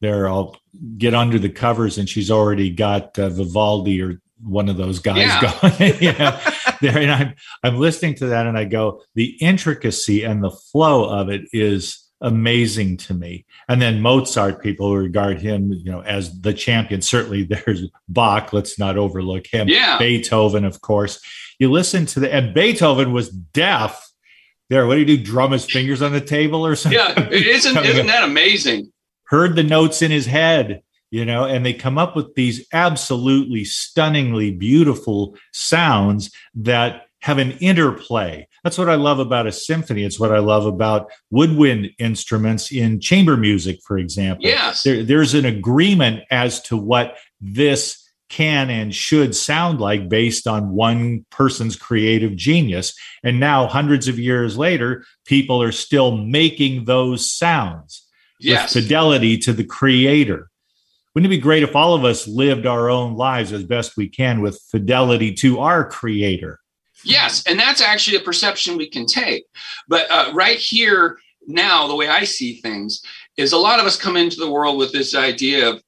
There, 0.00 0.30
I'll 0.30 0.58
get 0.96 1.12
under 1.12 1.38
the 1.38 1.50
covers, 1.50 1.98
and 1.98 2.08
she's 2.08 2.30
already 2.30 2.70
got 2.70 3.18
uh, 3.18 3.28
Vivaldi 3.28 4.00
or 4.00 4.22
one 4.42 4.70
of 4.70 4.78
those 4.78 4.98
guys 4.98 5.18
yeah. 5.18 5.58
going. 5.60 5.94
yeah, 6.00 6.54
there, 6.80 6.96
and 6.96 7.10
I'm 7.10 7.34
I'm 7.62 7.76
listening 7.76 8.14
to 8.14 8.28
that, 8.28 8.46
and 8.46 8.56
I 8.56 8.64
go, 8.64 9.02
the 9.14 9.36
intricacy 9.42 10.22
and 10.22 10.42
the 10.42 10.50
flow 10.72 11.04
of 11.04 11.28
it 11.28 11.42
is 11.52 12.05
amazing 12.20 12.96
to 12.96 13.14
me. 13.14 13.44
And 13.68 13.80
then 13.80 14.00
Mozart, 14.00 14.62
people 14.62 14.96
regard 14.96 15.40
him, 15.40 15.72
you 15.72 15.90
know, 15.90 16.00
as 16.00 16.40
the 16.40 16.54
champion. 16.54 17.02
Certainly, 17.02 17.42
there's 17.66 17.84
Bach. 18.08 18.52
Let's 18.52 18.78
not 18.78 18.96
overlook 18.96 19.46
him. 19.46 19.68
Yeah. 19.68 19.98
Beethoven, 19.98 20.64
of 20.64 20.80
course. 20.80 21.20
You 21.58 21.70
listen 21.70 22.06
to 22.06 22.20
the 22.20 22.32
and 22.32 22.54
Beethoven 22.54 23.12
was 23.12 23.30
deaf. 23.30 24.02
There, 24.68 24.86
what 24.86 24.94
do 24.94 25.00
you 25.00 25.06
do? 25.06 25.22
Drum 25.22 25.52
his 25.52 25.64
fingers 25.64 26.02
on 26.02 26.12
the 26.12 26.20
table 26.20 26.66
or 26.66 26.74
something? 26.74 26.98
Yeah, 26.98 27.28
isn't 27.30 27.76
isn't 27.76 28.06
that 28.08 28.24
amazing? 28.24 28.92
Heard 29.24 29.56
the 29.56 29.62
notes 29.62 30.02
in 30.02 30.10
his 30.10 30.26
head, 30.26 30.82
you 31.10 31.24
know, 31.24 31.44
and 31.44 31.64
they 31.64 31.72
come 31.72 31.98
up 31.98 32.16
with 32.16 32.34
these 32.34 32.66
absolutely 32.72 33.64
stunningly 33.64 34.50
beautiful 34.50 35.36
sounds 35.52 36.30
that 36.54 37.06
have 37.20 37.38
an 37.38 37.52
interplay. 37.52 38.46
That's 38.66 38.78
what 38.78 38.88
I 38.88 38.96
love 38.96 39.20
about 39.20 39.46
a 39.46 39.52
symphony. 39.52 40.02
It's 40.02 40.18
what 40.18 40.32
I 40.32 40.40
love 40.40 40.66
about 40.66 41.12
woodwind 41.30 41.90
instruments 42.00 42.72
in 42.72 42.98
chamber 42.98 43.36
music, 43.36 43.78
for 43.86 43.96
example. 43.96 44.44
Yes. 44.44 44.82
There, 44.82 45.04
there's 45.04 45.34
an 45.34 45.44
agreement 45.44 46.24
as 46.32 46.60
to 46.62 46.76
what 46.76 47.16
this 47.40 48.10
can 48.28 48.68
and 48.68 48.92
should 48.92 49.36
sound 49.36 49.80
like 49.80 50.08
based 50.08 50.48
on 50.48 50.70
one 50.70 51.24
person's 51.30 51.76
creative 51.76 52.34
genius. 52.34 52.92
And 53.22 53.38
now, 53.38 53.68
hundreds 53.68 54.08
of 54.08 54.18
years 54.18 54.58
later, 54.58 55.04
people 55.26 55.62
are 55.62 55.70
still 55.70 56.16
making 56.16 56.86
those 56.86 57.30
sounds 57.30 58.04
yes. 58.40 58.74
with 58.74 58.82
fidelity 58.82 59.38
to 59.38 59.52
the 59.52 59.62
creator. 59.62 60.50
Wouldn't 61.14 61.32
it 61.32 61.36
be 61.36 61.40
great 61.40 61.62
if 61.62 61.76
all 61.76 61.94
of 61.94 62.04
us 62.04 62.26
lived 62.26 62.66
our 62.66 62.90
own 62.90 63.14
lives 63.14 63.52
as 63.52 63.62
best 63.62 63.96
we 63.96 64.08
can 64.08 64.40
with 64.40 64.60
fidelity 64.72 65.32
to 65.34 65.60
our 65.60 65.88
creator? 65.88 66.58
Yes, 67.04 67.44
and 67.46 67.58
that's 67.58 67.80
actually 67.80 68.16
a 68.16 68.20
perception 68.20 68.76
we 68.76 68.88
can 68.88 69.06
take. 69.06 69.44
But 69.88 70.10
uh, 70.10 70.30
right 70.34 70.58
here 70.58 71.18
now, 71.46 71.86
the 71.86 71.94
way 71.94 72.08
I 72.08 72.24
see 72.24 72.60
things 72.60 73.02
is 73.36 73.52
a 73.52 73.58
lot 73.58 73.78
of 73.78 73.86
us 73.86 73.96
come 73.96 74.16
into 74.16 74.36
the 74.36 74.50
world 74.50 74.78
with 74.78 74.92
this 74.92 75.14
idea 75.14 75.68
of, 75.68 75.82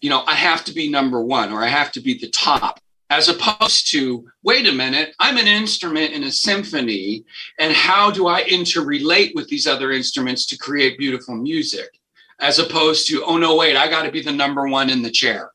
you 0.00 0.10
know, 0.10 0.24
I 0.26 0.34
have 0.34 0.64
to 0.64 0.72
be 0.72 0.88
number 0.88 1.22
one 1.22 1.52
or 1.52 1.62
I 1.62 1.68
have 1.68 1.92
to 1.92 2.00
be 2.00 2.18
the 2.18 2.30
top, 2.30 2.80
as 3.10 3.28
opposed 3.28 3.90
to, 3.92 4.26
wait 4.42 4.66
a 4.66 4.72
minute, 4.72 5.14
I'm 5.20 5.36
an 5.36 5.46
instrument 5.46 6.12
in 6.12 6.24
a 6.24 6.32
symphony, 6.32 7.24
and 7.58 7.72
how 7.72 8.10
do 8.10 8.26
I 8.26 8.42
interrelate 8.44 9.34
with 9.34 9.48
these 9.48 9.66
other 9.66 9.92
instruments 9.92 10.46
to 10.46 10.58
create 10.58 10.98
beautiful 10.98 11.36
music? 11.36 12.00
As 12.40 12.58
opposed 12.58 13.06
to, 13.08 13.22
oh 13.24 13.36
no, 13.36 13.54
wait, 13.54 13.76
I 13.76 13.88
got 13.88 14.02
to 14.02 14.10
be 14.10 14.22
the 14.22 14.32
number 14.32 14.66
one 14.66 14.90
in 14.90 15.02
the 15.02 15.10
chair. 15.10 15.52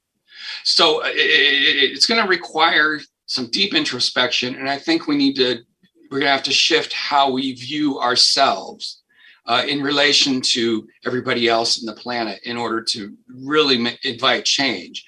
So 0.64 1.04
it, 1.06 1.14
it's 1.16 2.06
going 2.06 2.22
to 2.24 2.30
require 2.30 3.02
some 3.30 3.48
deep 3.52 3.76
introspection. 3.76 4.56
And 4.56 4.68
I 4.68 4.78
think 4.78 5.08
we 5.08 5.16
need 5.16 5.36
to, 5.36 5.60
we're 6.10 6.20
going 6.20 6.30
to 6.30 6.32
have 6.32 6.44
to 6.44 6.52
shift 6.52 6.92
how 6.92 7.32
we 7.32 7.54
view 7.54 8.00
ourselves 8.00 9.04
uh, 9.46 9.64
in 9.68 9.84
relation 9.84 10.42
to 10.42 10.88
everybody 11.06 11.48
else 11.48 11.80
in 11.80 11.86
the 11.86 11.94
planet 11.94 12.40
in 12.44 12.58
order 12.58 12.82
to 12.82 13.16
really 13.28 13.98
invite 14.04 14.46
change. 14.46 15.06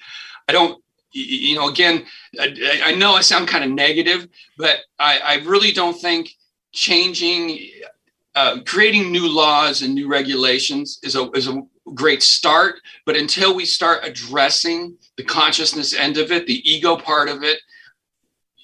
I 0.48 0.52
don't, 0.52 0.80
you 1.10 1.56
know, 1.56 1.68
again, 1.68 2.06
I, 2.40 2.80
I 2.84 2.94
know 2.94 3.12
I 3.14 3.22
sound 3.22 3.48
kind 3.48 3.64
of 3.64 3.70
negative, 3.70 4.28
but 4.56 4.78
I, 5.00 5.18
I 5.18 5.34
really 5.44 5.72
don't 5.72 6.00
think 6.00 6.30
changing, 6.72 7.58
uh, 8.36 8.60
creating 8.64 9.10
new 9.10 9.28
laws 9.28 9.82
and 9.82 9.94
new 9.94 10.08
regulations 10.08 11.00
is 11.02 11.16
a, 11.16 11.28
is 11.32 11.48
a 11.48 11.60
great 11.92 12.22
start. 12.22 12.76
But 13.04 13.16
until 13.16 13.54
we 13.54 13.64
start 13.64 14.04
addressing 14.04 14.96
the 15.16 15.24
consciousness 15.24 15.92
end 15.92 16.18
of 16.18 16.30
it, 16.30 16.46
the 16.46 16.62
ego 16.70 16.96
part 16.96 17.28
of 17.28 17.42
it, 17.42 17.58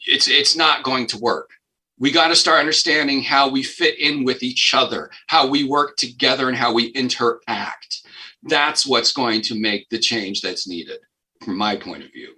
it's 0.09 0.27
it's 0.27 0.57
not 0.57 0.83
going 0.83 1.07
to 1.09 1.19
work. 1.19 1.51
We 1.99 2.11
got 2.11 2.29
to 2.29 2.37
start 2.37 2.61
understanding 2.61 3.23
how 3.23 3.49
we 3.49 3.63
fit 3.63 3.99
in 3.99 4.25
with 4.25 4.43
each 4.43 4.73
other 4.75 5.11
how 5.27 5.47
we 5.47 5.65
work 5.65 5.97
together 5.97 6.49
and 6.49 6.57
how 6.57 6.73
we 6.73 6.87
interact. 6.89 8.03
That's 8.43 8.87
what's 8.87 9.13
going 9.13 9.43
to 9.43 9.61
make 9.61 9.89
the 9.91 9.99
change 9.99 10.41
that's 10.41 10.67
needed 10.67 10.99
from 11.45 11.57
my 11.57 11.77
point 11.77 12.05
of 12.05 12.13
view. 12.13 12.35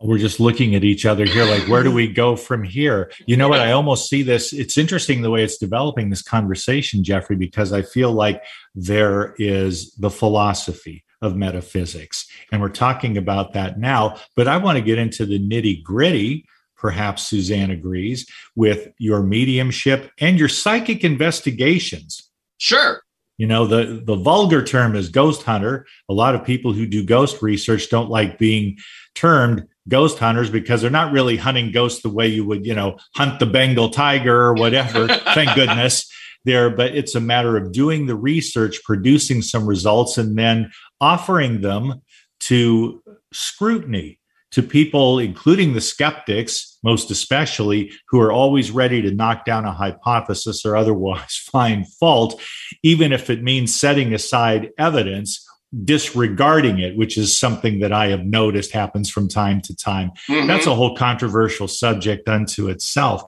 We're 0.00 0.18
just 0.18 0.38
looking 0.38 0.76
at 0.76 0.84
each 0.84 1.06
other 1.06 1.24
here 1.24 1.44
like 1.44 1.66
where 1.66 1.82
do 1.82 1.90
we 1.92 2.06
go 2.06 2.36
from 2.36 2.62
here? 2.62 3.10
You 3.26 3.36
know 3.36 3.48
what? 3.48 3.60
I 3.60 3.72
almost 3.72 4.08
see 4.08 4.22
this 4.22 4.52
it's 4.52 4.78
interesting 4.78 5.22
the 5.22 5.30
way 5.30 5.42
it's 5.42 5.58
developing 5.58 6.10
this 6.10 6.22
conversation 6.22 7.02
jeffrey 7.02 7.34
because 7.34 7.72
i 7.72 7.82
feel 7.82 8.12
like 8.12 8.42
there 8.76 9.34
is 9.38 9.92
the 9.94 10.10
philosophy 10.10 11.04
of 11.22 11.36
metaphysics. 11.36 12.26
And 12.52 12.60
we're 12.60 12.68
talking 12.68 13.16
about 13.16 13.52
that 13.54 13.78
now, 13.78 14.16
but 14.36 14.48
I 14.48 14.56
want 14.58 14.78
to 14.78 14.84
get 14.84 14.98
into 14.98 15.26
the 15.26 15.38
nitty 15.38 15.82
gritty. 15.82 16.46
Perhaps 16.76 17.26
Suzanne 17.26 17.70
agrees 17.70 18.26
with 18.54 18.88
your 18.98 19.22
mediumship 19.22 20.12
and 20.20 20.38
your 20.38 20.48
psychic 20.48 21.02
investigations. 21.02 22.30
Sure. 22.58 23.02
You 23.36 23.46
know, 23.46 23.66
the, 23.66 24.02
the 24.04 24.16
vulgar 24.16 24.64
term 24.64 24.96
is 24.96 25.08
ghost 25.08 25.42
hunter. 25.42 25.86
A 26.08 26.14
lot 26.14 26.34
of 26.34 26.44
people 26.44 26.72
who 26.72 26.86
do 26.86 27.04
ghost 27.04 27.40
research 27.40 27.88
don't 27.88 28.10
like 28.10 28.38
being 28.38 28.78
termed 29.14 29.66
ghost 29.88 30.18
hunters 30.18 30.50
because 30.50 30.82
they're 30.82 30.90
not 30.90 31.12
really 31.12 31.36
hunting 31.36 31.72
ghosts 31.72 32.02
the 32.02 32.10
way 32.10 32.28
you 32.28 32.44
would, 32.44 32.66
you 32.66 32.74
know, 32.74 32.98
hunt 33.16 33.40
the 33.40 33.46
Bengal 33.46 33.90
tiger 33.90 34.36
or 34.36 34.54
whatever. 34.54 35.08
Thank 35.34 35.54
goodness 35.54 36.12
there, 36.44 36.70
but 36.70 36.96
it's 36.96 37.14
a 37.14 37.20
matter 37.20 37.56
of 37.56 37.72
doing 37.72 38.06
the 38.06 38.16
research, 38.16 38.82
producing 38.84 39.42
some 39.42 39.66
results, 39.66 40.18
and 40.18 40.36
then 40.36 40.70
offering 41.00 41.60
them 41.60 42.02
to 42.40 43.02
scrutiny 43.32 44.18
to 44.50 44.62
people, 44.62 45.18
including 45.18 45.74
the 45.74 45.80
skeptics, 45.80 46.78
most 46.82 47.10
especially, 47.10 47.92
who 48.08 48.20
are 48.20 48.32
always 48.32 48.70
ready 48.70 49.02
to 49.02 49.10
knock 49.10 49.44
down 49.44 49.64
a 49.64 49.72
hypothesis 49.72 50.64
or 50.64 50.74
otherwise 50.74 51.36
find 51.52 51.86
fault, 51.94 52.40
even 52.82 53.12
if 53.12 53.28
it 53.28 53.42
means 53.42 53.74
setting 53.74 54.14
aside 54.14 54.70
evidence, 54.78 55.46
disregarding 55.84 56.78
it, 56.78 56.96
which 56.96 57.18
is 57.18 57.38
something 57.38 57.80
that 57.80 57.92
I 57.92 58.08
have 58.08 58.24
noticed 58.24 58.72
happens 58.72 59.10
from 59.10 59.28
time 59.28 59.60
to 59.62 59.76
time. 59.76 60.12
Mm-hmm. 60.28 60.46
That's 60.46 60.66
a 60.66 60.74
whole 60.74 60.96
controversial 60.96 61.68
subject 61.68 62.26
unto 62.28 62.68
itself. 62.68 63.22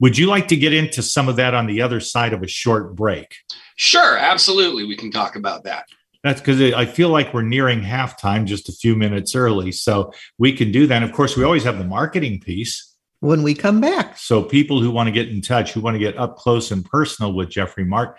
Would 0.00 0.18
you 0.18 0.26
like 0.26 0.48
to 0.48 0.56
get 0.56 0.72
into 0.72 1.02
some 1.02 1.28
of 1.28 1.36
that 1.36 1.54
on 1.54 1.66
the 1.66 1.82
other 1.82 2.00
side 2.00 2.32
of 2.32 2.42
a 2.42 2.48
short 2.48 2.94
break? 2.94 3.34
Sure, 3.76 4.16
absolutely. 4.16 4.84
We 4.84 4.96
can 4.96 5.10
talk 5.10 5.34
about 5.34 5.64
that. 5.64 5.86
That's 6.24 6.40
because 6.40 6.60
I 6.72 6.86
feel 6.86 7.10
like 7.10 7.32
we're 7.32 7.42
nearing 7.42 7.82
halftime 7.82 8.46
just 8.46 8.68
a 8.68 8.72
few 8.72 8.96
minutes 8.96 9.36
early. 9.36 9.70
So 9.70 10.12
we 10.38 10.52
can 10.52 10.72
do 10.72 10.86
that. 10.86 10.96
And 10.96 11.04
of 11.04 11.12
course, 11.12 11.36
we 11.36 11.44
always 11.44 11.64
have 11.64 11.78
the 11.78 11.84
marketing 11.84 12.40
piece. 12.40 12.96
When 13.20 13.42
we 13.42 13.54
come 13.54 13.80
back. 13.80 14.18
So 14.18 14.42
people 14.42 14.80
who 14.80 14.90
want 14.90 15.06
to 15.06 15.12
get 15.12 15.28
in 15.28 15.40
touch, 15.40 15.72
who 15.72 15.80
want 15.80 15.94
to 15.94 15.98
get 15.98 16.18
up 16.18 16.36
close 16.36 16.70
and 16.70 16.84
personal 16.84 17.32
with 17.32 17.50
Jeffrey 17.50 17.84
Mark, 17.84 18.18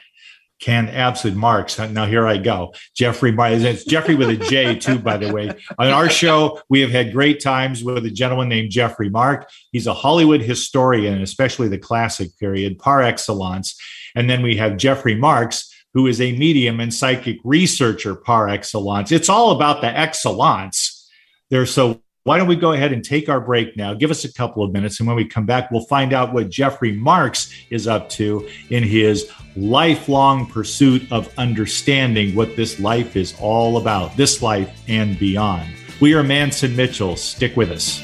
can 0.59 0.87
absolute 0.87 1.35
marks. 1.35 1.77
Now 1.77 2.05
here 2.05 2.25
I 2.25 2.37
go. 2.37 2.73
Jeffrey 2.95 3.31
Marks. 3.31 3.63
It's 3.63 3.83
Jeffrey 3.83 4.15
with 4.15 4.29
a 4.29 4.37
J 4.37 4.79
too, 4.79 4.99
by 4.99 5.17
the 5.17 5.33
way. 5.33 5.51
On 5.77 5.87
our 5.87 6.09
show, 6.09 6.61
we 6.69 6.79
have 6.79 6.91
had 6.91 7.11
great 7.11 7.41
times 7.41 7.83
with 7.83 8.05
a 8.05 8.09
gentleman 8.09 8.47
named 8.47 8.71
Jeffrey 8.71 9.09
Mark. 9.09 9.49
He's 9.71 9.85
a 9.85 9.93
Hollywood 9.93 10.41
historian, 10.41 11.21
especially 11.21 11.67
the 11.67 11.77
classic 11.77 12.29
period, 12.39 12.79
par 12.79 13.01
excellence. 13.01 13.77
And 14.15 14.29
then 14.29 14.41
we 14.41 14.55
have 14.55 14.77
Jeffrey 14.77 15.15
Marks, 15.15 15.74
who 15.95 16.05
is 16.05 16.21
a 16.21 16.37
medium 16.37 16.79
and 16.79 16.93
psychic 16.93 17.39
researcher 17.43 18.13
par 18.13 18.49
excellence. 18.49 19.11
It's 19.11 19.29
all 19.29 19.51
about 19.51 19.81
the 19.81 19.87
excellence. 19.87 21.09
There, 21.49 21.65
so 21.65 22.01
why 22.25 22.37
don't 22.37 22.47
we 22.47 22.55
go 22.55 22.73
ahead 22.73 22.91
and 22.91 23.03
take 23.03 23.29
our 23.29 23.39
break 23.39 23.77
now? 23.77 23.93
Give 23.93 24.11
us 24.11 24.25
a 24.25 24.33
couple 24.33 24.61
of 24.63 24.73
minutes. 24.73 24.99
And 24.99 25.07
when 25.07 25.15
we 25.15 25.25
come 25.25 25.45
back, 25.45 25.71
we'll 25.71 25.85
find 25.85 26.11
out 26.11 26.33
what 26.33 26.49
Jeffrey 26.49 26.91
Marks 26.91 27.53
is 27.69 27.87
up 27.87 28.09
to 28.09 28.47
in 28.71 28.83
his 28.83 29.31
lifelong 29.55 30.47
pursuit 30.47 31.09
of 31.11 31.31
understanding 31.37 32.35
what 32.35 32.55
this 32.55 32.79
life 32.79 33.15
is 33.15 33.33
all 33.39 33.77
about, 33.77 34.17
this 34.17 34.41
life 34.41 34.83
and 34.87 35.17
beyond. 35.17 35.71
We 36.01 36.13
are 36.13 36.23
Mance 36.23 36.63
and 36.63 36.75
Mitchell. 36.75 37.15
Stick 37.15 37.55
with 37.55 37.71
us. 37.71 38.03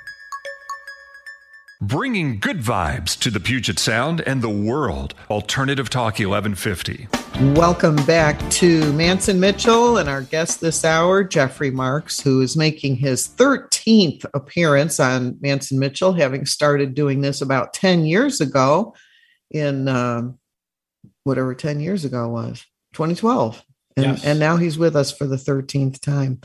Bringing 1.83 2.37
good 2.37 2.59
vibes 2.59 3.17
to 3.21 3.31
the 3.31 3.39
Puget 3.39 3.79
Sound 3.79 4.21
and 4.21 4.43
the 4.43 4.49
world. 4.49 5.15
Alternative 5.31 5.89
Talk 5.89 6.19
1150. 6.19 7.07
Welcome 7.55 7.95
back 8.05 8.39
to 8.51 8.93
Mance 8.93 9.29
and 9.29 9.41
Mitchell 9.41 9.97
and 9.97 10.07
our 10.07 10.21
guest 10.21 10.61
this 10.61 10.85
hour, 10.85 11.23
Jeffrey 11.23 11.71
Marks, 11.71 12.19
who 12.19 12.39
is 12.41 12.55
making 12.55 12.97
his 12.97 13.27
13th 13.27 14.25
appearance 14.35 14.99
on 14.99 15.39
Mance 15.41 15.71
and 15.71 15.79
Mitchell, 15.79 16.13
having 16.13 16.45
started 16.45 16.93
doing 16.93 17.21
this 17.21 17.41
about 17.41 17.73
10 17.73 18.05
years 18.05 18.41
ago 18.41 18.93
in 19.49 19.87
um, 19.87 20.37
whatever 21.23 21.55
10 21.55 21.79
years 21.79 22.05
ago 22.05 22.29
was, 22.29 22.63
2012. 22.93 23.59
And, 23.97 24.05
yes. 24.05 24.25
and 24.25 24.39
now 24.39 24.57
he's 24.57 24.77
with 24.77 24.95
us 24.95 25.11
for 25.11 25.25
the 25.25 25.35
13th 25.35 25.99
time. 25.99 26.41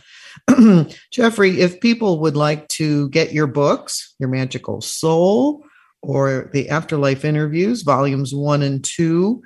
Jeffrey, 1.12 1.60
if 1.60 1.80
people 1.80 2.20
would 2.20 2.36
like 2.36 2.68
to 2.68 3.08
get 3.10 3.32
your 3.32 3.46
books, 3.46 4.14
Your 4.18 4.28
Magical 4.28 4.80
Soul, 4.80 5.64
or 6.02 6.50
the 6.52 6.68
Afterlife 6.68 7.24
Interviews, 7.24 7.82
volumes 7.82 8.34
one 8.34 8.62
and 8.62 8.84
two, 8.84 9.42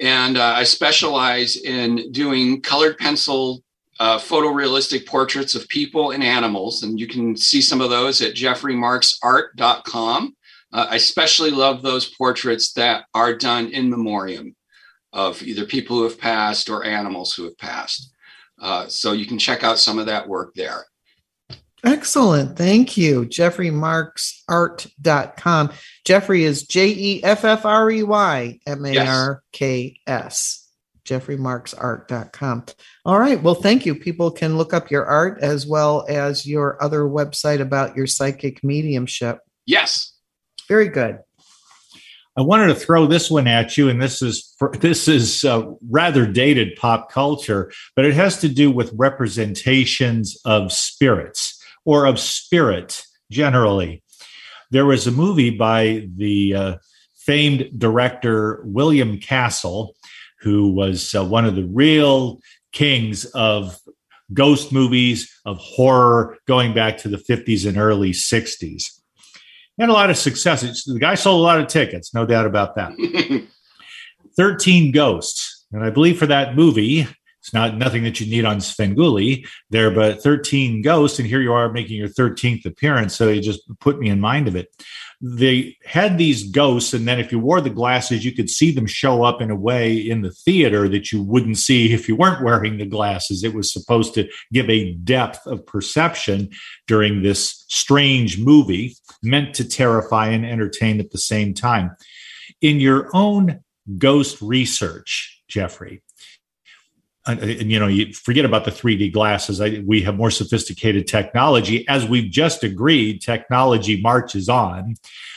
And 0.00 0.38
uh, 0.38 0.54
I 0.56 0.62
specialize 0.64 1.56
in 1.56 2.12
doing 2.12 2.62
colored 2.62 2.98
pencil 2.98 3.64
uh, 4.00 4.18
photorealistic 4.18 5.06
portraits 5.06 5.54
of 5.54 5.68
people 5.68 6.10
and 6.12 6.22
animals. 6.22 6.84
And 6.84 7.00
you 7.00 7.08
can 7.08 7.36
see 7.36 7.60
some 7.60 7.80
of 7.80 7.90
those 7.90 8.22
at 8.22 8.34
jeffreymarksart.com. 8.34 10.36
Uh, 10.72 10.86
I 10.90 10.96
especially 10.96 11.50
love 11.50 11.82
those 11.82 12.14
portraits 12.14 12.72
that 12.74 13.04
are 13.14 13.34
done 13.34 13.68
in 13.68 13.88
memoriam 13.88 14.54
of 15.12 15.42
either 15.42 15.64
people 15.64 15.96
who 15.96 16.04
have 16.04 16.18
passed 16.18 16.68
or 16.68 16.84
animals 16.84 17.32
who 17.32 17.44
have 17.44 17.56
passed. 17.58 18.12
Uh, 18.60 18.86
so 18.88 19.12
you 19.12 19.26
can 19.26 19.38
check 19.38 19.64
out 19.64 19.78
some 19.78 19.98
of 19.98 20.06
that 20.06 20.28
work 20.28 20.52
there. 20.54 20.84
Excellent. 21.84 22.58
Thank 22.58 22.96
you. 22.96 23.26
JeffreyMarksArt.com. 23.26 25.70
Jeffrey 26.04 26.42
is 26.44 26.64
J 26.64 26.88
E 26.88 27.22
F 27.22 27.44
F 27.44 27.64
R 27.64 27.88
E 27.90 28.02
Y 28.02 28.58
M 28.66 28.84
A 28.84 28.98
R 28.98 29.44
K 29.52 30.00
S. 30.06 30.64
JeffreyMarksArt.com. 31.04 32.64
All 33.04 33.18
right. 33.18 33.42
Well, 33.42 33.54
thank 33.54 33.86
you. 33.86 33.94
People 33.94 34.30
can 34.30 34.58
look 34.58 34.74
up 34.74 34.90
your 34.90 35.06
art 35.06 35.38
as 35.40 35.66
well 35.66 36.04
as 36.08 36.46
your 36.46 36.82
other 36.82 37.02
website 37.02 37.60
about 37.60 37.96
your 37.96 38.06
psychic 38.06 38.62
mediumship. 38.62 39.38
Yes. 39.64 40.07
Very 40.68 40.88
good. 40.88 41.18
I 42.36 42.42
wanted 42.42 42.68
to 42.68 42.74
throw 42.76 43.06
this 43.06 43.30
one 43.30 43.48
at 43.48 43.76
you, 43.76 43.88
and 43.88 44.00
this 44.00 44.22
is 44.22 44.54
for, 44.58 44.70
this 44.78 45.08
is 45.08 45.42
uh, 45.44 45.72
rather 45.90 46.24
dated 46.24 46.76
pop 46.76 47.10
culture, 47.10 47.72
but 47.96 48.04
it 48.04 48.14
has 48.14 48.40
to 48.42 48.48
do 48.48 48.70
with 48.70 48.92
representations 48.94 50.40
of 50.44 50.72
spirits 50.72 51.60
or 51.84 52.06
of 52.06 52.20
spirit 52.20 53.02
generally. 53.28 54.04
There 54.70 54.86
was 54.86 55.06
a 55.08 55.10
movie 55.10 55.50
by 55.50 56.06
the 56.16 56.54
uh, 56.54 56.76
famed 57.16 57.70
director 57.76 58.62
William 58.64 59.18
Castle, 59.18 59.96
who 60.40 60.70
was 60.70 61.14
uh, 61.16 61.24
one 61.24 61.44
of 61.44 61.56
the 61.56 61.64
real 61.64 62.38
kings 62.72 63.24
of 63.24 63.80
ghost 64.32 64.72
movies 64.72 65.28
of 65.44 65.56
horror 65.58 66.38
going 66.46 66.72
back 66.72 66.98
to 66.98 67.08
the 67.08 67.16
50s 67.16 67.66
and 67.66 67.78
early 67.78 68.12
60s 69.78 69.82
had 69.82 69.90
a 69.90 69.92
lot 69.92 70.10
of 70.10 70.18
success. 70.18 70.62
It's, 70.62 70.84
the 70.84 70.98
guy 70.98 71.14
sold 71.14 71.40
a 71.40 71.42
lot 71.42 71.60
of 71.60 71.68
tickets, 71.68 72.14
no 72.14 72.26
doubt 72.26 72.46
about 72.46 72.74
that. 72.76 72.92
13 74.36 74.92
Ghosts. 74.92 75.66
And 75.72 75.84
I 75.84 75.90
believe 75.90 76.18
for 76.18 76.26
that 76.26 76.54
movie, 76.54 77.06
it's 77.40 77.52
not 77.52 77.76
nothing 77.76 78.04
that 78.04 78.20
you 78.20 78.26
need 78.26 78.44
on 78.44 78.58
Svengoolie 78.58 79.46
there, 79.70 79.90
but 79.90 80.22
13 80.22 80.82
Ghosts. 80.82 81.18
And 81.18 81.28
here 81.28 81.40
you 81.40 81.52
are 81.52 81.72
making 81.72 81.96
your 81.96 82.08
13th 82.08 82.64
appearance. 82.66 83.16
So 83.16 83.28
it 83.28 83.40
just 83.40 83.60
put 83.80 83.98
me 83.98 84.08
in 84.08 84.20
mind 84.20 84.48
of 84.48 84.56
it 84.56 84.68
they 85.20 85.76
had 85.84 86.16
these 86.16 86.48
ghosts 86.50 86.94
and 86.94 87.08
then 87.08 87.18
if 87.18 87.32
you 87.32 87.40
wore 87.40 87.60
the 87.60 87.70
glasses 87.70 88.24
you 88.24 88.32
could 88.32 88.48
see 88.48 88.70
them 88.70 88.86
show 88.86 89.24
up 89.24 89.42
in 89.42 89.50
a 89.50 89.56
way 89.56 89.96
in 89.96 90.22
the 90.22 90.30
theater 90.30 90.88
that 90.88 91.10
you 91.10 91.22
wouldn't 91.22 91.58
see 91.58 91.92
if 91.92 92.08
you 92.08 92.14
weren't 92.14 92.44
wearing 92.44 92.78
the 92.78 92.86
glasses. 92.86 93.42
It 93.42 93.52
was 93.52 93.72
supposed 93.72 94.14
to 94.14 94.28
give 94.52 94.70
a 94.70 94.92
depth 94.94 95.44
of 95.46 95.66
perception 95.66 96.50
during 96.86 97.22
this 97.22 97.64
strange 97.68 98.38
movie 98.38 98.94
meant 99.22 99.54
to 99.56 99.68
terrify 99.68 100.28
and 100.28 100.46
entertain 100.46 101.00
at 101.00 101.10
the 101.10 101.18
same 101.18 101.52
time. 101.52 101.96
In 102.60 102.78
your 102.78 103.10
own 103.12 103.60
ghost 103.98 104.40
research 104.40 105.42
jeffrey 105.48 106.02
and, 107.28 107.70
you 107.70 107.78
know, 107.78 107.86
you 107.86 108.12
forget 108.14 108.44
about 108.44 108.64
the 108.64 108.70
3D 108.70 109.12
glasses. 109.12 109.60
I, 109.60 109.82
we 109.86 110.02
have 110.02 110.16
more 110.16 110.30
sophisticated 110.30 111.06
technology. 111.06 111.86
As 111.88 112.06
we've 112.06 112.30
just 112.30 112.64
agreed, 112.64 113.20
technology 113.20 114.00
marches 114.00 114.48
on 114.48 114.96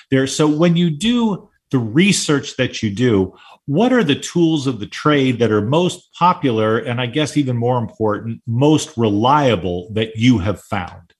there. 0.09 0.27
So 0.27 0.47
when 0.47 0.75
you 0.75 0.89
do 0.89 1.49
the 1.69 1.79
research 1.79 2.57
that 2.57 2.81
you 2.81 2.89
do, 2.89 3.35
what 3.65 3.93
are 3.93 4.03
the 4.03 4.15
tools 4.15 4.67
of 4.67 4.79
the 4.79 4.87
trade 4.87 5.39
that 5.39 5.51
are 5.51 5.61
most 5.61 6.13
popular 6.13 6.77
and 6.77 6.99
I 6.99 7.05
guess 7.05 7.37
even 7.37 7.57
more 7.57 7.77
important, 7.77 8.41
most 8.47 8.97
reliable 8.97 9.89
that 9.93 10.15
you 10.15 10.39
have 10.39 10.61
found? 10.61 11.13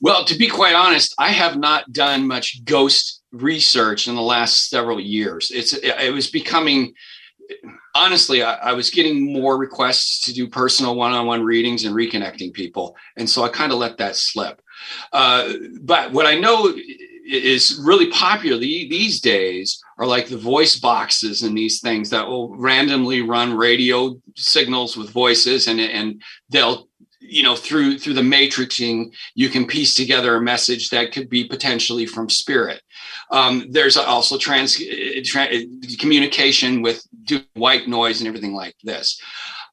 Well, 0.00 0.24
to 0.24 0.36
be 0.36 0.48
quite 0.48 0.74
honest, 0.74 1.14
I 1.18 1.28
have 1.28 1.58
not 1.58 1.92
done 1.92 2.26
much 2.26 2.64
ghost 2.64 3.22
research 3.32 4.08
in 4.08 4.14
the 4.14 4.22
last 4.22 4.70
several 4.70 4.98
years. 4.98 5.50
It's 5.50 5.74
it 5.74 6.12
was 6.12 6.30
becoming 6.30 6.94
honestly, 7.94 8.42
I, 8.42 8.54
I, 8.54 8.72
was 8.72 8.90
getting 8.90 9.32
more 9.32 9.56
requests 9.56 10.20
to 10.24 10.32
do 10.32 10.48
personal 10.48 10.94
one-on-one 10.94 11.42
readings 11.42 11.84
and 11.84 11.94
reconnecting 11.94 12.52
people, 12.52 12.96
and 13.16 13.28
so 13.28 13.42
I 13.42 13.48
kind 13.48 13.72
of 13.72 13.78
let 13.78 13.98
that 13.98 14.16
slip. 14.16 14.60
Uh, 15.12 15.52
but 15.82 16.12
what 16.12 16.26
I 16.26 16.36
know 16.36 16.72
is 17.26 17.80
really 17.84 18.10
popular 18.10 18.58
these 18.58 19.20
days 19.20 19.82
are 19.98 20.06
like 20.06 20.28
the 20.28 20.36
voice 20.36 20.76
boxes 20.76 21.42
and 21.42 21.56
these 21.56 21.80
things 21.80 22.10
that 22.10 22.26
will 22.26 22.56
randomly 22.56 23.20
run 23.20 23.56
radio 23.56 24.16
signals 24.36 24.96
with 24.96 25.10
voices, 25.10 25.66
and 25.68 25.80
and 25.80 26.22
they'll 26.48 26.88
you 27.30 27.42
know 27.42 27.56
through 27.56 27.98
through 27.98 28.14
the 28.14 28.20
matrixing 28.20 29.12
you 29.34 29.48
can 29.48 29.66
piece 29.66 29.94
together 29.94 30.34
a 30.34 30.40
message 30.40 30.90
that 30.90 31.12
could 31.12 31.30
be 31.30 31.44
potentially 31.44 32.06
from 32.06 32.28
spirit. 32.28 32.82
Um, 33.30 33.66
there's 33.70 33.96
also 33.96 34.36
trans 34.36 34.76
tra- 35.24 35.48
communication 35.98 36.82
with 36.82 37.06
white 37.54 37.88
noise 37.88 38.20
and 38.20 38.28
everything 38.28 38.54
like 38.54 38.74
this. 38.82 39.20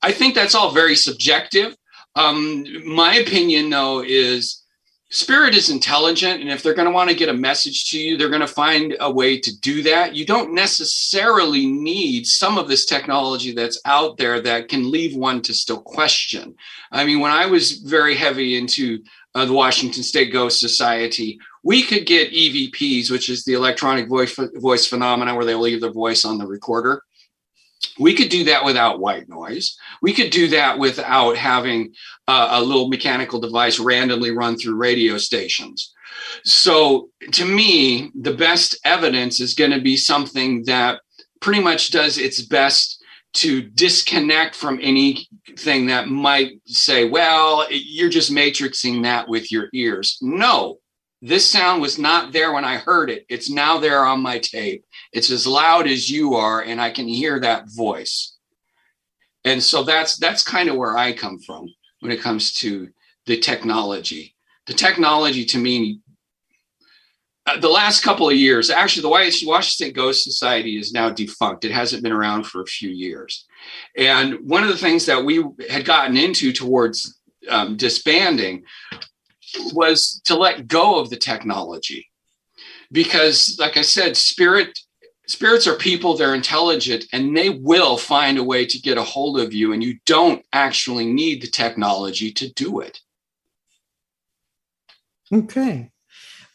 I 0.01 0.11
think 0.11 0.35
that's 0.35 0.55
all 0.55 0.71
very 0.71 0.95
subjective. 0.95 1.75
Um, 2.15 2.65
my 2.85 3.15
opinion 3.15 3.69
though 3.69 4.03
is 4.03 4.63
spirit 5.09 5.55
is 5.55 5.69
intelligent 5.69 6.41
and 6.41 6.49
if 6.49 6.61
they're 6.61 6.73
going 6.73 6.87
to 6.87 6.93
want 6.93 7.09
to 7.09 7.15
get 7.15 7.29
a 7.29 7.33
message 7.33 7.89
to 7.89 7.99
you 7.99 8.17
they're 8.17 8.29
going 8.29 8.41
to 8.41 8.47
find 8.47 8.95
a 8.99 9.11
way 9.11 9.39
to 9.39 9.57
do 9.59 9.81
that. 9.83 10.15
You 10.15 10.25
don't 10.25 10.53
necessarily 10.53 11.65
need 11.65 12.27
some 12.27 12.57
of 12.57 12.67
this 12.67 12.85
technology 12.85 13.53
that's 13.53 13.79
out 13.85 14.17
there 14.17 14.41
that 14.41 14.67
can 14.67 14.91
leave 14.91 15.15
one 15.15 15.41
to 15.43 15.53
still 15.53 15.81
question. 15.81 16.55
I 16.91 17.05
mean 17.05 17.19
when 17.19 17.31
i 17.31 17.45
was 17.45 17.73
very 17.73 18.15
heavy 18.15 18.57
into 18.57 19.03
uh, 19.35 19.45
the 19.45 19.53
washington 19.53 20.03
state 20.03 20.31
ghost 20.31 20.59
society 20.59 21.39
we 21.63 21.83
could 21.83 22.05
get 22.05 22.31
evps 22.31 23.11
which 23.11 23.29
is 23.29 23.43
the 23.43 23.53
electronic 23.53 24.07
voice 24.07 24.37
voice 24.55 24.87
phenomena 24.87 25.35
where 25.35 25.45
they 25.45 25.55
leave 25.55 25.81
their 25.81 25.91
voice 25.91 26.25
on 26.25 26.37
the 26.37 26.47
recorder 26.47 27.03
we 27.99 28.13
could 28.13 28.29
do 28.29 28.43
that 28.45 28.65
without 28.65 28.99
white 28.99 29.27
noise. 29.27 29.77
We 30.01 30.13
could 30.13 30.29
do 30.29 30.47
that 30.49 30.77
without 30.77 31.37
having 31.37 31.93
a 32.27 32.61
little 32.61 32.89
mechanical 32.89 33.39
device 33.39 33.79
randomly 33.79 34.31
run 34.31 34.57
through 34.57 34.75
radio 34.75 35.17
stations. 35.17 35.93
So, 36.43 37.09
to 37.33 37.45
me, 37.45 38.11
the 38.19 38.33
best 38.33 38.77
evidence 38.83 39.39
is 39.39 39.53
going 39.53 39.71
to 39.71 39.81
be 39.81 39.97
something 39.97 40.63
that 40.65 41.01
pretty 41.41 41.61
much 41.61 41.91
does 41.91 42.17
its 42.17 42.41
best 42.41 43.03
to 43.33 43.61
disconnect 43.61 44.55
from 44.55 44.79
anything 44.81 45.85
that 45.87 46.07
might 46.07 46.59
say, 46.65 47.07
well, 47.07 47.67
you're 47.69 48.09
just 48.09 48.31
matrixing 48.31 49.03
that 49.03 49.27
with 49.27 49.51
your 49.51 49.69
ears. 49.73 50.17
No, 50.21 50.79
this 51.21 51.45
sound 51.45 51.81
was 51.81 51.99
not 51.99 52.31
there 52.31 52.51
when 52.53 52.65
I 52.65 52.77
heard 52.77 53.11
it. 53.11 53.25
It's 53.29 53.49
now 53.49 53.77
there 53.77 54.03
on 54.03 54.21
my 54.21 54.39
tape. 54.39 54.85
It's 55.13 55.31
as 55.31 55.47
loud 55.47 55.87
as 55.87 56.09
you 56.09 56.35
are, 56.35 56.61
and 56.61 56.81
I 56.81 56.91
can 56.91 57.07
hear 57.07 57.39
that 57.39 57.65
voice. 57.69 58.35
And 59.45 59.61
so 59.61 59.83
that's 59.83 60.17
that's 60.17 60.43
kind 60.43 60.69
of 60.69 60.75
where 60.75 60.97
I 60.97 61.13
come 61.13 61.39
from 61.39 61.73
when 62.01 62.11
it 62.11 62.21
comes 62.21 62.53
to 62.55 62.89
the 63.25 63.37
technology. 63.37 64.35
The 64.65 64.73
technology 64.73 65.45
to 65.45 65.57
me, 65.57 66.01
uh, 67.45 67.57
the 67.59 67.69
last 67.69 68.03
couple 68.03 68.29
of 68.29 68.35
years, 68.35 68.69
actually, 68.69 69.03
the 69.03 69.47
Washington 69.47 69.93
Ghost 69.93 70.23
Society 70.23 70.77
is 70.77 70.91
now 70.91 71.09
defunct. 71.09 71.63
It 71.63 71.71
hasn't 71.71 72.03
been 72.03 72.11
around 72.11 72.43
for 72.43 72.61
a 72.61 72.65
few 72.65 72.89
years. 72.89 73.45
And 73.95 74.35
one 74.47 74.63
of 74.63 74.69
the 74.69 74.77
things 74.77 75.05
that 75.05 75.23
we 75.23 75.43
had 75.69 75.85
gotten 75.85 76.17
into 76.17 76.51
towards 76.51 77.17
um, 77.49 77.77
disbanding 77.77 78.63
was 79.73 80.21
to 80.25 80.35
let 80.35 80.67
go 80.67 80.99
of 80.99 81.09
the 81.09 81.15
technology 81.15 82.09
because 82.91 83.57
like 83.59 83.77
i 83.77 83.81
said 83.81 84.17
spirit 84.17 84.77
spirits 85.27 85.67
are 85.67 85.75
people 85.75 86.15
they're 86.15 86.35
intelligent 86.35 87.05
and 87.13 87.35
they 87.35 87.49
will 87.49 87.97
find 87.97 88.37
a 88.37 88.43
way 88.43 88.65
to 88.65 88.79
get 88.79 88.97
a 88.97 89.03
hold 89.03 89.39
of 89.39 89.53
you 89.53 89.73
and 89.73 89.83
you 89.83 89.97
don't 90.05 90.43
actually 90.53 91.05
need 91.05 91.41
the 91.41 91.47
technology 91.47 92.31
to 92.31 92.51
do 92.53 92.79
it 92.79 92.99
okay 95.33 95.89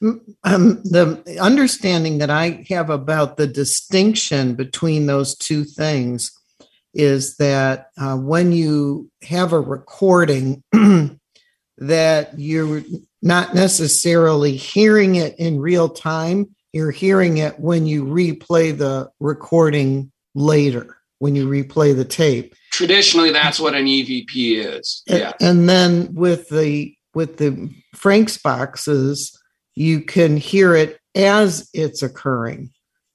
um, 0.03 0.83
the 0.83 1.39
understanding 1.41 2.19
that 2.19 2.31
i 2.31 2.65
have 2.69 2.91
about 2.91 3.37
the 3.37 3.47
distinction 3.47 4.55
between 4.55 5.07
those 5.07 5.37
two 5.37 5.65
things 5.65 6.33
is 6.95 7.37
that 7.37 7.89
uh, 7.97 8.17
when 8.17 8.53
you 8.53 9.11
have 9.23 9.53
a 9.53 9.61
recording 9.61 10.63
that 11.79 12.39
you're 12.39 12.83
not 13.23 13.55
necessarily 13.55 14.57
hearing 14.57 15.15
it 15.15 15.39
in 15.39 15.61
real 15.61 15.89
time. 15.89 16.55
You're 16.73 16.91
hearing 16.91 17.39
it 17.39 17.59
when 17.61 17.87
you 17.87 18.05
replay 18.05 18.77
the 18.77 19.11
recording 19.21 20.11
later, 20.35 20.97
when 21.19 21.37
you 21.37 21.47
replay 21.47 21.95
the 21.95 22.05
tape. 22.05 22.55
Traditionally, 22.71 23.31
that's 23.31 23.61
what 23.61 23.75
an 23.75 23.85
EVP 23.85 24.27
is. 24.79 25.03
Yeah. 25.07 25.33
And 25.41 25.69
then 25.69 26.15
with 26.15 26.49
the 26.49 26.95
with 27.15 27.37
the 27.37 27.71
Frank's 27.95 28.39
boxes, 28.39 29.39
you 29.75 30.01
can 30.01 30.37
hear 30.37 30.75
it 30.75 30.99
as 31.15 31.69
it's 31.75 32.03
occurring. 32.03 32.71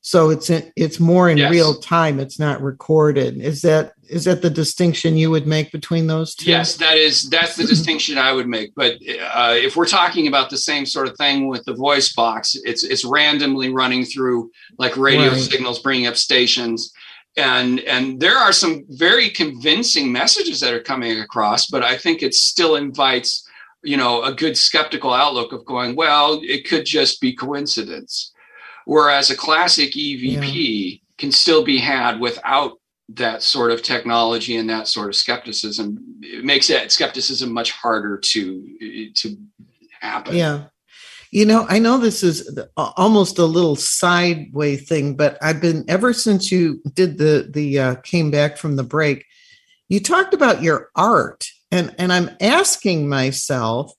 So 0.07 0.29
it's 0.29 0.49
in, 0.49 0.71
it's 0.77 1.01
more 1.01 1.29
in 1.29 1.37
yes. 1.37 1.51
real 1.51 1.75
time. 1.81 2.21
It's 2.21 2.39
not 2.39 2.61
recorded. 2.61 3.41
Is 3.41 3.61
that 3.63 3.91
is 4.07 4.23
that 4.23 4.41
the 4.41 4.49
distinction 4.49 5.17
you 5.17 5.29
would 5.31 5.45
make 5.45 5.69
between 5.73 6.07
those 6.07 6.33
two? 6.33 6.49
Yes, 6.49 6.77
that 6.77 6.95
is 6.95 7.29
that's 7.29 7.57
the 7.57 7.65
distinction 7.65 8.17
I 8.17 8.31
would 8.31 8.47
make. 8.47 8.73
But 8.73 8.93
uh, 9.33 9.55
if 9.57 9.75
we're 9.75 9.85
talking 9.85 10.29
about 10.29 10.49
the 10.49 10.57
same 10.57 10.85
sort 10.85 11.09
of 11.09 11.17
thing 11.17 11.49
with 11.49 11.65
the 11.65 11.73
voice 11.73 12.13
box, 12.13 12.55
it's 12.63 12.85
it's 12.85 13.03
randomly 13.03 13.67
running 13.67 14.05
through 14.05 14.49
like 14.77 14.95
radio 14.95 15.31
right. 15.31 15.41
signals, 15.41 15.79
bringing 15.79 16.07
up 16.07 16.15
stations, 16.15 16.93
and 17.35 17.81
and 17.81 18.17
there 18.17 18.37
are 18.37 18.53
some 18.53 18.85
very 18.87 19.29
convincing 19.29 20.09
messages 20.09 20.61
that 20.61 20.73
are 20.73 20.79
coming 20.79 21.19
across. 21.19 21.67
But 21.67 21.83
I 21.83 21.97
think 21.97 22.23
it 22.23 22.33
still 22.33 22.77
invites 22.77 23.45
you 23.83 23.97
know 23.97 24.23
a 24.23 24.33
good 24.33 24.55
skeptical 24.55 25.11
outlook 25.11 25.51
of 25.51 25.65
going, 25.65 25.97
well, 25.97 26.39
it 26.43 26.65
could 26.65 26.85
just 26.85 27.19
be 27.19 27.33
coincidence 27.33 28.31
Whereas 28.87 29.29
a 29.29 29.35
classic 29.35 29.91
EVP 29.91 30.91
yeah. 30.91 30.97
can 31.17 31.29
still 31.29 31.61
be 31.65 31.77
had 31.77 32.21
without 32.21 32.79
that 33.09 33.43
sort 33.43 33.71
of 33.71 33.83
technology 33.83 34.55
and 34.55 34.69
that 34.69 34.87
sort 34.87 35.09
of 35.09 35.15
skepticism. 35.17 35.97
It 36.21 36.45
makes 36.45 36.69
that 36.69 36.89
skepticism 36.93 37.51
much 37.51 37.71
harder 37.71 38.17
to 38.17 39.11
to 39.13 39.37
happen. 39.99 40.37
Yeah. 40.37 40.67
You 41.31 41.45
know, 41.45 41.65
I 41.67 41.79
know 41.79 41.97
this 41.97 42.23
is 42.23 42.57
almost 42.77 43.39
a 43.39 43.45
little 43.45 43.75
sideway 43.75 44.77
thing, 44.77 45.17
but 45.17 45.37
I've 45.41 45.59
been 45.59 45.83
ever 45.89 46.13
since 46.13 46.49
you 46.49 46.81
did 46.93 47.17
the 47.17 47.49
the 47.51 47.79
uh, 47.79 47.95
came 47.95 48.31
back 48.31 48.55
from 48.55 48.77
the 48.77 48.83
break. 48.83 49.25
You 49.89 49.99
talked 49.99 50.33
about 50.33 50.63
your 50.63 50.91
art, 50.95 51.45
and 51.71 51.93
and 51.97 52.13
I'm 52.13 52.29
asking 52.39 53.09
myself 53.09 53.91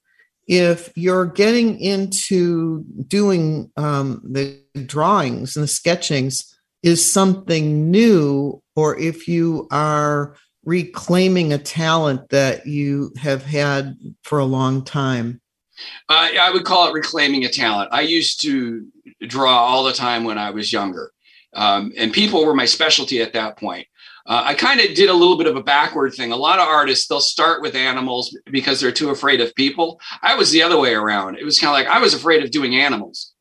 if 0.48 0.90
you're 0.96 1.26
getting 1.26 1.78
into 1.78 2.82
doing 3.06 3.70
um, 3.76 4.22
the 4.24 4.58
drawings 4.86 5.56
and 5.56 5.62
the 5.62 5.68
sketchings 5.68 6.58
is 6.82 7.10
something 7.10 7.90
new, 7.90 8.62
or 8.74 8.98
if 8.98 9.28
you 9.28 9.68
are 9.70 10.36
reclaiming 10.64 11.52
a 11.52 11.58
talent 11.58 12.28
that 12.30 12.66
you 12.66 13.12
have 13.18 13.44
had 13.44 13.96
for 14.22 14.38
a 14.38 14.44
long 14.44 14.84
time. 14.84 15.40
Uh, 16.08 16.28
I 16.40 16.50
would 16.50 16.64
call 16.64 16.88
it 16.88 16.92
reclaiming 16.92 17.44
a 17.44 17.48
talent. 17.48 17.90
I 17.92 18.00
used 18.02 18.40
to 18.42 18.86
draw 19.26 19.52
all 19.52 19.84
the 19.84 19.92
time 19.92 20.24
when 20.24 20.38
I 20.38 20.50
was 20.50 20.72
younger, 20.72 21.12
um, 21.54 21.92
and 21.96 22.12
people 22.12 22.44
were 22.44 22.54
my 22.54 22.66
specialty 22.66 23.20
at 23.20 23.32
that 23.34 23.58
point. 23.58 23.86
Uh, 24.28 24.42
I 24.44 24.54
kind 24.54 24.78
of 24.78 24.94
did 24.94 25.08
a 25.08 25.14
little 25.14 25.38
bit 25.38 25.46
of 25.46 25.56
a 25.56 25.62
backward 25.62 26.12
thing. 26.12 26.32
A 26.32 26.36
lot 26.36 26.58
of 26.58 26.68
artists, 26.68 27.08
they'll 27.08 27.18
start 27.18 27.62
with 27.62 27.74
animals 27.74 28.36
because 28.50 28.78
they're 28.78 28.92
too 28.92 29.08
afraid 29.08 29.40
of 29.40 29.54
people. 29.54 29.98
I 30.22 30.34
was 30.34 30.50
the 30.50 30.62
other 30.62 30.78
way 30.78 30.92
around. 30.94 31.38
It 31.38 31.44
was 31.44 31.58
kind 31.58 31.70
of 31.70 31.72
like 31.72 31.86
I 31.86 31.98
was 31.98 32.12
afraid 32.12 32.44
of 32.44 32.50
doing 32.50 32.76
animals. 32.76 33.32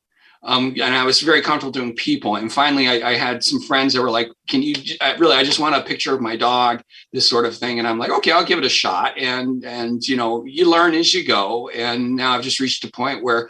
Um, 0.44 0.76
and 0.82 0.96
I 0.96 1.04
was 1.04 1.20
very 1.20 1.42
comfortable 1.42 1.72
doing 1.72 1.94
people. 1.96 2.38
And 2.38 2.52
finally, 2.52 2.88
I, 2.88 3.10
I 3.10 3.14
had 3.16 3.44
some 3.44 3.62
friends 3.62 3.94
that 3.94 4.02
were 4.02 4.10
like, 4.10 4.30
"Can 4.48 4.62
you 4.62 4.76
I, 5.02 5.16
really? 5.16 5.36
I 5.36 5.44
just 5.44 5.60
want 5.60 5.76
a 5.76 5.82
picture 5.82 6.14
of 6.14 6.22
my 6.22 6.38
dog, 6.38 6.84
this 7.12 7.28
sort 7.28 7.46
of 7.46 7.58
thing." 7.58 7.80
And 7.80 7.88
I'm 7.88 7.98
like, 7.98 8.12
"Okay, 8.12 8.32
I'll 8.32 8.46
give 8.46 8.60
it 8.60 8.64
a 8.64 8.70
shot." 8.70 9.18
And 9.18 9.66
and 9.66 10.08
you 10.08 10.16
know, 10.16 10.46
you 10.46 10.70
learn 10.70 10.94
as 10.94 11.14
you 11.14 11.26
go. 11.26 11.70
And 11.70 12.16
now 12.16 12.34
I've 12.34 12.44
just 12.44 12.60
reached 12.60 12.86
a 12.86 12.92
point 12.92 13.24
where, 13.24 13.50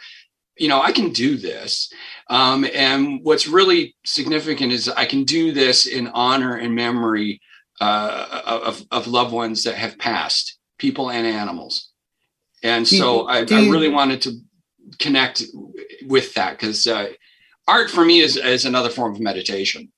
you 0.58 0.68
know, 0.68 0.82
I 0.82 0.92
can 0.92 1.12
do 1.12 1.38
this. 1.38 1.92
Um, 2.30 2.66
and 2.74 3.20
what's 3.24 3.48
really 3.48 3.96
significant 4.06 4.72
is 4.72 4.90
I 4.90 5.06
can 5.06 5.24
do 5.24 5.52
this 5.52 5.86
in 5.86 6.08
honor 6.08 6.56
and 6.56 6.76
memory 6.76 7.42
uh, 7.80 8.42
of, 8.46 8.86
of 8.92 9.08
loved 9.08 9.32
ones 9.32 9.64
that 9.64 9.76
have 9.76 9.98
passed, 9.98 10.58
people 10.78 11.12
and 11.12 11.28
animals. 11.28 11.92
And 12.64 12.88
so 12.88 13.28
I, 13.28 13.40
I, 13.40 13.70
really 13.70 13.90
wanted 13.90 14.24
to 14.24 14.34
connect 14.98 15.44
with 16.08 16.34
that 16.34 16.58
because 16.58 16.88
uh, 16.88 17.10
art 17.68 17.92
for 17.92 18.04
me 18.04 18.22
is, 18.22 18.36
is 18.36 18.66
another 18.66 18.90
form 18.90 19.14
of 19.14 19.22
meditation, 19.22 19.92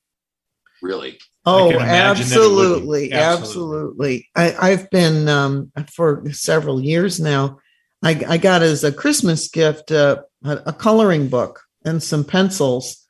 really. 0.81 1.17
Oh, 1.45 1.71
absolutely, 1.71 3.13
absolutely. 3.13 3.13
Absolutely. 3.13 4.29
I, 4.35 4.69
have 4.71 4.89
been 4.89 5.29
um, 5.29 5.71
for 5.93 6.23
several 6.31 6.81
years 6.81 7.19
now. 7.19 7.59
I, 8.03 8.21
I, 8.27 8.37
got 8.37 8.61
as 8.61 8.83
a 8.83 8.91
Christmas 8.91 9.47
gift 9.49 9.91
uh, 9.91 10.17
a, 10.17 10.23
a 10.43 10.73
coloring 10.73 11.27
book 11.27 11.61
and 11.85 12.01
some 12.01 12.23
pencils. 12.23 13.05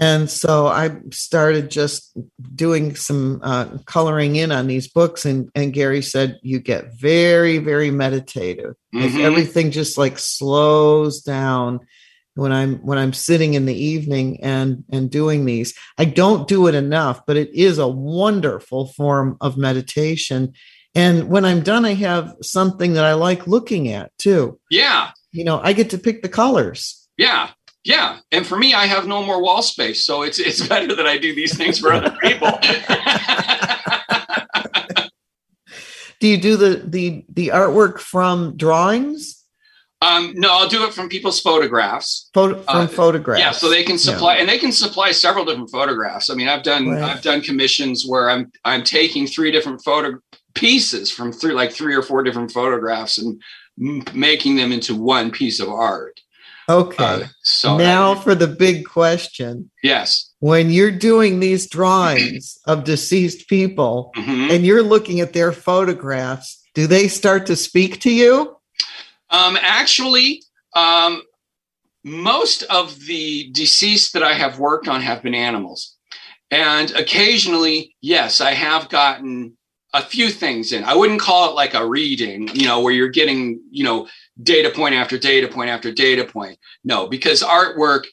And 0.00 0.28
so 0.28 0.66
I 0.66 0.96
started 1.12 1.70
just 1.70 2.16
doing 2.54 2.96
some 2.96 3.40
uh, 3.44 3.78
coloring 3.86 4.36
in 4.36 4.50
on 4.50 4.66
these 4.66 4.88
books. 4.88 5.24
And, 5.24 5.50
and 5.54 5.72
Gary 5.72 6.02
said, 6.02 6.38
You 6.42 6.58
get 6.58 6.98
very, 6.98 7.58
very 7.58 7.90
meditative. 7.90 8.74
Mm-hmm. 8.94 9.20
everything 9.20 9.70
just 9.70 9.98
like 9.98 10.18
slows 10.18 11.22
down 11.22 11.80
when 12.34 12.52
I'm 12.52 12.76
when 12.78 12.98
I'm 12.98 13.12
sitting 13.12 13.54
in 13.54 13.66
the 13.66 13.74
evening 13.74 14.42
and 14.42 14.84
and 14.90 15.10
doing 15.10 15.44
these. 15.44 15.74
I 15.98 16.04
don't 16.04 16.48
do 16.48 16.66
it 16.66 16.74
enough, 16.74 17.24
but 17.26 17.36
it 17.36 17.54
is 17.54 17.78
a 17.78 17.88
wonderful 17.88 18.88
form 18.88 19.36
of 19.40 19.56
meditation. 19.56 20.52
And 20.94 21.28
when 21.28 21.44
I'm 21.44 21.62
done, 21.62 21.84
I 21.84 21.94
have 21.94 22.34
something 22.42 22.92
that 22.94 23.04
I 23.04 23.14
like 23.14 23.46
looking 23.46 23.88
at 23.88 24.16
too. 24.18 24.60
Yeah. 24.70 25.10
You 25.34 25.42
know, 25.44 25.60
I 25.62 25.72
get 25.72 25.90
to 25.90 25.98
pick 25.98 26.22
the 26.22 26.28
colors. 26.28 27.08
Yeah. 27.18 27.50
Yeah, 27.86 28.20
and 28.32 28.46
for 28.46 28.56
me, 28.56 28.72
I 28.72 28.86
have 28.86 29.06
no 29.06 29.22
more 29.22 29.42
wall 29.42 29.60
space, 29.60 30.06
so 30.06 30.22
it's 30.22 30.38
it's 30.38 30.66
better 30.72 30.96
that 30.96 31.06
I 31.06 31.18
do 31.18 31.34
these 31.34 31.54
things 31.54 31.78
for 31.78 31.92
other 31.92 32.16
people. 32.22 32.48
do 36.20 36.28
you 36.28 36.38
do 36.38 36.56
the 36.56 36.82
the 36.86 37.24
the 37.28 37.48
artwork 37.48 37.98
from 37.98 38.56
drawings? 38.56 39.42
Um, 40.00 40.32
no, 40.36 40.50
I'll 40.50 40.68
do 40.68 40.84
it 40.84 40.92
from 40.94 41.08
people's 41.08 41.40
photographs. 41.40 42.30
Photo, 42.34 42.62
from 42.62 42.76
Uh, 42.76 42.86
photographs. 42.86 43.40
Yeah, 43.40 43.52
so 43.52 43.70
they 43.70 43.82
can 43.82 43.98
supply 43.98 44.36
and 44.36 44.48
they 44.48 44.58
can 44.58 44.72
supply 44.72 45.12
several 45.12 45.44
different 45.44 45.70
photographs. 45.70 46.30
I 46.30 46.34
mean, 46.34 46.48
I've 46.48 46.62
done 46.62 46.88
Right. 46.88 47.02
I've 47.02 47.22
done 47.22 47.40
commissions 47.42 48.04
where 48.06 48.30
I'm 48.30 48.50
I'm 48.64 48.82
taking 48.82 49.26
three 49.26 49.50
different 49.50 49.82
photo 49.84 50.18
pieces 50.54 51.10
from 51.10 51.32
three 51.32 51.52
like 51.52 51.72
three 51.72 51.94
or 51.94 52.02
four 52.02 52.22
different 52.22 52.50
photographs 52.50 53.18
and 53.18 53.40
m- 53.80 54.02
making 54.14 54.56
them 54.56 54.72
into 54.72 54.94
one 54.94 55.30
piece 55.30 55.60
of 55.60 55.68
art. 55.68 56.20
Okay. 56.68 57.04
Uh, 57.04 57.26
so 57.42 57.76
now 57.76 58.14
for 58.14 58.34
the 58.34 58.46
big 58.46 58.86
question. 58.86 59.70
yes, 59.82 60.30
When 60.40 60.70
you're 60.70 60.90
doing 60.90 61.40
these 61.40 61.68
drawings 61.68 62.58
of 62.66 62.84
deceased 62.84 63.48
people 63.48 64.12
Mhm. 64.16 64.50
and 64.50 64.64
you're 64.66 64.82
looking 64.82 65.20
at 65.20 65.32
their 65.34 65.52
photographs, 65.52 66.60
do 66.74 66.86
they 66.86 67.08
start 67.08 67.46
to 67.46 67.56
speak 67.56 68.00
to 68.00 68.10
you? 68.10 68.56
Um, 69.30 69.58
actually, 69.60 70.42
um, 70.74 71.22
most 72.02 72.62
of 72.64 72.98
the 73.06 73.50
deceased 73.52 74.12
that 74.14 74.22
I 74.22 74.34
have 74.34 74.58
worked 74.58 74.88
on 74.88 75.00
have 75.02 75.22
been 75.22 75.34
animals. 75.34 75.94
And 76.50 76.90
occasionally, 76.92 77.94
yes, 78.00 78.40
I 78.40 78.52
have 78.52 78.88
gotten 78.88 79.56
a 79.94 80.02
few 80.02 80.28
things 80.28 80.72
in. 80.72 80.84
I 80.84 80.94
wouldn't 80.94 81.20
call 81.20 81.48
it 81.48 81.54
like 81.54 81.74
a 81.74 81.86
reading, 81.86 82.48
you 82.52 82.66
know, 82.66 82.80
where 82.80 82.92
you're 82.92 83.08
getting, 83.08 83.62
you 83.70 83.84
know, 83.84 84.08
data 84.42 84.68
point 84.68 84.94
after 84.94 85.16
data 85.16 85.46
point 85.46 85.70
after 85.70 85.92
data 85.92 86.24
point. 86.24 86.58
No, 86.82 87.06
because 87.06 87.42
artwork 87.42 88.04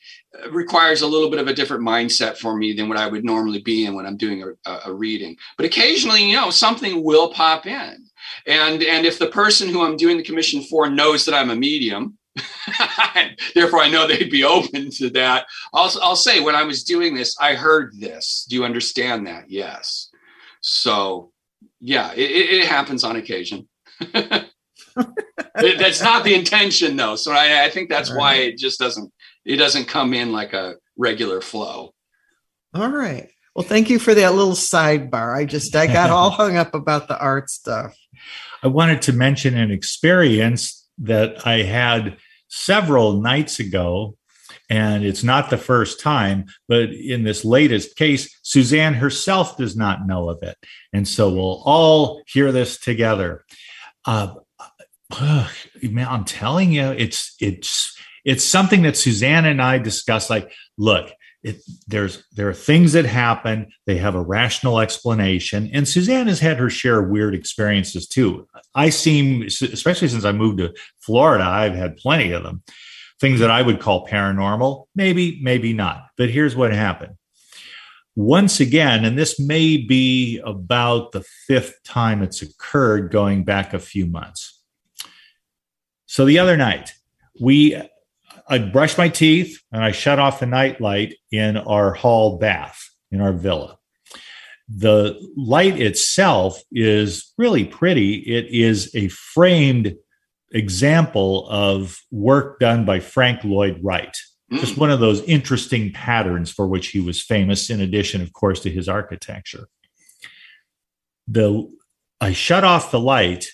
requires 0.51 1.01
a 1.01 1.07
little 1.07 1.29
bit 1.29 1.39
of 1.39 1.47
a 1.47 1.53
different 1.53 1.83
mindset 1.83 2.37
for 2.37 2.55
me 2.55 2.73
than 2.73 2.87
what 2.87 2.99
I 2.99 3.07
would 3.07 3.25
normally 3.25 3.61
be 3.61 3.85
in 3.85 3.95
when 3.95 4.05
I'm 4.05 4.15
doing 4.15 4.43
a, 4.65 4.79
a 4.85 4.93
reading. 4.93 5.35
But 5.57 5.65
occasionally, 5.65 6.29
you 6.29 6.35
know, 6.35 6.51
something 6.51 7.03
will 7.03 7.33
pop 7.33 7.65
in. 7.65 8.05
And 8.45 8.83
and 8.83 9.05
if 9.05 9.17
the 9.17 9.27
person 9.27 9.67
who 9.67 9.83
I'm 9.83 9.97
doing 9.97 10.17
the 10.17 10.23
commission 10.23 10.61
for 10.61 10.87
knows 10.87 11.25
that 11.25 11.33
I'm 11.33 11.49
a 11.49 11.55
medium, 11.55 12.17
therefore 13.55 13.81
I 13.81 13.89
know 13.89 14.07
they'd 14.07 14.29
be 14.29 14.43
open 14.43 14.91
to 14.91 15.09
that. 15.09 15.47
I'll 15.73 15.91
I'll 16.01 16.15
say 16.15 16.39
when 16.39 16.55
I 16.55 16.63
was 16.63 16.83
doing 16.83 17.15
this, 17.15 17.35
I 17.41 17.55
heard 17.55 17.99
this. 17.99 18.45
Do 18.47 18.55
you 18.55 18.63
understand 18.63 19.25
that? 19.25 19.49
Yes. 19.49 20.09
So 20.61 21.30
yeah, 21.81 22.13
it, 22.13 22.31
it 22.31 22.49
it 22.61 22.67
happens 22.67 23.03
on 23.03 23.15
occasion. 23.17 23.67
It- 25.55 25.79
that's 25.79 26.01
not 26.01 26.23
the 26.23 26.33
intention 26.33 26.95
though. 26.97 27.15
So 27.15 27.31
I, 27.31 27.65
I 27.65 27.69
think 27.69 27.89
that's 27.89 28.13
why 28.13 28.35
it 28.35 28.57
just 28.57 28.79
doesn't 28.79 29.11
it 29.45 29.57
doesn't 29.57 29.87
come 29.87 30.13
in 30.13 30.31
like 30.31 30.53
a 30.53 30.75
regular 30.97 31.41
flow. 31.41 31.93
All 32.73 32.89
right. 32.89 33.29
Well, 33.55 33.65
thank 33.65 33.89
you 33.89 33.99
for 33.99 34.13
that 34.13 34.33
little 34.33 34.53
sidebar. 34.53 35.35
I 35.35 35.45
just 35.45 35.75
I 35.75 35.87
got 35.87 36.09
all 36.09 36.29
hung 36.41 36.57
up 36.57 36.73
about 36.73 37.07
the 37.07 37.19
art 37.19 37.49
stuff. 37.49 37.95
I 38.63 38.67
wanted 38.67 39.01
to 39.03 39.13
mention 39.13 39.57
an 39.57 39.71
experience 39.71 40.87
that 40.99 41.45
I 41.45 41.63
had 41.63 42.17
several 42.47 43.21
nights 43.21 43.59
ago. 43.59 44.15
And 44.71 45.03
it's 45.03 45.21
not 45.21 45.49
the 45.49 45.57
first 45.57 45.99
time, 45.99 46.45
but 46.69 46.93
in 46.93 47.23
this 47.23 47.43
latest 47.43 47.97
case, 47.97 48.39
Suzanne 48.41 48.93
herself 48.93 49.57
does 49.57 49.75
not 49.75 50.07
know 50.07 50.29
of 50.29 50.41
it. 50.43 50.55
And 50.93 51.05
so 51.05 51.29
we'll 51.29 51.61
all 51.65 52.21
hear 52.25 52.53
this 52.53 52.79
together. 52.79 53.43
Uh, 54.05 54.35
ugh, 55.11 55.51
man, 55.83 56.07
I'm 56.07 56.23
telling 56.23 56.71
you, 56.71 56.85
it's 56.85 57.35
it's 57.41 57.97
it's 58.23 58.45
something 58.45 58.83
that 58.83 58.95
Suzanne 58.95 59.43
and 59.43 59.61
I 59.61 59.77
discuss. 59.77 60.29
Like, 60.29 60.53
look, 60.77 61.11
it, 61.43 61.61
there's 61.87 62.23
there 62.31 62.47
are 62.47 62.53
things 62.53 62.93
that 62.93 63.03
happen. 63.03 63.73
They 63.87 63.97
have 63.97 64.15
a 64.15 64.21
rational 64.21 64.79
explanation, 64.79 65.69
and 65.73 65.85
Suzanne 65.85 66.27
has 66.27 66.39
had 66.39 66.59
her 66.59 66.69
share 66.69 67.03
of 67.03 67.09
weird 67.09 67.35
experiences 67.35 68.07
too. 68.07 68.47
I 68.73 68.89
seem, 68.89 69.41
especially 69.41 70.07
since 70.07 70.23
I 70.23 70.31
moved 70.31 70.59
to 70.59 70.73
Florida, 71.01 71.43
I've 71.43 71.75
had 71.75 71.97
plenty 71.97 72.31
of 72.31 72.43
them. 72.43 72.63
Things 73.21 73.39
that 73.39 73.51
I 73.51 73.61
would 73.61 73.79
call 73.79 74.07
paranormal, 74.07 74.87
maybe, 74.95 75.39
maybe 75.43 75.73
not. 75.73 76.07
But 76.17 76.31
here's 76.31 76.55
what 76.55 76.73
happened. 76.73 77.17
Once 78.15 78.59
again, 78.59 79.05
and 79.05 79.17
this 79.17 79.39
may 79.39 79.77
be 79.77 80.39
about 80.43 81.11
the 81.11 81.23
fifth 81.47 81.81
time 81.83 82.23
it's 82.23 82.41
occurred, 82.41 83.11
going 83.11 83.43
back 83.43 83.73
a 83.73 83.79
few 83.79 84.07
months. 84.07 84.59
So 86.07 86.25
the 86.25 86.39
other 86.39 86.57
night, 86.57 86.93
we 87.39 87.79
I 88.47 88.57
brushed 88.57 88.97
my 88.97 89.07
teeth 89.07 89.61
and 89.71 89.83
I 89.83 89.91
shut 89.91 90.19
off 90.19 90.39
the 90.39 90.45
night 90.45 90.81
light 90.81 91.15
in 91.31 91.57
our 91.57 91.93
hall 91.93 92.37
bath 92.37 92.89
in 93.11 93.21
our 93.21 93.31
villa. 93.31 93.77
The 94.67 95.17
light 95.37 95.79
itself 95.79 96.61
is 96.71 97.31
really 97.37 97.65
pretty. 97.65 98.15
It 98.15 98.47
is 98.47 98.93
a 98.95 99.09
framed 99.09 99.95
example 100.51 101.47
of 101.49 101.99
work 102.11 102.59
done 102.59 102.85
by 102.85 102.99
Frank 102.99 103.43
Lloyd 103.43 103.79
Wright. 103.81 104.15
Hmm. 104.49 104.57
Just 104.57 104.77
one 104.77 104.91
of 104.91 104.99
those 104.99 105.21
interesting 105.21 105.91
patterns 105.91 106.51
for 106.51 106.67
which 106.67 106.87
he 106.87 106.99
was 106.99 107.21
famous, 107.21 107.69
in 107.69 107.81
addition, 107.81 108.21
of 108.21 108.33
course, 108.33 108.59
to 108.61 108.69
his 108.69 108.89
architecture. 108.89 109.67
The 111.27 111.69
I 112.19 112.33
shut 112.33 112.63
off 112.63 112.91
the 112.91 112.99
light 112.99 113.47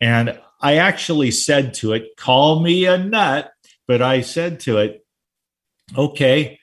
and 0.00 0.38
I 0.60 0.76
actually 0.76 1.30
said 1.30 1.74
to 1.74 1.92
it, 1.94 2.16
call 2.16 2.60
me 2.60 2.84
a 2.84 2.98
nut, 2.98 3.50
but 3.88 4.02
I 4.02 4.20
said 4.20 4.60
to 4.60 4.78
it, 4.78 5.04
okay, 5.96 6.58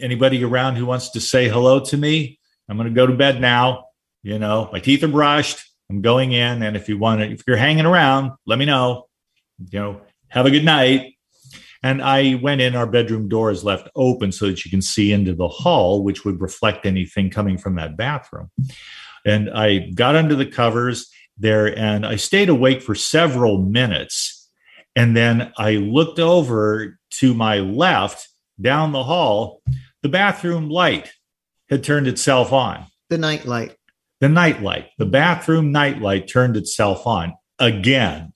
anybody 0.00 0.42
around 0.42 0.76
who 0.76 0.86
wants 0.86 1.10
to 1.10 1.20
say 1.20 1.48
hello 1.48 1.80
to 1.80 1.96
me? 1.96 2.38
I'm 2.68 2.76
going 2.76 2.88
to 2.88 2.94
go 2.94 3.06
to 3.06 3.14
bed 3.14 3.40
now. 3.40 3.84
You 4.22 4.38
know, 4.38 4.68
my 4.72 4.80
teeth 4.80 5.04
are 5.04 5.08
brushed. 5.08 5.64
I'm 5.90 6.00
going 6.00 6.32
in. 6.32 6.62
And 6.62 6.76
if 6.76 6.88
you 6.88 6.98
want 6.98 7.20
to, 7.20 7.30
if 7.30 7.42
you're 7.46 7.56
hanging 7.56 7.86
around, 7.86 8.32
let 8.46 8.58
me 8.58 8.64
know. 8.64 9.06
You 9.58 9.78
know, 9.78 10.00
have 10.28 10.46
a 10.46 10.50
good 10.50 10.64
night. 10.64 11.14
And 11.82 12.02
I 12.02 12.34
went 12.42 12.60
in, 12.60 12.74
our 12.74 12.86
bedroom 12.86 13.28
door 13.28 13.50
is 13.50 13.62
left 13.62 13.88
open 13.94 14.32
so 14.32 14.46
that 14.46 14.64
you 14.64 14.70
can 14.70 14.82
see 14.82 15.12
into 15.12 15.34
the 15.34 15.48
hall, 15.48 16.02
which 16.02 16.24
would 16.24 16.40
reflect 16.40 16.84
anything 16.84 17.30
coming 17.30 17.58
from 17.58 17.76
that 17.76 17.96
bathroom. 17.96 18.50
And 19.24 19.50
I 19.50 19.90
got 19.94 20.16
under 20.16 20.34
the 20.34 20.46
covers 20.46 21.10
there 21.38 21.76
and 21.78 22.06
I 22.06 22.16
stayed 22.16 22.48
awake 22.48 22.82
for 22.82 22.94
several 22.94 23.58
minutes. 23.58 24.48
And 24.94 25.16
then 25.16 25.52
I 25.58 25.72
looked 25.72 26.18
over 26.18 26.98
to 27.18 27.34
my 27.34 27.58
left 27.58 28.28
down 28.60 28.92
the 28.92 29.04
hall. 29.04 29.62
The 30.02 30.08
bathroom 30.08 30.70
light 30.70 31.12
had 31.68 31.84
turned 31.84 32.06
itself 32.06 32.52
on. 32.52 32.86
The 33.10 33.18
night 33.18 33.44
light. 33.44 33.76
The 34.20 34.28
night 34.30 34.62
light, 34.62 34.88
the 34.96 35.06
bathroom 35.06 35.72
night 35.72 36.00
light 36.00 36.26
turned 36.26 36.56
itself 36.56 37.06
on 37.06 37.34
again. 37.58 38.32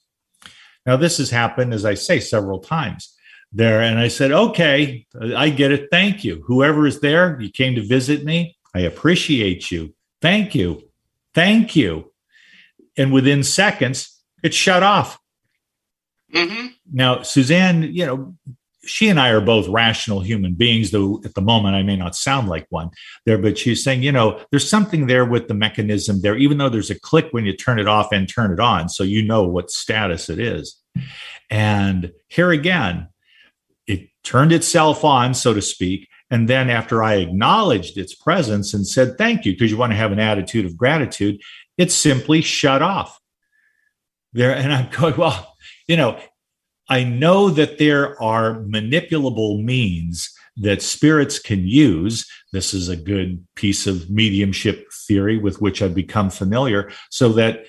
Now, 0.86 0.96
this 0.96 1.18
has 1.18 1.30
happened, 1.30 1.74
as 1.74 1.84
I 1.84 1.94
say, 1.94 2.20
several 2.20 2.58
times 2.58 3.14
there. 3.52 3.82
And 3.82 3.98
I 3.98 4.08
said, 4.08 4.32
okay, 4.32 5.06
I 5.36 5.50
get 5.50 5.72
it. 5.72 5.88
Thank 5.90 6.24
you. 6.24 6.42
Whoever 6.46 6.86
is 6.86 7.00
there, 7.00 7.40
you 7.40 7.50
came 7.50 7.74
to 7.74 7.82
visit 7.86 8.24
me. 8.24 8.56
I 8.74 8.80
appreciate 8.80 9.70
you. 9.70 9.94
Thank 10.22 10.54
you. 10.54 10.88
Thank 11.34 11.76
you. 11.76 12.12
And 12.96 13.12
within 13.12 13.42
seconds, 13.42 14.20
it 14.42 14.54
shut 14.54 14.82
off. 14.82 15.18
Mm-hmm. 16.34 16.66
Now, 16.92 17.22
Suzanne, 17.22 17.82
you 17.82 18.06
know, 18.06 18.36
she 18.84 19.08
and 19.08 19.20
I 19.20 19.30
are 19.30 19.40
both 19.40 19.68
rational 19.68 20.20
human 20.20 20.54
beings, 20.54 20.90
though 20.90 21.20
at 21.24 21.34
the 21.34 21.42
moment 21.42 21.76
I 21.76 21.82
may 21.82 21.96
not 21.96 22.16
sound 22.16 22.48
like 22.48 22.66
one 22.70 22.90
there, 23.26 23.38
but 23.38 23.58
she's 23.58 23.84
saying, 23.84 24.02
you 24.02 24.12
know, 24.12 24.40
there's 24.50 24.68
something 24.68 25.06
there 25.06 25.24
with 25.24 25.48
the 25.48 25.54
mechanism 25.54 26.22
there, 26.22 26.36
even 26.36 26.58
though 26.58 26.68
there's 26.68 26.90
a 26.90 26.98
click 26.98 27.28
when 27.32 27.44
you 27.44 27.54
turn 27.54 27.78
it 27.78 27.88
off 27.88 28.12
and 28.12 28.28
turn 28.28 28.52
it 28.52 28.60
on. 28.60 28.88
So 28.88 29.04
you 29.04 29.22
know 29.22 29.44
what 29.44 29.70
status 29.70 30.28
it 30.28 30.38
is. 30.38 30.80
And 31.50 32.12
here 32.28 32.50
again, 32.50 33.08
it 33.86 34.08
turned 34.24 34.52
itself 34.52 35.04
on, 35.04 35.34
so 35.34 35.52
to 35.52 35.62
speak. 35.62 36.08
And 36.30 36.48
then 36.48 36.70
after 36.70 37.02
I 37.02 37.14
acknowledged 37.14 37.98
its 37.98 38.14
presence 38.14 38.72
and 38.72 38.86
said 38.86 39.18
thank 39.18 39.44
you, 39.44 39.52
because 39.52 39.70
you 39.70 39.76
want 39.76 39.92
to 39.92 39.96
have 39.96 40.12
an 40.12 40.20
attitude 40.20 40.64
of 40.64 40.76
gratitude, 40.76 41.40
it 41.76 41.92
simply 41.92 42.40
shut 42.40 42.82
off. 42.82 43.18
There, 44.32 44.54
and 44.54 44.72
I'm 44.72 44.88
going, 44.90 45.16
well, 45.16 45.56
you 45.88 45.96
know, 45.96 46.20
I 46.90 47.04
know 47.04 47.50
that 47.50 47.78
there 47.78 48.20
are 48.20 48.56
manipulable 48.56 49.62
means 49.62 50.28
that 50.56 50.82
spirits 50.82 51.38
can 51.38 51.66
use. 51.66 52.28
This 52.52 52.74
is 52.74 52.88
a 52.88 52.96
good 52.96 53.46
piece 53.54 53.86
of 53.86 54.10
mediumship 54.10 54.86
theory 55.06 55.38
with 55.38 55.60
which 55.60 55.80
I've 55.80 55.94
become 55.94 56.30
familiar, 56.30 56.90
so 57.08 57.30
that 57.34 57.66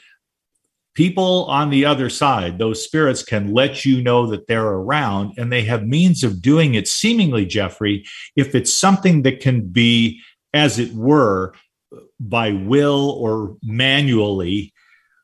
people 0.96 1.46
on 1.46 1.70
the 1.70 1.86
other 1.86 2.10
side, 2.10 2.58
those 2.58 2.84
spirits, 2.84 3.24
can 3.24 3.54
let 3.54 3.86
you 3.86 4.02
know 4.02 4.28
that 4.28 4.48
they're 4.48 4.66
around 4.66 5.36
and 5.38 5.52
they 5.52 5.62
have 5.64 5.84
means 5.86 6.24
of 6.24 6.42
doing 6.42 6.74
it, 6.74 6.88
seemingly, 6.88 7.46
Jeffrey, 7.46 8.04
if 8.36 8.56
it's 8.56 8.74
something 8.74 9.22
that 9.22 9.40
can 9.40 9.68
be, 9.68 10.20
as 10.54 10.80
it 10.80 10.94
were, 10.94 11.54
by 12.20 12.52
will 12.52 13.12
or 13.20 13.58
manually 13.62 14.74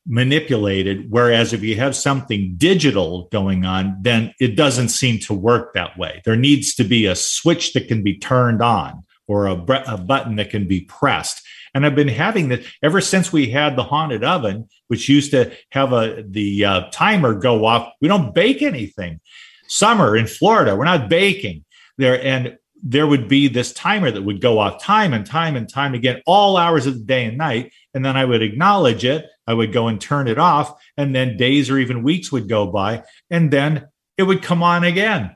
manipulated. 0.08 1.08
Whereas 1.10 1.54
if 1.54 1.62
you 1.62 1.76
have 1.76 1.96
something 1.96 2.56
digital 2.58 3.28
going 3.32 3.66
on, 3.66 3.98
then 4.02 4.34
it 4.40 4.56
doesn't 4.56 4.90
seem 4.90 5.20
to 5.20 5.34
work 5.34 5.74
that 5.74 5.98
way. 5.98 6.22
There 6.26 6.36
needs 6.36 6.74
to 6.76 6.84
be 6.84 7.06
a 7.06 7.16
switch 7.16 7.74
that 7.74 7.88
can 7.88 8.04
be 8.04 8.18
turned 8.18 8.62
on 8.62 9.04
or 9.28 9.48
a, 9.48 9.56
bre- 9.56 9.76
a 9.86 9.98
button 9.98 10.38
that 10.38 10.50
can 10.50 10.68
be 10.68 10.82
pressed. 10.82 11.46
And 11.74 11.86
I've 11.86 11.96
been 11.96 12.08
having 12.08 12.48
this 12.48 12.66
ever 12.82 13.02
since 13.02 13.32
we 13.32 13.50
had 13.52 13.76
the 13.76 13.84
haunted 13.84 14.24
oven, 14.24 14.68
which 14.88 15.10
used 15.10 15.32
to 15.32 15.52
have 15.72 15.94
a 15.94 16.24
the 16.28 16.66
uh, 16.66 16.82
timer 16.92 17.34
go 17.36 17.66
off. 17.66 17.92
We 18.02 18.08
don't 18.08 18.34
bake 18.34 18.62
anything. 18.62 19.20
Summer 19.68 20.16
in 20.16 20.28
Florida, 20.28 20.76
we're 20.76 20.86
not 20.86 21.10
baking 21.10 21.66
there, 21.98 22.24
and 22.24 22.58
there 22.90 23.06
would 23.06 23.28
be 23.28 23.50
this 23.50 23.74
timer 23.74 24.10
that 24.10 24.22
would 24.22 24.40
go 24.40 24.60
off 24.60 24.82
time 24.82 25.14
and 25.14 25.26
time 25.26 25.58
and 25.58 25.68
time 25.68 25.94
again, 25.94 26.22
all 26.26 26.56
hours 26.56 26.88
of 26.88 26.94
the 26.94 27.04
day 27.04 27.26
and 27.26 27.38
night. 27.38 27.74
And 27.94 28.06
then 28.06 28.16
I 28.16 28.24
would 28.24 28.42
acknowledge 28.42 29.04
it. 29.04 29.26
I 29.46 29.54
would 29.54 29.74
go 29.74 29.90
and 29.90 30.00
turn 30.00 30.30
it 30.30 30.38
off. 30.38 30.74
And 30.96 31.14
then 31.14 31.36
days 31.36 31.70
or 31.70 31.78
even 31.78 32.02
weeks 32.02 32.32
would 32.32 32.48
go 32.48 32.68
by. 32.68 33.04
And 33.30 33.52
then 33.52 33.88
it 34.18 34.24
would 34.24 34.42
come 34.42 34.64
on 34.64 34.86
again. 34.86 35.36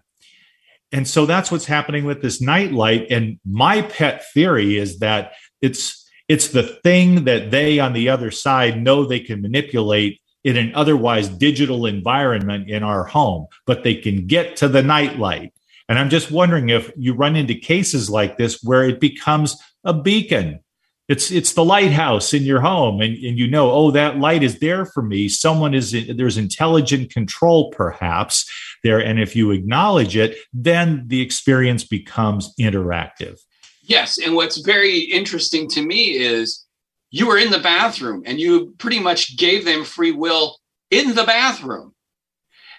And 0.94 1.06
so 1.06 1.26
that's 1.26 1.52
what's 1.52 1.66
happening 1.66 2.06
with 2.06 2.22
this 2.22 2.42
nightlight. 2.42 3.08
And 3.12 3.38
my 3.46 3.82
pet 3.82 4.24
theory 4.34 4.78
is 4.78 5.00
that 5.00 5.34
it's 5.62 6.10
it's 6.30 6.50
the 6.50 6.64
thing 6.64 7.26
that 7.26 7.52
they 7.52 7.80
on 7.80 7.92
the 7.92 8.08
other 8.08 8.32
side 8.32 8.82
know 8.82 9.04
they 9.04 9.20
can 9.20 9.42
manipulate 9.42 10.22
in 10.46 10.56
an 10.56 10.74
otherwise 10.74 11.28
digital 11.28 11.86
environment 11.86 12.70
in 12.70 12.84
our 12.84 13.04
home, 13.04 13.48
but 13.66 13.84
they 13.84 13.96
can 13.96 14.26
get 14.26 14.56
to 14.58 14.70
the 14.70 14.82
nightlight. 14.82 15.54
And 15.92 16.00
I'm 16.00 16.10
just 16.10 16.32
wondering 16.32 16.70
if 16.70 16.90
you 16.96 17.14
run 17.14 17.36
into 17.36 17.54
cases 17.54 18.10
like 18.10 18.38
this 18.38 18.64
where 18.64 18.86
it 18.86 19.02
becomes 19.02 19.62
a 19.84 19.94
beacon. 19.94 20.62
It's 21.10 21.30
it's 21.32 21.52
the 21.52 21.66
lighthouse 21.66 22.34
in 22.34 22.44
your 22.44 22.62
home, 22.62 23.02
and, 23.02 23.14
and 23.18 23.38
you 23.38 23.46
know, 23.46 23.70
oh, 23.70 23.92
that 23.92 24.18
light 24.18 24.42
is 24.42 24.60
there 24.60 24.86
for 24.86 25.04
me. 25.04 25.28
Someone 25.28 25.74
is 25.74 25.94
there's 26.16 26.38
intelligent 26.38 27.12
control, 27.12 27.72
perhaps 27.72 28.50
there, 28.86 29.00
and 29.00 29.20
if 29.20 29.36
you 29.36 29.52
acknowledge 29.52 30.16
it, 30.16 30.38
then 30.54 31.04
the 31.08 31.20
experience 31.20 31.84
becomes 31.84 32.56
interactive. 32.58 33.38
Yes, 33.82 34.18
and 34.18 34.34
what's 34.34 34.62
very 34.62 35.00
interesting 35.00 35.68
to 35.72 35.82
me 35.82 36.12
is 36.12 36.66
you 37.10 37.28
were 37.28 37.38
in 37.38 37.52
the 37.52 37.60
bathroom 37.60 38.24
and 38.26 38.40
you 38.40 38.76
pretty 38.78 39.02
much 39.02 39.36
gave 39.36 39.66
them 39.66 39.84
free 39.84 40.14
will 40.14 40.56
in 40.90 41.16
the 41.16 41.26
bathroom. 41.26 41.94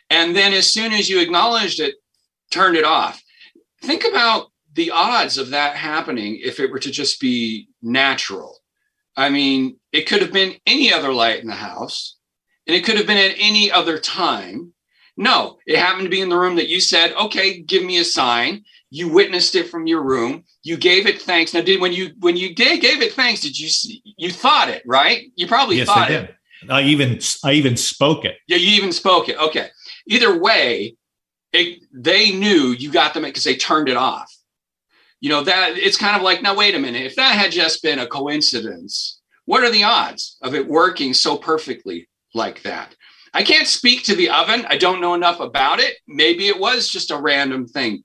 And 0.08 0.34
then 0.34 0.54
as 0.54 0.72
soon 0.72 0.94
as 0.94 1.10
you 1.10 1.20
acknowledged 1.20 1.78
it, 1.78 1.96
turned 2.52 2.76
it 2.76 2.84
off. 2.84 3.22
Think 3.82 4.04
about 4.04 4.46
the 4.74 4.90
odds 4.90 5.38
of 5.38 5.50
that 5.50 5.76
happening 5.76 6.38
if 6.42 6.60
it 6.60 6.70
were 6.70 6.78
to 6.78 6.90
just 6.90 7.20
be 7.20 7.68
natural. 7.82 8.56
I 9.16 9.28
mean, 9.28 9.76
it 9.92 10.06
could 10.06 10.22
have 10.22 10.32
been 10.32 10.54
any 10.66 10.92
other 10.92 11.12
light 11.12 11.40
in 11.40 11.48
the 11.48 11.54
house, 11.54 12.16
and 12.66 12.74
it 12.74 12.84
could 12.84 12.96
have 12.96 13.06
been 13.06 13.18
at 13.18 13.36
any 13.38 13.70
other 13.70 13.98
time. 13.98 14.72
No, 15.16 15.58
it 15.66 15.78
happened 15.78 16.04
to 16.04 16.10
be 16.10 16.22
in 16.22 16.30
the 16.30 16.38
room 16.38 16.56
that 16.56 16.68
you 16.68 16.80
said, 16.80 17.12
okay, 17.14 17.60
give 17.60 17.84
me 17.84 17.98
a 17.98 18.04
sign. 18.04 18.64
You 18.88 19.08
witnessed 19.08 19.54
it 19.54 19.68
from 19.68 19.86
your 19.86 20.02
room. 20.02 20.44
You 20.62 20.76
gave 20.76 21.06
it 21.06 21.20
thanks. 21.20 21.52
Now, 21.52 21.60
did 21.60 21.80
when 21.80 21.92
you 21.92 22.12
when 22.20 22.36
you 22.36 22.54
did 22.54 22.80
gave 22.80 23.02
it 23.02 23.12
thanks, 23.12 23.40
did 23.42 23.58
you 23.58 23.68
you 24.16 24.30
thought 24.30 24.68
it 24.68 24.82
right? 24.86 25.30
You 25.34 25.46
probably 25.46 25.76
yes, 25.76 25.86
thought 25.86 25.98
I 25.98 26.08
did. 26.08 26.24
it. 26.24 26.34
I 26.70 26.82
even 26.82 27.18
I 27.44 27.52
even 27.52 27.76
spoke 27.76 28.24
it. 28.24 28.36
Yeah, 28.48 28.56
you 28.56 28.70
even 28.70 28.92
spoke 28.92 29.28
it. 29.28 29.36
Okay. 29.38 29.68
Either 30.06 30.38
way, 30.38 30.96
it, 31.52 31.82
they 31.92 32.32
knew 32.32 32.68
you 32.68 32.90
got 32.90 33.14
them 33.14 33.24
because 33.24 33.44
they 33.44 33.56
turned 33.56 33.88
it 33.88 33.96
off. 33.96 34.32
You 35.20 35.28
know, 35.28 35.44
that 35.44 35.76
it's 35.76 35.96
kind 35.96 36.16
of 36.16 36.22
like, 36.22 36.42
now, 36.42 36.56
wait 36.56 36.74
a 36.74 36.78
minute, 36.78 37.02
if 37.02 37.16
that 37.16 37.36
had 37.38 37.52
just 37.52 37.82
been 37.82 38.00
a 38.00 38.06
coincidence, 38.06 39.20
what 39.44 39.62
are 39.62 39.70
the 39.70 39.84
odds 39.84 40.36
of 40.42 40.54
it 40.54 40.66
working 40.66 41.14
so 41.14 41.36
perfectly 41.36 42.08
like 42.34 42.62
that? 42.62 42.96
I 43.34 43.42
can't 43.42 43.68
speak 43.68 44.04
to 44.04 44.14
the 44.14 44.30
oven. 44.30 44.66
I 44.68 44.76
don't 44.76 45.00
know 45.00 45.14
enough 45.14 45.40
about 45.40 45.80
it. 45.80 45.96
Maybe 46.06 46.48
it 46.48 46.58
was 46.58 46.88
just 46.88 47.10
a 47.10 47.16
random 47.16 47.66
thing, 47.66 48.04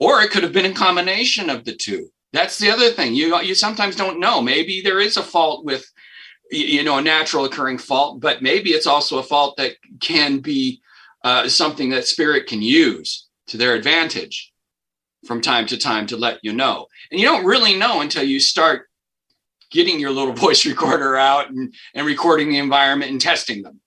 or 0.00 0.22
it 0.22 0.30
could 0.30 0.42
have 0.42 0.52
been 0.52 0.70
a 0.70 0.74
combination 0.74 1.48
of 1.48 1.64
the 1.64 1.74
two. 1.74 2.08
That's 2.32 2.58
the 2.58 2.70
other 2.70 2.90
thing. 2.90 3.14
You 3.14 3.40
you 3.40 3.54
sometimes 3.54 3.94
don't 3.94 4.18
know. 4.18 4.42
Maybe 4.42 4.80
there 4.80 5.00
is 5.00 5.16
a 5.16 5.22
fault 5.22 5.64
with 5.64 5.86
you 6.50 6.82
know 6.82 6.98
a 6.98 7.02
natural 7.02 7.44
occurring 7.44 7.78
fault, 7.78 8.20
but 8.20 8.42
maybe 8.42 8.70
it's 8.70 8.88
also 8.88 9.18
a 9.18 9.22
fault 9.22 9.56
that 9.58 9.76
can 10.00 10.40
be 10.40 10.80
uh, 11.24 11.48
something 11.48 11.90
that 11.90 12.06
spirit 12.06 12.46
can 12.46 12.62
use 12.62 13.26
to 13.48 13.56
their 13.56 13.74
advantage 13.74 14.52
from 15.26 15.40
time 15.40 15.66
to 15.66 15.78
time 15.78 16.06
to 16.06 16.16
let 16.16 16.38
you 16.42 16.52
know. 16.52 16.86
And 17.10 17.18
you 17.18 17.26
don't 17.26 17.46
really 17.46 17.76
know 17.76 18.02
until 18.02 18.22
you 18.22 18.38
start 18.38 18.88
getting 19.70 19.98
your 19.98 20.10
little 20.10 20.32
voice 20.46 20.64
recorder 20.64 21.16
out 21.16 21.50
and, 21.50 21.74
and 21.94 22.06
recording 22.06 22.50
the 22.50 22.58
environment 22.58 23.10
and 23.10 23.20
testing 23.20 23.62
them. 23.62 23.80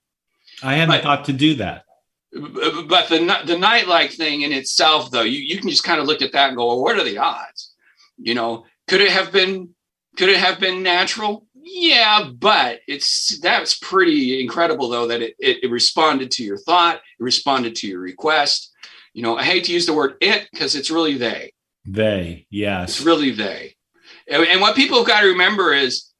I 0.62 0.74
hadn't 0.74 0.88
but, 0.88 1.02
thought 1.02 1.24
to 1.26 1.32
do 1.32 1.54
that. 1.54 1.84
But 2.32 3.08
the 3.08 3.42
the 3.46 3.56
nightlight 3.56 4.12
thing 4.12 4.42
in 4.42 4.52
itself, 4.52 5.10
though, 5.10 5.22
you, 5.22 5.38
you 5.38 5.58
can 5.58 5.70
just 5.70 5.84
kind 5.84 5.98
of 5.98 6.06
look 6.06 6.20
at 6.20 6.32
that 6.32 6.48
and 6.48 6.56
go, 6.58 6.66
well, 6.66 6.82
what 6.82 6.98
are 6.98 7.04
the 7.04 7.16
odds? 7.16 7.72
You 8.18 8.34
know, 8.34 8.66
could 8.86 9.00
it 9.00 9.10
have 9.10 9.32
been 9.32 9.70
could 10.16 10.28
it 10.28 10.36
have 10.36 10.60
been 10.60 10.82
natural? 10.82 11.46
Yeah, 11.62 12.30
but 12.38 12.80
it's 12.86 13.38
that's 13.40 13.78
pretty 13.78 14.40
incredible 14.40 14.88
though 14.88 15.06
that 15.06 15.22
it, 15.22 15.34
it, 15.38 15.64
it 15.64 15.70
responded 15.70 16.30
to 16.32 16.44
your 16.44 16.58
thought, 16.58 16.96
it 16.96 17.22
responded 17.22 17.74
to 17.76 17.86
your 17.86 18.00
request. 18.00 18.72
You 19.12 19.22
know, 19.22 19.36
I 19.36 19.44
hate 19.44 19.64
to 19.64 19.72
use 19.72 19.86
the 19.86 19.94
word 19.94 20.16
it 20.20 20.48
because 20.52 20.74
it's 20.74 20.90
really 20.90 21.18
they. 21.18 21.52
They, 21.84 22.46
yes. 22.50 22.90
It's 22.90 23.00
really 23.06 23.30
they. 23.30 23.74
And, 24.30 24.46
and 24.46 24.60
what 24.60 24.76
people 24.76 24.98
have 24.98 25.06
got 25.06 25.22
to 25.22 25.28
remember 25.28 25.72
is 25.72 26.12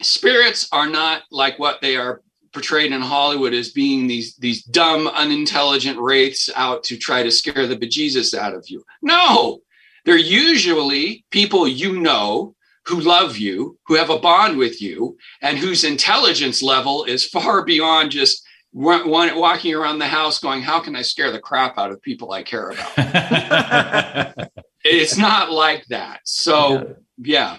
spirits 0.00 0.68
are 0.72 0.88
not 0.88 1.22
like 1.30 1.58
what 1.58 1.80
they 1.80 1.96
are 1.96 2.22
portrayed 2.52 2.92
in 2.92 3.00
Hollywood 3.00 3.52
as 3.52 3.72
being 3.72 4.06
these 4.06 4.36
these 4.36 4.62
dumb, 4.62 5.08
unintelligent 5.08 5.98
wraiths 5.98 6.48
out 6.54 6.84
to 6.84 6.96
try 6.96 7.22
to 7.22 7.30
scare 7.30 7.66
the 7.66 7.76
bejesus 7.76 8.32
out 8.32 8.54
of 8.54 8.64
you. 8.68 8.82
No, 9.02 9.60
they're 10.04 10.16
usually 10.16 11.24
people 11.30 11.66
you 11.66 12.00
know 12.00 12.53
who 12.86 13.00
love 13.00 13.36
you, 13.36 13.78
who 13.86 13.94
have 13.94 14.10
a 14.10 14.18
bond 14.18 14.58
with 14.58 14.80
you, 14.82 15.16
and 15.40 15.58
whose 15.58 15.84
intelligence 15.84 16.62
level 16.62 17.04
is 17.04 17.24
far 17.24 17.64
beyond 17.64 18.10
just 18.10 18.46
one, 18.74 19.08
walking 19.08 19.72
around 19.74 20.00
the 20.00 20.08
house 20.08 20.40
going, 20.40 20.62
How 20.62 20.80
can 20.80 20.96
I 20.96 21.02
scare 21.02 21.30
the 21.30 21.38
crap 21.38 21.78
out 21.78 21.92
of 21.92 22.02
people 22.02 22.32
I 22.32 22.42
care 22.42 22.70
about? 22.70 24.50
it's 24.84 25.16
not 25.16 25.50
like 25.50 25.86
that. 25.86 26.20
So, 26.24 26.96
yeah. 27.16 27.58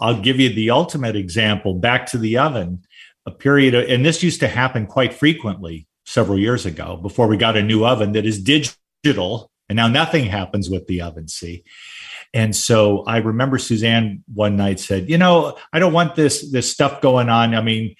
I'll 0.00 0.20
give 0.20 0.38
you 0.38 0.50
the 0.50 0.70
ultimate 0.70 1.16
example 1.16 1.74
back 1.74 2.06
to 2.06 2.18
the 2.18 2.38
oven. 2.38 2.84
A 3.26 3.32
period 3.32 3.74
of, 3.74 3.88
and 3.88 4.06
this 4.06 4.22
used 4.22 4.40
to 4.40 4.48
happen 4.48 4.86
quite 4.86 5.12
frequently 5.12 5.88
several 6.04 6.38
years 6.38 6.64
ago 6.64 6.96
before 6.96 7.26
we 7.26 7.36
got 7.36 7.56
a 7.56 7.62
new 7.62 7.84
oven 7.84 8.12
that 8.12 8.24
is 8.24 8.40
digital. 8.40 9.50
And 9.68 9.74
now 9.74 9.88
nothing 9.88 10.26
happens 10.26 10.70
with 10.70 10.86
the 10.86 11.00
oven, 11.00 11.26
see? 11.26 11.64
And 12.36 12.54
so 12.54 13.02
I 13.04 13.16
remember 13.16 13.56
Suzanne 13.56 14.22
one 14.34 14.56
night 14.56 14.78
said, 14.78 15.08
"You 15.08 15.16
know, 15.16 15.56
I 15.72 15.78
don't 15.78 15.94
want 15.94 16.16
this 16.16 16.52
this 16.52 16.70
stuff 16.70 17.00
going 17.00 17.30
on. 17.30 17.54
I 17.54 17.62
mean, 17.62 17.96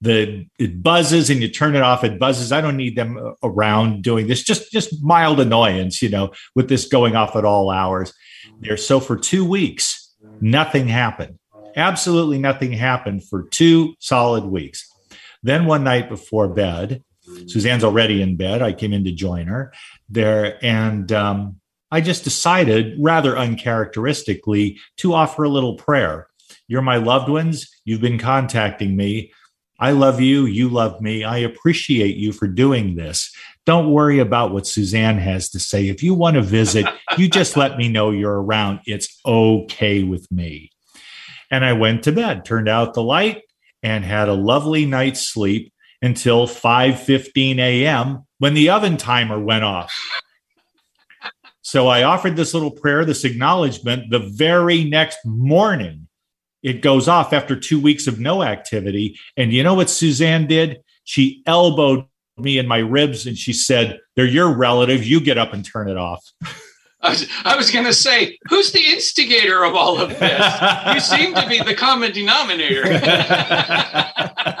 the 0.00 0.46
it 0.58 0.82
buzzes 0.82 1.28
and 1.28 1.42
you 1.42 1.48
turn 1.48 1.76
it 1.76 1.82
off. 1.82 2.02
It 2.02 2.18
buzzes. 2.18 2.50
I 2.50 2.62
don't 2.62 2.78
need 2.78 2.96
them 2.96 3.34
around 3.42 4.02
doing 4.02 4.26
this. 4.26 4.42
Just 4.42 4.72
just 4.72 5.04
mild 5.04 5.38
annoyance, 5.38 6.00
you 6.00 6.08
know, 6.08 6.32
with 6.54 6.70
this 6.70 6.88
going 6.88 7.14
off 7.14 7.36
at 7.36 7.44
all 7.44 7.70
hours." 7.70 8.14
There. 8.60 8.78
So 8.78 9.00
for 9.00 9.18
two 9.18 9.44
weeks, 9.44 10.14
nothing 10.40 10.88
happened. 10.88 11.38
Absolutely 11.76 12.38
nothing 12.38 12.72
happened 12.72 13.22
for 13.28 13.42
two 13.50 13.96
solid 13.98 14.44
weeks. 14.44 14.90
Then 15.42 15.66
one 15.66 15.84
night 15.84 16.08
before 16.08 16.48
bed, 16.48 17.02
Suzanne's 17.48 17.84
already 17.84 18.22
in 18.22 18.36
bed. 18.36 18.62
I 18.62 18.72
came 18.72 18.94
in 18.94 19.04
to 19.04 19.12
join 19.12 19.46
her 19.48 19.74
there, 20.08 20.58
and 20.64 21.12
um, 21.12 21.60
I 21.90 22.00
just 22.00 22.24
decided, 22.24 22.96
rather 22.98 23.36
uncharacteristically, 23.36 24.78
to 24.98 25.14
offer 25.14 25.44
a 25.44 25.48
little 25.48 25.76
prayer. 25.76 26.26
You're 26.68 26.82
my 26.82 26.96
loved 26.96 27.28
ones. 27.28 27.68
You've 27.84 28.00
been 28.00 28.18
contacting 28.18 28.96
me. 28.96 29.32
I 29.78 29.90
love 29.90 30.20
you. 30.20 30.46
You 30.46 30.68
love 30.68 31.00
me. 31.00 31.22
I 31.22 31.38
appreciate 31.38 32.16
you 32.16 32.32
for 32.32 32.48
doing 32.48 32.96
this. 32.96 33.34
Don't 33.66 33.92
worry 33.92 34.18
about 34.18 34.52
what 34.52 34.66
Suzanne 34.66 35.18
has 35.18 35.50
to 35.50 35.60
say. 35.60 35.88
If 35.88 36.02
you 36.02 36.14
want 36.14 36.34
to 36.36 36.42
visit, 36.42 36.86
you 37.18 37.28
just 37.28 37.56
let 37.56 37.76
me 37.76 37.88
know 37.88 38.10
you're 38.10 38.40
around. 38.40 38.80
It's 38.86 39.20
okay 39.26 40.02
with 40.02 40.30
me. 40.32 40.70
And 41.50 41.64
I 41.64 41.74
went 41.74 42.04
to 42.04 42.12
bed, 42.12 42.44
turned 42.44 42.68
out 42.68 42.94
the 42.94 43.02
light, 43.02 43.42
and 43.82 44.04
had 44.04 44.28
a 44.28 44.34
lovely 44.34 44.86
night's 44.86 45.28
sleep 45.28 45.72
until 46.02 46.46
5:15 46.46 47.58
a.m. 47.58 48.24
when 48.38 48.54
the 48.54 48.70
oven 48.70 48.96
timer 48.96 49.38
went 49.38 49.64
off. 49.64 49.92
So 51.66 51.88
I 51.88 52.04
offered 52.04 52.36
this 52.36 52.54
little 52.54 52.70
prayer, 52.70 53.04
this 53.04 53.24
acknowledgement. 53.24 54.10
The 54.10 54.20
very 54.20 54.84
next 54.84 55.18
morning, 55.24 56.06
it 56.62 56.80
goes 56.80 57.08
off 57.08 57.32
after 57.32 57.58
two 57.58 57.80
weeks 57.80 58.06
of 58.06 58.20
no 58.20 58.44
activity. 58.44 59.18
And 59.36 59.52
you 59.52 59.64
know 59.64 59.74
what 59.74 59.90
Suzanne 59.90 60.46
did? 60.46 60.78
She 61.02 61.42
elbowed 61.44 62.06
me 62.38 62.58
in 62.58 62.68
my 62.68 62.78
ribs 62.78 63.26
and 63.26 63.36
she 63.36 63.52
said, 63.52 63.98
They're 64.14 64.26
your 64.26 64.56
relative. 64.56 65.02
You 65.02 65.18
get 65.18 65.38
up 65.38 65.52
and 65.52 65.64
turn 65.64 65.88
it 65.88 65.96
off. 65.96 66.24
I 67.00 67.10
was, 67.10 67.26
I 67.44 67.56
was 67.56 67.70
going 67.72 67.84
to 67.84 67.92
say, 67.92 68.38
who's 68.48 68.72
the 68.72 68.84
instigator 68.84 69.64
of 69.64 69.74
all 69.74 70.00
of 70.00 70.08
this? 70.18 70.60
you 70.94 71.00
seem 71.00 71.34
to 71.34 71.46
be 71.48 71.60
the 71.60 71.74
common 71.74 72.12
denominator. 72.12 72.82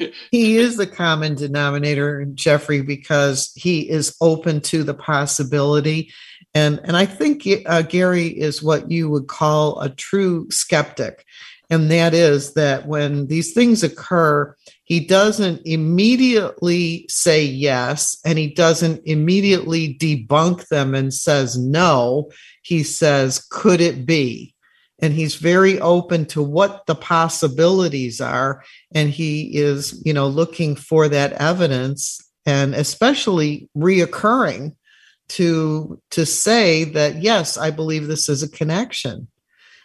he 0.30 0.56
is 0.56 0.76
the 0.76 0.86
common 0.86 1.34
denominator, 1.34 2.24
Jeffrey, 2.34 2.82
because 2.82 3.52
he 3.54 3.88
is 3.88 4.16
open 4.20 4.60
to 4.62 4.82
the 4.82 4.94
possibility. 4.94 6.12
And, 6.54 6.80
and 6.84 6.96
I 6.96 7.06
think 7.06 7.46
uh, 7.66 7.82
Gary 7.82 8.26
is 8.26 8.62
what 8.62 8.90
you 8.90 9.08
would 9.10 9.28
call 9.28 9.80
a 9.80 9.88
true 9.88 10.50
skeptic. 10.50 11.24
And 11.70 11.88
that 11.92 12.14
is 12.14 12.54
that 12.54 12.88
when 12.88 13.28
these 13.28 13.52
things 13.52 13.84
occur, 13.84 14.56
he 14.84 14.98
doesn't 14.98 15.62
immediately 15.64 17.06
say 17.08 17.44
yes 17.44 18.18
and 18.24 18.36
he 18.38 18.48
doesn't 18.48 19.02
immediately 19.04 19.94
debunk 19.94 20.66
them 20.66 20.96
and 20.96 21.14
says 21.14 21.56
no. 21.56 22.32
He 22.62 22.82
says, 22.82 23.46
could 23.50 23.80
it 23.80 24.04
be? 24.04 24.52
And 25.02 25.12
he's 25.12 25.36
very 25.36 25.80
open 25.80 26.26
to 26.26 26.42
what 26.42 26.86
the 26.86 26.94
possibilities 26.94 28.20
are. 28.20 28.62
And 28.94 29.10
he 29.10 29.56
is 29.56 30.00
you 30.04 30.12
know 30.12 30.26
looking 30.26 30.76
for 30.76 31.08
that 31.08 31.32
evidence 31.34 32.20
and 32.46 32.74
especially 32.74 33.68
reoccurring 33.76 34.74
to 35.28 36.00
to 36.10 36.26
say 36.26 36.82
that 36.82 37.22
yes 37.22 37.56
i 37.56 37.70
believe 37.70 38.06
this 38.06 38.28
is 38.28 38.42
a 38.42 38.50
connection. 38.50 39.28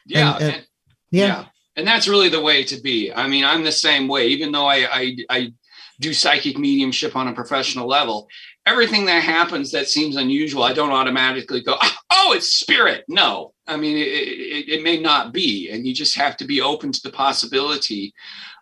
Yeah 0.06 0.36
and, 0.36 0.44
and, 0.44 0.68
yeah. 1.12 1.26
yeah. 1.26 1.46
And 1.78 1.86
that's 1.86 2.08
really 2.08 2.30
the 2.30 2.42
way 2.42 2.64
to 2.64 2.82
be. 2.82 3.14
I 3.14 3.28
mean 3.28 3.44
i'm 3.46 3.64
the 3.64 3.72
same 3.72 4.08
way. 4.08 4.28
Even 4.28 4.52
though 4.52 4.66
i 4.66 4.88
i, 4.92 5.18
I 5.30 5.54
do 6.00 6.14
psychic 6.14 6.58
mediumship 6.58 7.16
on 7.16 7.28
a 7.28 7.34
professional 7.34 7.88
level 7.88 8.28
everything 8.66 9.06
that 9.06 9.24
happens 9.24 9.72
that 9.72 9.88
seems 9.88 10.16
unusual, 10.16 10.64
I 10.64 10.74
don't 10.74 10.92
automatically 10.92 11.62
go, 11.62 11.76
ah, 11.80 11.98
oh, 12.12 12.34
it's 12.36 12.54
spirit. 12.54 13.06
No, 13.08 13.54
I 13.68 13.78
mean, 13.78 13.98
it, 13.98 14.08
it, 14.08 14.70
it, 14.70 14.84
may 14.84 15.00
not 15.00 15.34
be. 15.34 15.70
And 15.70 15.86
you 15.86 15.94
just 15.94 16.16
have 16.16 16.36
to 16.38 16.46
be 16.46 16.62
open 16.62 16.92
to 16.92 17.02
the 17.04 17.12
possibility 17.12 18.14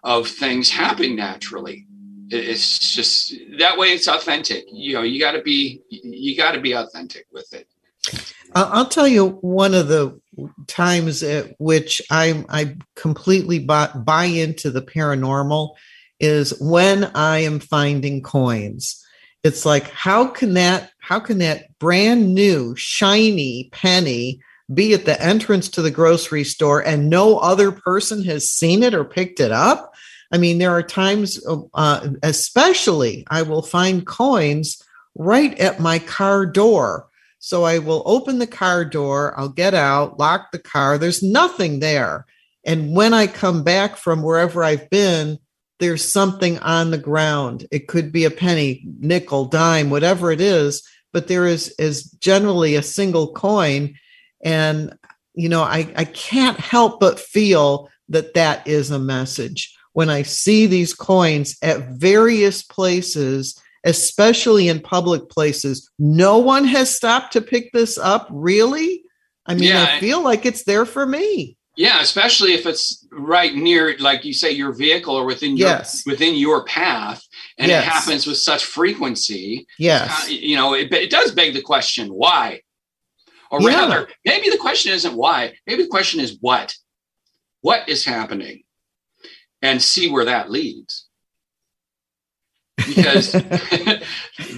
of 0.03 0.27
things 0.27 0.69
happening 0.69 1.15
naturally. 1.15 1.87
It's 2.29 2.93
just 2.95 3.33
that 3.59 3.77
way 3.77 3.87
it's 3.87 4.07
authentic. 4.07 4.65
You 4.71 4.95
know, 4.95 5.01
you 5.03 5.19
got 5.19 5.33
to 5.33 5.41
be, 5.41 5.81
you 5.89 6.35
got 6.35 6.53
to 6.53 6.61
be 6.61 6.73
authentic 6.73 7.27
with 7.31 7.53
it. 7.53 7.67
I'll 8.55 8.87
tell 8.87 9.07
you 9.07 9.29
one 9.41 9.73
of 9.73 9.87
the 9.87 10.19
times 10.67 11.23
at 11.23 11.55
which 11.57 12.01
I 12.11 12.43
I 12.49 12.75
completely 12.95 13.59
buy, 13.59 13.87
buy 13.95 14.25
into 14.25 14.69
the 14.71 14.81
paranormal 14.81 15.73
is 16.19 16.59
when 16.59 17.05
I 17.15 17.39
am 17.39 17.59
finding 17.59 18.21
coins 18.21 19.02
it's 19.43 19.65
like 19.65 19.89
how 19.91 20.27
can 20.27 20.53
that 20.53 20.91
how 20.99 21.19
can 21.19 21.39
that 21.39 21.77
brand 21.77 22.33
new 22.33 22.75
shiny 22.75 23.69
penny 23.71 24.41
be 24.73 24.93
at 24.93 25.05
the 25.05 25.21
entrance 25.21 25.67
to 25.69 25.81
the 25.81 25.91
grocery 25.91 26.45
store 26.45 26.79
and 26.85 27.09
no 27.09 27.37
other 27.37 27.71
person 27.71 28.23
has 28.23 28.49
seen 28.49 28.81
it 28.81 28.93
or 28.93 29.03
picked 29.03 29.39
it 29.39 29.51
up? 29.51 29.93
I 30.31 30.37
mean 30.37 30.57
there 30.57 30.71
are 30.71 30.83
times 30.83 31.39
uh, 31.73 32.09
especially 32.23 33.25
i 33.29 33.41
will 33.41 33.61
find 33.61 34.07
coins 34.07 34.81
right 35.15 35.57
at 35.59 35.79
my 35.79 35.99
car 35.99 36.45
door. 36.45 37.07
So 37.39 37.65
i 37.65 37.79
will 37.79 38.03
open 38.05 38.39
the 38.39 38.47
car 38.47 38.85
door 38.85 39.37
i'll 39.37 39.49
get 39.49 39.73
out 39.73 40.17
lock 40.17 40.51
the 40.51 40.59
car 40.59 40.97
there's 40.97 41.21
nothing 41.21 41.79
there. 41.81 42.25
And 42.65 42.95
when 42.95 43.13
i 43.13 43.27
come 43.27 43.63
back 43.63 43.97
from 43.97 44.23
wherever 44.23 44.63
i've 44.63 44.89
been 44.89 45.37
there's 45.83 46.09
something 46.09 46.57
on 46.59 46.91
the 46.91 46.97
ground. 46.97 47.67
It 47.69 47.89
could 47.89 48.13
be 48.13 48.23
a 48.23 48.31
penny, 48.31 48.85
nickel, 48.99 49.43
dime, 49.43 49.89
whatever 49.89 50.31
it 50.31 50.39
is, 50.39 50.81
but 51.11 51.27
there 51.27 51.45
is 51.45 51.75
is 51.77 52.03
generally 52.03 52.75
a 52.75 52.81
single 52.81 53.33
coin, 53.33 53.95
and 54.41 54.97
you 55.33 55.49
know 55.49 55.61
I 55.61 55.91
I 55.97 56.05
can't 56.05 56.57
help 56.57 57.01
but 57.01 57.19
feel 57.19 57.89
that 58.07 58.33
that 58.35 58.65
is 58.65 58.91
a 58.91 58.97
message 58.97 59.75
when 59.91 60.09
I 60.09 60.21
see 60.21 60.67
these 60.67 60.93
coins 60.93 61.57
at 61.61 61.89
various 61.89 62.63
places. 62.63 63.59
Especially 63.85 64.69
in 64.69 64.79
public 64.79 65.27
places, 65.27 65.91
no 65.99 66.37
one 66.37 66.63
has 66.63 66.89
stopped 66.89 67.33
to 67.33 67.41
pick 67.41 67.69
this 67.73 67.97
up. 67.97 68.29
Really? 68.31 69.03
I 69.45 69.55
mean, 69.55 69.63
yeah, 69.63 69.97
I 69.97 69.99
feel 69.99 70.23
like 70.23 70.45
it's 70.45 70.63
there 70.63 70.85
for 70.85 71.05
me. 71.05 71.57
Yeah, 71.75 72.01
especially 72.01 72.53
if 72.53 72.67
it's 72.67 73.07
right 73.11 73.53
near, 73.53 73.95
like 73.97 74.23
you 74.25 74.33
say, 74.33 74.51
your 74.51 74.73
vehicle 74.73 75.15
or 75.15 75.25
within 75.25 75.57
your 75.57 75.69
yes. 75.69 76.03
within 76.05 76.35
your 76.35 76.65
path, 76.65 77.23
and 77.57 77.69
yes. 77.69 77.83
it 77.83 77.89
happens 77.89 78.27
with 78.27 78.37
such 78.37 78.63
frequency. 78.63 79.65
Yes, 79.79 80.29
you 80.29 80.55
know, 80.55 80.75
it, 80.75 80.93
it 80.93 81.09
does 81.09 81.31
beg 81.31 81.53
the 81.53 81.61
question, 81.61 82.09
why? 82.09 82.61
Or 83.49 83.59
yeah. 83.61 83.69
rather, 83.69 84.07
maybe 84.23 84.49
the 84.49 84.57
question 84.57 84.93
isn't 84.93 85.15
why. 85.15 85.53
Maybe 85.65 85.83
the 85.83 85.89
question 85.89 86.19
is 86.19 86.37
what. 86.41 86.75
What 87.61 87.89
is 87.89 88.05
happening, 88.05 88.63
and 89.61 89.81
see 89.81 90.11
where 90.11 90.25
that 90.25 90.51
leads. 90.51 91.07
Because 92.77 93.31
the 93.31 94.01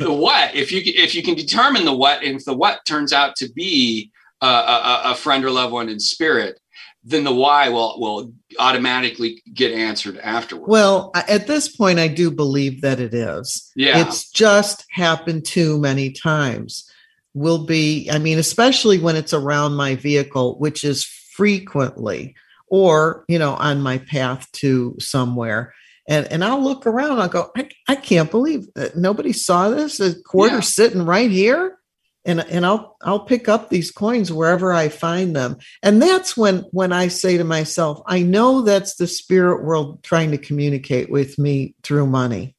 what, 0.09 0.53
if 0.53 0.71
you 0.73 0.81
if 0.83 1.15
you 1.15 1.23
can 1.23 1.35
determine 1.35 1.85
the 1.85 1.95
what, 1.95 2.23
and 2.23 2.37
if 2.37 2.45
the 2.45 2.55
what 2.55 2.83
turns 2.83 3.13
out 3.13 3.37
to 3.37 3.49
be 3.53 4.11
a, 4.41 4.47
a, 4.47 5.01
a 5.05 5.15
friend 5.15 5.45
or 5.45 5.51
loved 5.51 5.71
one 5.71 5.87
in 5.87 5.99
spirit, 5.99 6.59
then 7.05 7.23
the 7.23 7.33
why 7.33 7.69
will 7.69 7.99
will 7.99 8.33
automatically 8.59 9.41
get 9.53 9.71
answered 9.71 10.17
afterwards. 10.17 10.67
Well, 10.67 11.11
at 11.13 11.45
this 11.45 11.73
point, 11.73 11.99
I 11.99 12.07
do 12.07 12.31
believe 12.31 12.81
that 12.81 12.99
it 12.99 13.13
is. 13.13 13.71
Yeah, 13.75 13.99
it's 13.99 14.29
just 14.31 14.85
happened 14.89 15.45
too 15.45 15.79
many 15.79 16.11
times. 16.11 16.89
Will 17.35 17.65
be, 17.65 18.09
I 18.11 18.17
mean, 18.17 18.39
especially 18.39 18.97
when 18.97 19.15
it's 19.15 19.33
around 19.33 19.75
my 19.75 19.95
vehicle, 19.95 20.57
which 20.57 20.83
is 20.83 21.05
frequently, 21.05 22.35
or 22.67 23.23
you 23.27 23.37
know, 23.37 23.53
on 23.53 23.81
my 23.81 23.99
path 23.99 24.51
to 24.53 24.95
somewhere. 24.99 25.73
And, 26.07 26.31
and 26.31 26.43
I'll 26.43 26.63
look 26.63 26.85
around. 26.85 27.19
I'll 27.19 27.29
go. 27.29 27.51
I, 27.57 27.67
I 27.87 27.95
can't 27.95 28.29
believe 28.29 28.67
that 28.75 28.95
nobody 28.95 29.33
saw 29.33 29.69
this. 29.69 29.99
A 29.99 30.13
quarter 30.21 30.55
yeah. 30.55 30.61
sitting 30.61 31.03
right 31.03 31.31
here 31.31 31.77
and 32.25 32.41
and 32.41 32.65
I'll 32.65 32.97
I'll 33.01 33.19
pick 33.19 33.47
up 33.47 33.69
these 33.69 33.91
coins 33.91 34.33
wherever 34.33 34.73
I 34.73 34.89
find 34.89 35.35
them. 35.35 35.57
And 35.83 36.01
that's 36.01 36.35
when 36.35 36.59
when 36.71 36.91
I 36.91 37.07
say 37.07 37.37
to 37.37 37.43
myself, 37.43 38.01
I 38.07 38.23
know 38.23 38.61
that's 38.61 38.95
the 38.95 39.07
spirit 39.07 39.63
world 39.63 40.03
trying 40.03 40.31
to 40.31 40.37
communicate 40.37 41.09
with 41.09 41.37
me 41.37 41.75
through 41.83 42.07
money. 42.07 42.55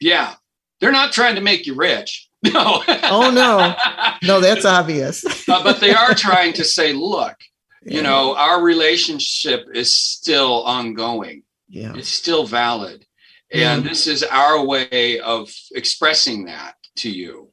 Yeah. 0.00 0.34
They're 0.80 0.92
not 0.92 1.12
trying 1.12 1.36
to 1.36 1.40
make 1.40 1.66
you 1.66 1.74
rich. 1.74 2.26
No. 2.44 2.84
oh 2.86 3.32
no. 3.34 3.74
No, 4.22 4.40
that's 4.40 4.64
obvious. 4.64 5.24
uh, 5.48 5.64
but 5.64 5.80
they 5.80 5.92
are 5.92 6.14
trying 6.14 6.52
to 6.52 6.64
say, 6.64 6.92
look, 6.92 7.34
yeah. 7.82 7.96
you 7.96 8.02
know, 8.02 8.36
our 8.36 8.62
relationship 8.62 9.66
is 9.74 9.98
still 9.98 10.62
ongoing. 10.62 11.42
Yeah. 11.68 11.94
It's 11.96 12.08
still 12.08 12.46
valid. 12.46 13.04
And 13.50 13.82
this 13.82 14.06
is 14.06 14.22
our 14.22 14.64
way 14.64 15.18
of 15.18 15.52
expressing 15.74 16.44
that 16.44 16.76
to 16.98 17.10
you 17.10 17.50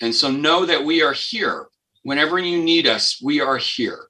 and 0.00 0.14
so 0.14 0.30
know 0.30 0.66
that 0.66 0.84
we 0.84 1.02
are 1.02 1.12
here. 1.12 1.68
Whenever 2.02 2.38
you 2.38 2.62
need 2.62 2.86
us, 2.86 3.20
we 3.22 3.40
are 3.40 3.56
here. 3.56 4.06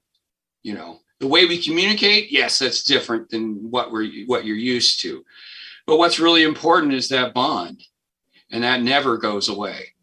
You 0.63 0.73
know, 0.73 0.99
the 1.19 1.27
way 1.27 1.45
we 1.45 1.61
communicate, 1.61 2.31
yes, 2.31 2.59
that's 2.59 2.83
different 2.83 3.29
than 3.29 3.69
what 3.69 3.91
we're 3.91 4.25
what 4.25 4.45
you're 4.45 4.55
used 4.55 5.01
to. 5.01 5.23
But 5.85 5.97
what's 5.97 6.19
really 6.19 6.43
important 6.43 6.93
is 6.93 7.09
that 7.09 7.33
bond. 7.33 7.83
And 8.51 8.63
that 8.63 8.81
never 8.81 9.17
goes 9.17 9.49
away. 9.49 9.93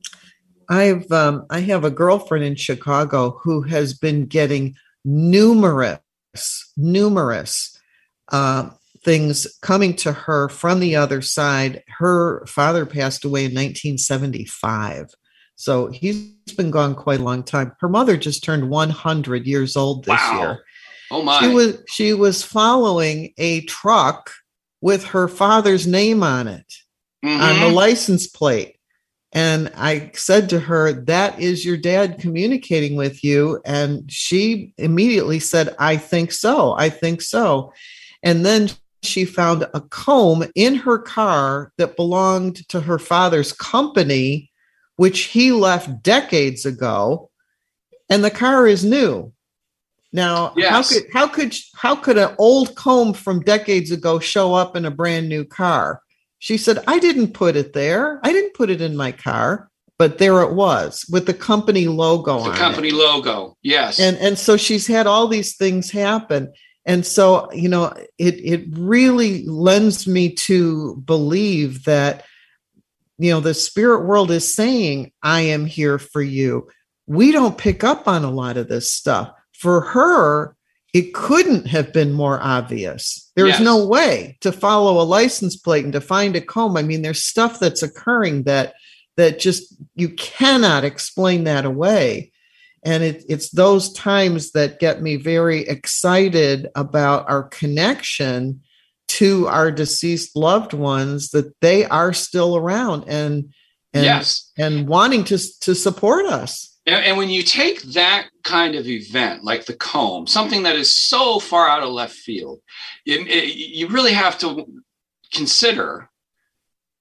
I've 0.69 1.11
um, 1.13 1.47
I 1.51 1.61
have 1.61 1.85
a 1.85 1.91
girlfriend 1.91 2.45
in 2.45 2.57
Chicago 2.57 3.39
who 3.43 3.63
has 3.63 3.95
been 3.95 4.27
getting 4.27 4.75
numerous, 5.05 6.01
numerous 6.77 7.79
uh, 8.31 8.71
things 9.05 9.47
coming 9.61 9.95
to 9.97 10.13
her 10.13 10.49
from 10.49 10.81
the 10.81 10.97
other 10.97 11.21
side. 11.21 11.83
Her 11.99 12.47
father 12.47 12.87
passed 12.87 13.25
away 13.25 13.41
in 13.41 13.53
1975. 13.53 15.15
So 15.63 15.87
he's 15.87 16.33
been 16.57 16.73
gone 16.73 16.97
quite 16.97 17.21
a 17.21 17.23
long 17.23 17.45
time. 17.45 17.71
Her 17.79 17.89
mother 17.89 18.17
just 18.17 18.43
turned 18.43 18.69
100 18.69 19.47
years 19.47 19.77
old 19.77 20.05
this 20.05 20.09
wow. 20.09 20.41
year. 20.41 20.65
Oh 21.13 21.23
my. 21.23 21.39
She 21.39 21.55
was 21.55 21.83
she 21.89 22.15
was 22.15 22.43
following 22.43 23.33
a 23.39 23.61
truck 23.67 24.33
with 24.81 25.05
her 25.05 25.29
father's 25.29 25.87
name 25.87 26.25
on 26.25 26.49
it 26.49 26.67
mm-hmm. 27.25 27.41
on 27.41 27.61
the 27.61 27.69
license 27.69 28.27
plate. 28.27 28.75
And 29.33 29.71
I 29.77 30.11
said 30.15 30.49
to 30.49 30.59
her, 30.59 30.93
That 30.95 31.39
is 31.39 31.65
your 31.65 31.77
dad 31.77 32.19
communicating 32.19 32.97
with 32.97 33.23
you. 33.23 33.61
And 33.65 34.11
she 34.11 34.75
immediately 34.79 35.39
said, 35.39 35.77
I 35.79 35.97
think 35.97 36.33
so. 36.33 36.73
I 36.73 36.91
think 36.91 37.23
so. 37.23 37.73
And 38.25 38.45
then 38.45 38.71
she 39.05 39.25
found 39.25 39.63
a 39.75 39.81
comb 39.81 40.43
in 40.57 40.75
her 40.75 40.99
car 40.99 41.73
that 41.79 41.95
belonged 41.95 42.69
to 42.71 42.81
her 42.81 42.99
father's 42.99 43.53
company 43.53 44.49
which 44.97 45.25
he 45.25 45.53
left 45.53 46.03
decades 46.03 46.67
ago, 46.67 47.31
and 48.09 48.25
the 48.25 48.31
car 48.31 48.67
is 48.67 48.85
new. 48.85 49.33
Now, 50.13 50.53
yes. 50.57 50.71
how 50.71 50.83
could 50.83 51.13
how 51.13 51.27
could 51.27 51.57
how 51.75 51.97
could 51.97 52.19
an 52.19 52.35
old 52.39 52.75
comb 52.75 53.15
from 53.15 53.41
decades 53.41 53.91
ago 53.91 54.19
show 54.19 54.55
up 54.55 54.77
in 54.77 54.85
a 54.85 54.91
brand 54.91 55.29
new 55.29 55.45
car? 55.45 56.03
She 56.39 56.59
said, 56.59 56.83
"I 56.87 56.99
didn't 56.99 57.33
put 57.33 57.57
it 57.57 57.73
there. 57.73 58.21
I 58.23 58.33
didn't 58.33 58.55
put 58.55 58.71
it 58.71 58.81
in 58.81 58.97
my 58.97 59.13
car." 59.13 59.71
But 59.99 60.19
there 60.19 60.43
it 60.43 60.55
was 60.55 61.07
with 61.11 61.27
the 61.27 61.35
company 61.35 61.87
logo 61.87 62.39
on 62.39 62.51
the 62.51 62.57
company 62.57 62.89
it. 62.89 62.95
logo. 62.95 63.57
Yes. 63.63 64.01
And 64.01 64.17
and 64.19 64.39
so 64.39 64.57
she's 64.57 64.87
had 64.87 65.07
all 65.07 65.29
these 65.29 65.57
things 65.57 65.91
happen 65.91 66.53
and 66.85 67.07
so 67.07 67.51
you 67.53 67.69
know 67.69 67.93
it 68.19 68.35
it 68.41 68.65
really 68.73 69.47
lends 69.47 70.07
me 70.07 70.33
to 70.33 70.97
believe 71.05 71.85
that 71.85 72.25
you 73.23 73.31
know 73.31 73.41
the 73.41 73.55
spirit 73.55 74.05
world 74.05 74.31
is 74.33 74.55
saying 74.55 75.13
i 75.23 75.41
am 75.41 75.65
here 75.65 75.99
for 75.99 76.23
you. 76.23 76.69
We 77.07 77.31
don't 77.31 77.59
pick 77.59 77.85
up 77.85 78.09
on 78.09 78.25
a 78.25 78.31
lot 78.31 78.57
of 78.57 78.69
this 78.69 78.91
stuff. 78.93 79.33
For 79.53 79.81
her 79.81 80.57
it 80.93 81.15
couldn't 81.15 81.69
have 81.69 81.91
been 81.93 82.13
more 82.13 82.39
obvious. 82.43 83.31
There's 83.35 83.51
yes. 83.51 83.61
no 83.61 83.87
way 83.87 84.37
to 84.43 84.53
follow 84.53 85.01
a 85.01 85.05
license 85.05 85.57
plate 85.57 85.85
and 85.85 85.93
to 85.95 86.03
find 86.03 86.37
a 86.37 86.41
comb. 86.41 86.77
I 86.77 86.83
mean 86.83 87.03
there's 87.03 87.25
stuff 87.25 87.61
that's 87.61 87.83
occurring 87.83 88.43
that 88.45 88.75
that 89.17 89.39
just 89.39 89.75
you 89.95 90.09
cannot 90.11 90.85
explain 90.85 91.45
that 91.45 91.65
away. 91.65 92.33
And 92.85 93.05
it, 93.05 93.25
it's 93.29 93.51
those 93.51 93.93
times 93.93 94.51
that 94.53 94.81
get 94.81 95.01
me 95.01 95.15
very 95.15 95.61
excited 95.61 96.69
about 96.75 97.31
our 97.31 97.45
connection 97.45 98.63
to 99.13 99.47
our 99.49 99.71
deceased 99.71 100.35
loved 100.37 100.73
ones 100.73 101.31
that 101.31 101.53
they 101.61 101.85
are 101.85 102.13
still 102.13 102.57
around 102.57 103.05
and 103.07 103.53
and 103.93 104.05
yes. 104.05 104.51
and 104.57 104.89
wanting 104.89 105.23
to 105.25 105.39
to 105.61 105.75
support 105.75 106.27
us 106.27 106.79
and, 106.87 107.17
when 107.17 107.29
you 107.29 107.43
take 107.43 107.81
that 107.83 108.29
kind 108.43 108.75
of 108.75 108.89
event 108.89 109.45
like 109.45 109.67
the 109.67 109.77
comb 109.77 110.27
something 110.27 110.63
that 110.63 110.77
is 110.77 110.95
so 110.95 111.39
far 111.39 111.69
out 111.69 111.83
of 111.83 111.91
left 111.91 112.15
field 112.15 112.61
it, 113.05 113.27
it, 113.29 113.55
you 113.55 113.87
really 113.89 114.13
have 114.13 114.39
to 114.39 114.67
consider 115.33 116.09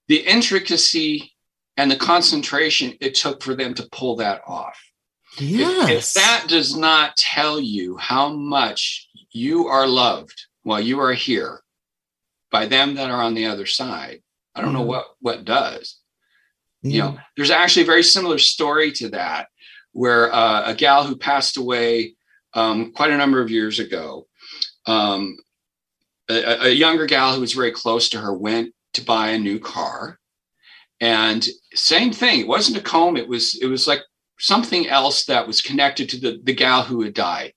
the 0.08 0.18
intricacy 0.18 1.32
and 1.78 1.90
the 1.90 1.96
concentration 1.96 2.94
it 3.00 3.16
took 3.16 3.42
for 3.42 3.56
them 3.56 3.74
to 3.74 3.88
pull 3.92 4.18
that 4.18 4.42
off 4.46 4.78
Yes. 5.38 5.90
If, 5.90 5.98
if 5.98 6.14
that 6.16 6.46
does 6.50 6.76
not 6.76 7.16
tell 7.16 7.60
you 7.60 7.96
how 7.96 8.34
much 8.34 9.08
you 9.32 9.68
are 9.68 9.88
loved 9.88 10.48
while 10.64 10.82
you 10.82 11.00
are 11.00 11.14
here 11.14 11.61
by 12.52 12.66
them 12.66 12.96
that 12.96 13.10
are 13.10 13.22
on 13.22 13.34
the 13.34 13.46
other 13.46 13.66
side, 13.66 14.22
I 14.54 14.62
don't 14.62 14.74
know 14.74 14.82
what 14.82 15.06
what 15.20 15.46
does. 15.46 15.98
Yeah. 16.84 16.92
You 16.92 17.00
know, 17.00 17.18
there's 17.36 17.52
actually 17.52 17.84
a 17.84 17.94
very 17.94 18.04
similar 18.04 18.38
story 18.38 18.92
to 18.94 19.10
that, 19.10 19.48
where 19.94 20.34
uh, 20.34 20.64
a 20.72 20.76
gal 20.76 21.04
who 21.04 21.16
passed 21.16 21.58
away 21.58 22.16
um, 22.54 22.92
quite 22.92 23.12
a 23.12 23.18
number 23.18 23.42
of 23.42 23.52
years 23.52 23.80
ago, 23.80 24.28
um, 24.86 25.38
a, 26.30 26.68
a 26.68 26.70
younger 26.70 27.06
gal 27.06 27.34
who 27.34 27.42
was 27.42 27.54
very 27.54 27.72
close 27.72 28.10
to 28.10 28.20
her 28.20 28.34
went 28.34 28.74
to 28.94 29.06
buy 29.06 29.30
a 29.30 29.40
new 29.40 29.60
car, 29.60 30.20
and 31.00 31.48
same 31.74 32.12
thing. 32.12 32.40
It 32.40 32.48
wasn't 32.48 32.78
a 32.78 32.82
comb. 32.82 33.16
It 33.16 33.28
was 33.28 33.58
it 33.62 33.68
was 33.68 33.88
like 33.88 34.02
something 34.40 34.88
else 34.88 35.26
that 35.26 35.46
was 35.46 35.62
connected 35.62 36.10
to 36.10 36.20
the, 36.20 36.42
the 36.44 36.54
gal 36.54 36.82
who 36.82 37.04
had 37.04 37.14
died. 37.14 37.54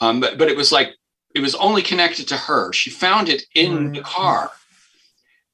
Um, 0.00 0.20
but, 0.20 0.38
but 0.38 0.48
it 0.48 0.56
was 0.56 0.70
like, 0.70 0.94
it 1.34 1.40
was 1.40 1.54
only 1.54 1.82
connected 1.82 2.28
to 2.28 2.36
her. 2.36 2.72
She 2.72 2.90
found 2.90 3.28
it 3.28 3.44
in 3.54 3.72
mm-hmm. 3.72 3.92
the 3.94 4.00
car. 4.02 4.50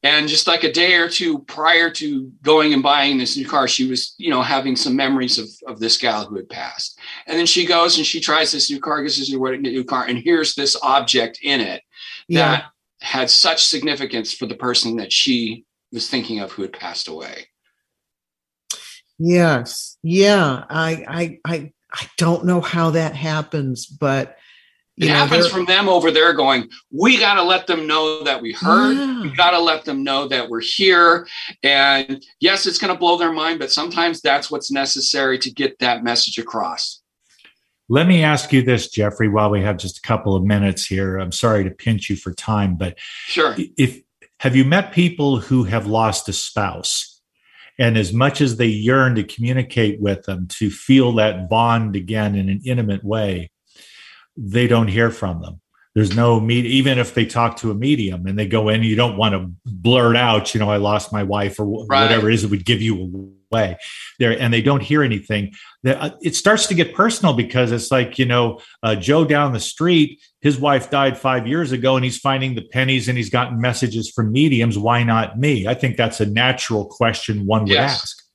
And 0.02 0.28
just 0.28 0.46
like 0.46 0.62
a 0.62 0.72
day 0.72 0.94
or 0.94 1.08
two 1.08 1.40
prior 1.40 1.90
to 1.90 2.30
going 2.42 2.72
and 2.72 2.82
buying 2.82 3.18
this 3.18 3.36
new 3.36 3.48
car, 3.48 3.66
she 3.66 3.88
was, 3.88 4.14
you 4.18 4.30
know, 4.30 4.42
having 4.42 4.76
some 4.76 4.94
memories 4.94 5.38
of, 5.38 5.48
of 5.66 5.80
this 5.80 5.96
gal 5.96 6.26
who 6.26 6.36
had 6.36 6.48
passed. 6.48 7.00
And 7.26 7.36
then 7.36 7.46
she 7.46 7.66
goes 7.66 7.96
and 7.96 8.06
she 8.06 8.20
tries 8.20 8.52
this 8.52 8.70
new 8.70 8.78
car, 8.78 9.02
gets 9.02 9.18
this 9.18 9.32
new, 9.32 9.56
new 9.56 9.84
car, 9.84 10.04
and 10.04 10.18
here's 10.18 10.54
this 10.54 10.76
object 10.82 11.40
in 11.42 11.60
it 11.60 11.82
yeah. 12.28 12.50
that 12.50 12.64
had 13.00 13.30
such 13.30 13.64
significance 13.64 14.32
for 14.32 14.46
the 14.46 14.54
person 14.54 14.96
that 14.96 15.12
she 15.12 15.64
was 15.92 16.08
thinking 16.08 16.38
of 16.38 16.52
who 16.52 16.62
had 16.62 16.72
passed 16.72 17.08
away. 17.08 17.48
Yes. 19.18 19.96
Yeah. 20.02 20.64
I 20.68 21.04
I 21.08 21.38
I 21.44 21.72
I 21.92 22.06
don't 22.18 22.44
know 22.44 22.60
how 22.60 22.90
that 22.90 23.16
happens, 23.16 23.86
but 23.86 24.36
it 24.96 25.08
know, 25.08 25.14
happens 25.14 25.48
from 25.48 25.66
them 25.66 25.88
over 25.88 26.10
there 26.10 26.32
going, 26.32 26.68
we 26.90 27.18
got 27.18 27.34
to 27.34 27.42
let 27.42 27.66
them 27.66 27.86
know 27.86 28.22
that 28.24 28.40
we 28.40 28.52
heard. 28.52 28.96
Yeah. 28.96 29.22
We 29.22 29.30
got 29.34 29.50
to 29.50 29.58
let 29.58 29.84
them 29.84 30.02
know 30.02 30.26
that 30.28 30.48
we're 30.48 30.62
here. 30.62 31.26
And 31.62 32.24
yes, 32.40 32.66
it's 32.66 32.78
going 32.78 32.92
to 32.92 32.98
blow 32.98 33.18
their 33.18 33.32
mind, 33.32 33.58
but 33.58 33.70
sometimes 33.70 34.22
that's 34.22 34.50
what's 34.50 34.70
necessary 34.70 35.38
to 35.40 35.50
get 35.50 35.78
that 35.80 36.02
message 36.02 36.38
across. 36.38 37.02
Let 37.88 38.06
me 38.06 38.24
ask 38.24 38.52
you 38.52 38.62
this, 38.62 38.88
Jeffrey, 38.88 39.28
while 39.28 39.50
we 39.50 39.60
have 39.62 39.76
just 39.76 39.98
a 39.98 40.02
couple 40.02 40.34
of 40.34 40.42
minutes 40.42 40.86
here. 40.86 41.18
I'm 41.18 41.30
sorry 41.30 41.62
to 41.64 41.70
pinch 41.70 42.10
you 42.10 42.16
for 42.16 42.32
time, 42.32 42.76
but 42.76 42.98
sure. 43.26 43.54
If 43.76 44.00
have 44.40 44.56
you 44.56 44.64
met 44.64 44.92
people 44.92 45.38
who 45.38 45.64
have 45.64 45.86
lost 45.86 46.28
a 46.28 46.32
spouse? 46.32 47.20
And 47.78 47.98
as 47.98 48.12
much 48.12 48.40
as 48.40 48.56
they 48.56 48.66
yearn 48.66 49.14
to 49.16 49.24
communicate 49.24 50.00
with 50.00 50.24
them, 50.24 50.46
to 50.58 50.70
feel 50.70 51.12
that 51.16 51.48
bond 51.48 51.94
again 51.94 52.34
in 52.34 52.48
an 52.48 52.62
intimate 52.64 53.04
way, 53.04 53.50
they 54.36 54.66
don't 54.66 54.88
hear 54.88 55.10
from 55.10 55.40
them. 55.40 55.60
There's 55.94 56.14
no 56.14 56.38
meet, 56.40 56.66
even 56.66 56.98
if 56.98 57.14
they 57.14 57.24
talk 57.24 57.56
to 57.58 57.70
a 57.70 57.74
medium 57.74 58.26
and 58.26 58.38
they 58.38 58.46
go 58.46 58.68
in, 58.68 58.82
you 58.82 58.96
don't 58.96 59.16
want 59.16 59.32
to 59.34 59.50
blurt 59.64 60.14
out, 60.14 60.52
you 60.52 60.60
know, 60.60 60.70
I 60.70 60.76
lost 60.76 61.10
my 61.10 61.22
wife 61.22 61.58
or 61.58 61.86
right. 61.86 62.02
whatever 62.02 62.28
it 62.28 62.34
is 62.34 62.42
that 62.42 62.50
would 62.50 62.66
give 62.66 62.82
you 62.82 63.30
away 63.50 63.78
there. 64.18 64.38
And 64.38 64.52
they 64.52 64.60
don't 64.60 64.82
hear 64.82 65.02
anything. 65.02 65.54
Uh, 65.86 66.10
it 66.20 66.36
starts 66.36 66.66
to 66.66 66.74
get 66.74 66.94
personal 66.94 67.32
because 67.32 67.72
it's 67.72 67.90
like, 67.90 68.18
you 68.18 68.26
know, 68.26 68.60
uh, 68.82 68.94
Joe 68.94 69.24
down 69.24 69.54
the 69.54 69.60
street, 69.60 70.20
his 70.42 70.60
wife 70.60 70.90
died 70.90 71.16
five 71.16 71.46
years 71.46 71.72
ago 71.72 71.96
and 71.96 72.04
he's 72.04 72.18
finding 72.18 72.56
the 72.56 72.68
pennies 72.72 73.08
and 73.08 73.16
he's 73.16 73.30
gotten 73.30 73.58
messages 73.58 74.10
from 74.10 74.32
mediums. 74.32 74.76
Why 74.76 75.02
not 75.02 75.38
me? 75.38 75.66
I 75.66 75.72
think 75.72 75.96
that's 75.96 76.20
a 76.20 76.26
natural 76.26 76.84
question 76.84 77.46
one 77.46 77.62
would 77.62 77.70
yes. 77.70 78.02
ask. 78.02 78.25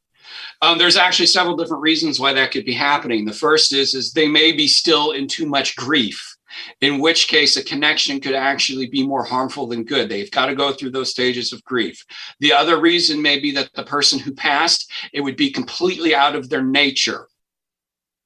Um, 0.61 0.77
there's 0.77 0.97
actually 0.97 1.25
several 1.25 1.55
different 1.55 1.81
reasons 1.81 2.19
why 2.19 2.33
that 2.33 2.51
could 2.51 2.65
be 2.65 2.73
happening. 2.73 3.25
The 3.25 3.33
first 3.33 3.73
is 3.73 3.95
is 3.95 4.13
they 4.13 4.27
may 4.27 4.51
be 4.51 4.67
still 4.67 5.11
in 5.11 5.27
too 5.27 5.47
much 5.47 5.75
grief 5.75 6.37
in 6.81 6.99
which 6.99 7.27
case 7.27 7.55
a 7.55 7.63
connection 7.63 8.19
could 8.19 8.35
actually 8.35 8.87
be 8.87 9.05
more 9.05 9.23
harmful 9.23 9.67
than 9.67 9.83
good. 9.83 10.09
They've 10.09 10.29
got 10.29 10.47
to 10.47 10.55
go 10.55 10.73
through 10.73 10.91
those 10.91 11.09
stages 11.09 11.53
of 11.53 11.63
grief. 11.63 12.03
The 12.39 12.53
other 12.53 12.79
reason 12.79 13.21
may 13.21 13.39
be 13.39 13.51
that 13.51 13.71
the 13.73 13.83
person 13.83 14.19
who 14.19 14.33
passed, 14.33 14.91
it 15.13 15.21
would 15.21 15.37
be 15.37 15.49
completely 15.49 16.13
out 16.13 16.35
of 16.35 16.49
their 16.49 16.63
nature 16.63 17.27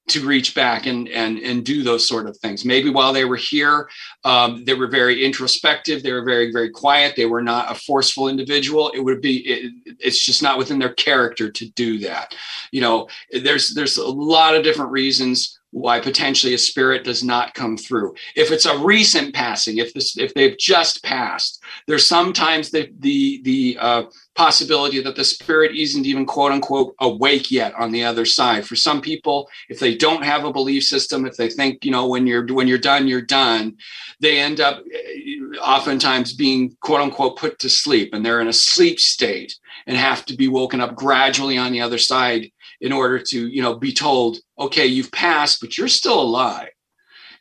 to 0.08 0.26
reach 0.26 0.54
back 0.54 0.86
and 0.86 1.08
and 1.10 1.40
and 1.40 1.66
do 1.66 1.84
those 1.84 2.08
sort 2.08 2.28
of 2.28 2.38
things. 2.38 2.64
Maybe 2.64 2.90
while 2.90 3.12
they 3.12 3.26
were 3.26 3.36
here, 3.36 3.90
um, 4.24 4.64
they 4.66 4.74
were 4.74 4.88
very 4.88 5.26
introspective. 5.26 6.04
They 6.04 6.12
were 6.14 6.24
very 6.24 6.52
very 6.52 6.70
quiet. 6.70 7.16
They 7.16 7.26
were 7.26 7.42
not 7.42 7.72
a 7.72 7.76
forceful 7.76 8.28
individual. 8.28 8.92
It 8.92 9.00
would 9.00 9.22
be 9.22 9.38
it, 9.38 9.74
it's 10.00 10.24
just 10.24 10.44
not 10.44 10.58
within 10.58 10.80
their 10.80 10.94
character 10.94 11.52
to 11.52 11.70
do 11.72 12.00
that. 12.00 12.36
You 12.72 12.82
know, 12.82 13.08
there's 13.32 13.74
there's 13.74 13.98
a 13.98 14.08
lot 14.08 14.56
of 14.56 14.64
different 14.64 14.92
reasons 14.92 15.60
why 15.72 16.00
potentially 16.00 16.54
a 16.54 16.58
spirit 16.58 17.04
does 17.04 17.22
not 17.22 17.54
come 17.54 17.76
through. 17.76 18.16
If 18.36 18.50
it's 18.50 18.66
a 18.66 18.78
recent 18.78 19.36
passing, 19.36 19.78
if 19.78 19.94
this 19.94 20.18
if 20.18 20.34
they've 20.34 20.58
just 20.58 21.04
passed, 21.04 21.62
there's 21.88 22.08
sometimes 22.08 22.70
the 22.70 22.90
the 23.00 23.42
the 23.44 23.78
uh, 23.80 24.04
possibility 24.36 25.02
that 25.02 25.16
the 25.16 25.24
spirit 25.24 25.76
isn't 25.76 26.06
even 26.06 26.26
quote 26.26 26.52
unquote 26.52 26.94
awake 27.00 27.52
yet 27.52 27.74
on 27.76 27.92
the 27.92 28.04
other 28.04 28.26
side. 28.26 28.66
For 28.66 28.76
some 28.76 29.02
people, 29.02 29.50
if 29.70 29.80
they 29.80 29.96
don't 29.96 30.24
have 30.24 30.44
a 30.44 30.54
belief 30.54 30.84
system, 30.84 31.26
if 31.26 31.38
they 31.38 31.50
think 31.50 31.86
you 31.86 31.92
know 31.92 32.08
when 32.08 32.28
you're 32.28 32.46
when 32.54 32.68
you're 32.68 32.78
done, 32.78 33.08
you're 33.08 33.22
done, 33.22 33.78
they 34.20 34.40
end 34.40 34.60
up 34.60 34.80
uh, 34.80 35.58
oftentimes 35.60 36.34
being 36.34 36.76
quote 36.82 37.02
unquote 37.02 37.38
put 37.38 37.60
to 37.60 37.70
sleep, 37.70 38.14
and 38.14 38.26
they're 38.26 38.42
in 38.42 38.48
a 38.48 38.54
sleep 38.54 39.00
state 39.00 39.56
and 39.88 39.98
have 39.98 40.26
to 40.26 40.36
be 40.36 40.48
woken 40.48 40.82
up 40.82 40.96
gradually 40.96 41.58
on 41.58 41.72
the 41.72 41.82
other 41.82 41.98
side 41.98 42.52
in 42.82 42.92
order 42.92 43.20
to 43.20 43.48
you 43.48 43.62
know 43.62 43.76
be 43.76 43.94
told 43.94 44.38
okay 44.60 44.86
you've 44.86 45.12
passed 45.12 45.62
but 45.62 45.78
you're 45.78 45.88
still 45.88 46.20
alive 46.20 46.70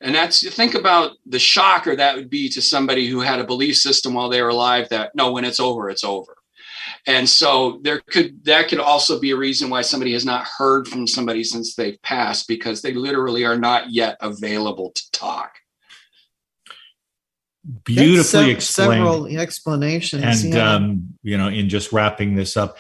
and 0.01 0.15
that's 0.15 0.49
think 0.55 0.75
about 0.75 1.13
the 1.27 1.39
shocker 1.39 1.97
that 1.97 2.15
would 2.15 2.31
be 2.31 2.49
to 2.49 2.63
somebody 2.63 3.09
who 3.09 3.21
had 3.21 3.41
a 3.41 3.45
belief 3.45 3.77
system 3.77 4.15
while 4.15 4.29
they 4.29 4.43
were 4.43 4.49
alive 4.49 4.89
that 4.89 5.11
no 5.15 5.33
when 5.33 5.45
it's 5.45 5.61
over 5.61 5.91
it's 5.91 6.05
over 6.05 6.37
and 7.07 7.29
so 7.29 7.81
there 7.83 8.01
could 8.01 8.45
that 8.45 8.69
could 8.69 8.81
also 8.81 9.21
be 9.21 9.31
a 9.31 9.37
reason 9.37 9.71
why 9.71 9.83
somebody 9.83 10.13
has 10.13 10.25
not 10.25 10.47
heard 10.47 10.89
from 10.89 11.07
somebody 11.07 11.45
since 11.45 11.75
they've 11.75 12.01
passed 12.03 12.49
because 12.49 12.83
they 12.83 12.93
literally 12.93 13.45
are 13.45 13.59
not 13.59 13.91
yet 13.91 14.17
available 14.21 14.91
to 14.93 15.11
talk. 15.13 15.57
Beautifully 17.85 18.51
explained. 18.51 18.93
several 18.93 19.27
explanations 19.27 20.45
and 20.45 20.53
yeah. 20.53 20.75
um, 20.75 21.15
you 21.23 21.39
know 21.39 21.49
in 21.49 21.71
just 21.71 21.93
wrapping 21.93 22.35
this 22.35 22.59
up 22.59 22.77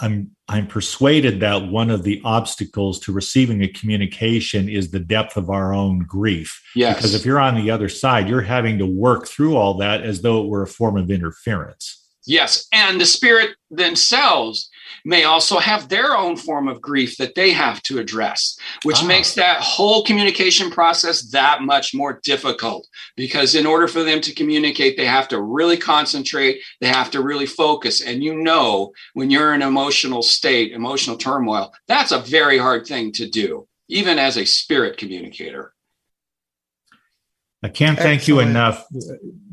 i'm 0.00 0.30
i'm 0.46 0.66
persuaded 0.66 1.40
that 1.40 1.68
one 1.68 1.88
of 1.88 2.02
the 2.02 2.20
obstacles 2.22 3.00
to 3.00 3.12
receiving 3.12 3.62
a 3.62 3.68
communication 3.68 4.68
is 4.68 4.90
the 4.90 5.00
depth 5.00 5.38
of 5.38 5.48
our 5.48 5.72
own 5.72 6.00
grief. 6.00 6.62
Yes. 6.74 6.96
Because 6.96 7.14
if 7.14 7.24
you're 7.24 7.40
on 7.40 7.54
the 7.54 7.70
other 7.70 7.88
side 7.88 8.28
you're 8.28 8.42
having 8.42 8.76
to 8.76 8.84
work 8.84 9.26
through 9.26 9.56
all 9.56 9.78
that 9.78 10.02
as 10.02 10.20
though 10.20 10.44
it 10.44 10.48
were 10.48 10.62
a 10.62 10.68
form 10.68 10.98
of 10.98 11.10
interference 11.10 12.05
yes 12.26 12.66
and 12.72 13.00
the 13.00 13.06
spirit 13.06 13.50
themselves 13.70 14.70
may 15.06 15.22
also 15.22 15.58
have 15.58 15.88
their 15.88 16.16
own 16.16 16.36
form 16.36 16.66
of 16.66 16.80
grief 16.80 17.16
that 17.16 17.36
they 17.36 17.52
have 17.52 17.80
to 17.84 17.98
address, 17.98 18.58
which 18.82 19.02
ah. 19.02 19.06
makes 19.06 19.34
that 19.34 19.60
whole 19.60 20.02
communication 20.02 20.68
process 20.70 21.30
that 21.30 21.62
much 21.62 21.94
more 21.94 22.20
difficult. 22.24 22.86
Because 23.16 23.54
in 23.54 23.66
order 23.66 23.86
for 23.86 24.02
them 24.02 24.20
to 24.20 24.34
communicate, 24.34 24.96
they 24.96 25.06
have 25.06 25.28
to 25.28 25.40
really 25.40 25.76
concentrate, 25.76 26.60
they 26.80 26.88
have 26.88 27.10
to 27.12 27.22
really 27.22 27.46
focus. 27.46 28.02
And 28.02 28.22
you 28.22 28.34
know, 28.34 28.92
when 29.14 29.30
you're 29.30 29.54
in 29.54 29.62
emotional 29.62 30.22
state, 30.22 30.72
emotional 30.72 31.16
turmoil, 31.16 31.72
that's 31.86 32.10
a 32.10 32.18
very 32.18 32.58
hard 32.58 32.84
thing 32.86 33.12
to 33.12 33.28
do, 33.28 33.68
even 33.88 34.18
as 34.18 34.36
a 34.36 34.44
spirit 34.44 34.96
communicator. 34.96 35.72
I 37.62 37.68
can't 37.68 37.98
thank 37.98 38.28
you 38.28 38.40
enough. 38.40 38.84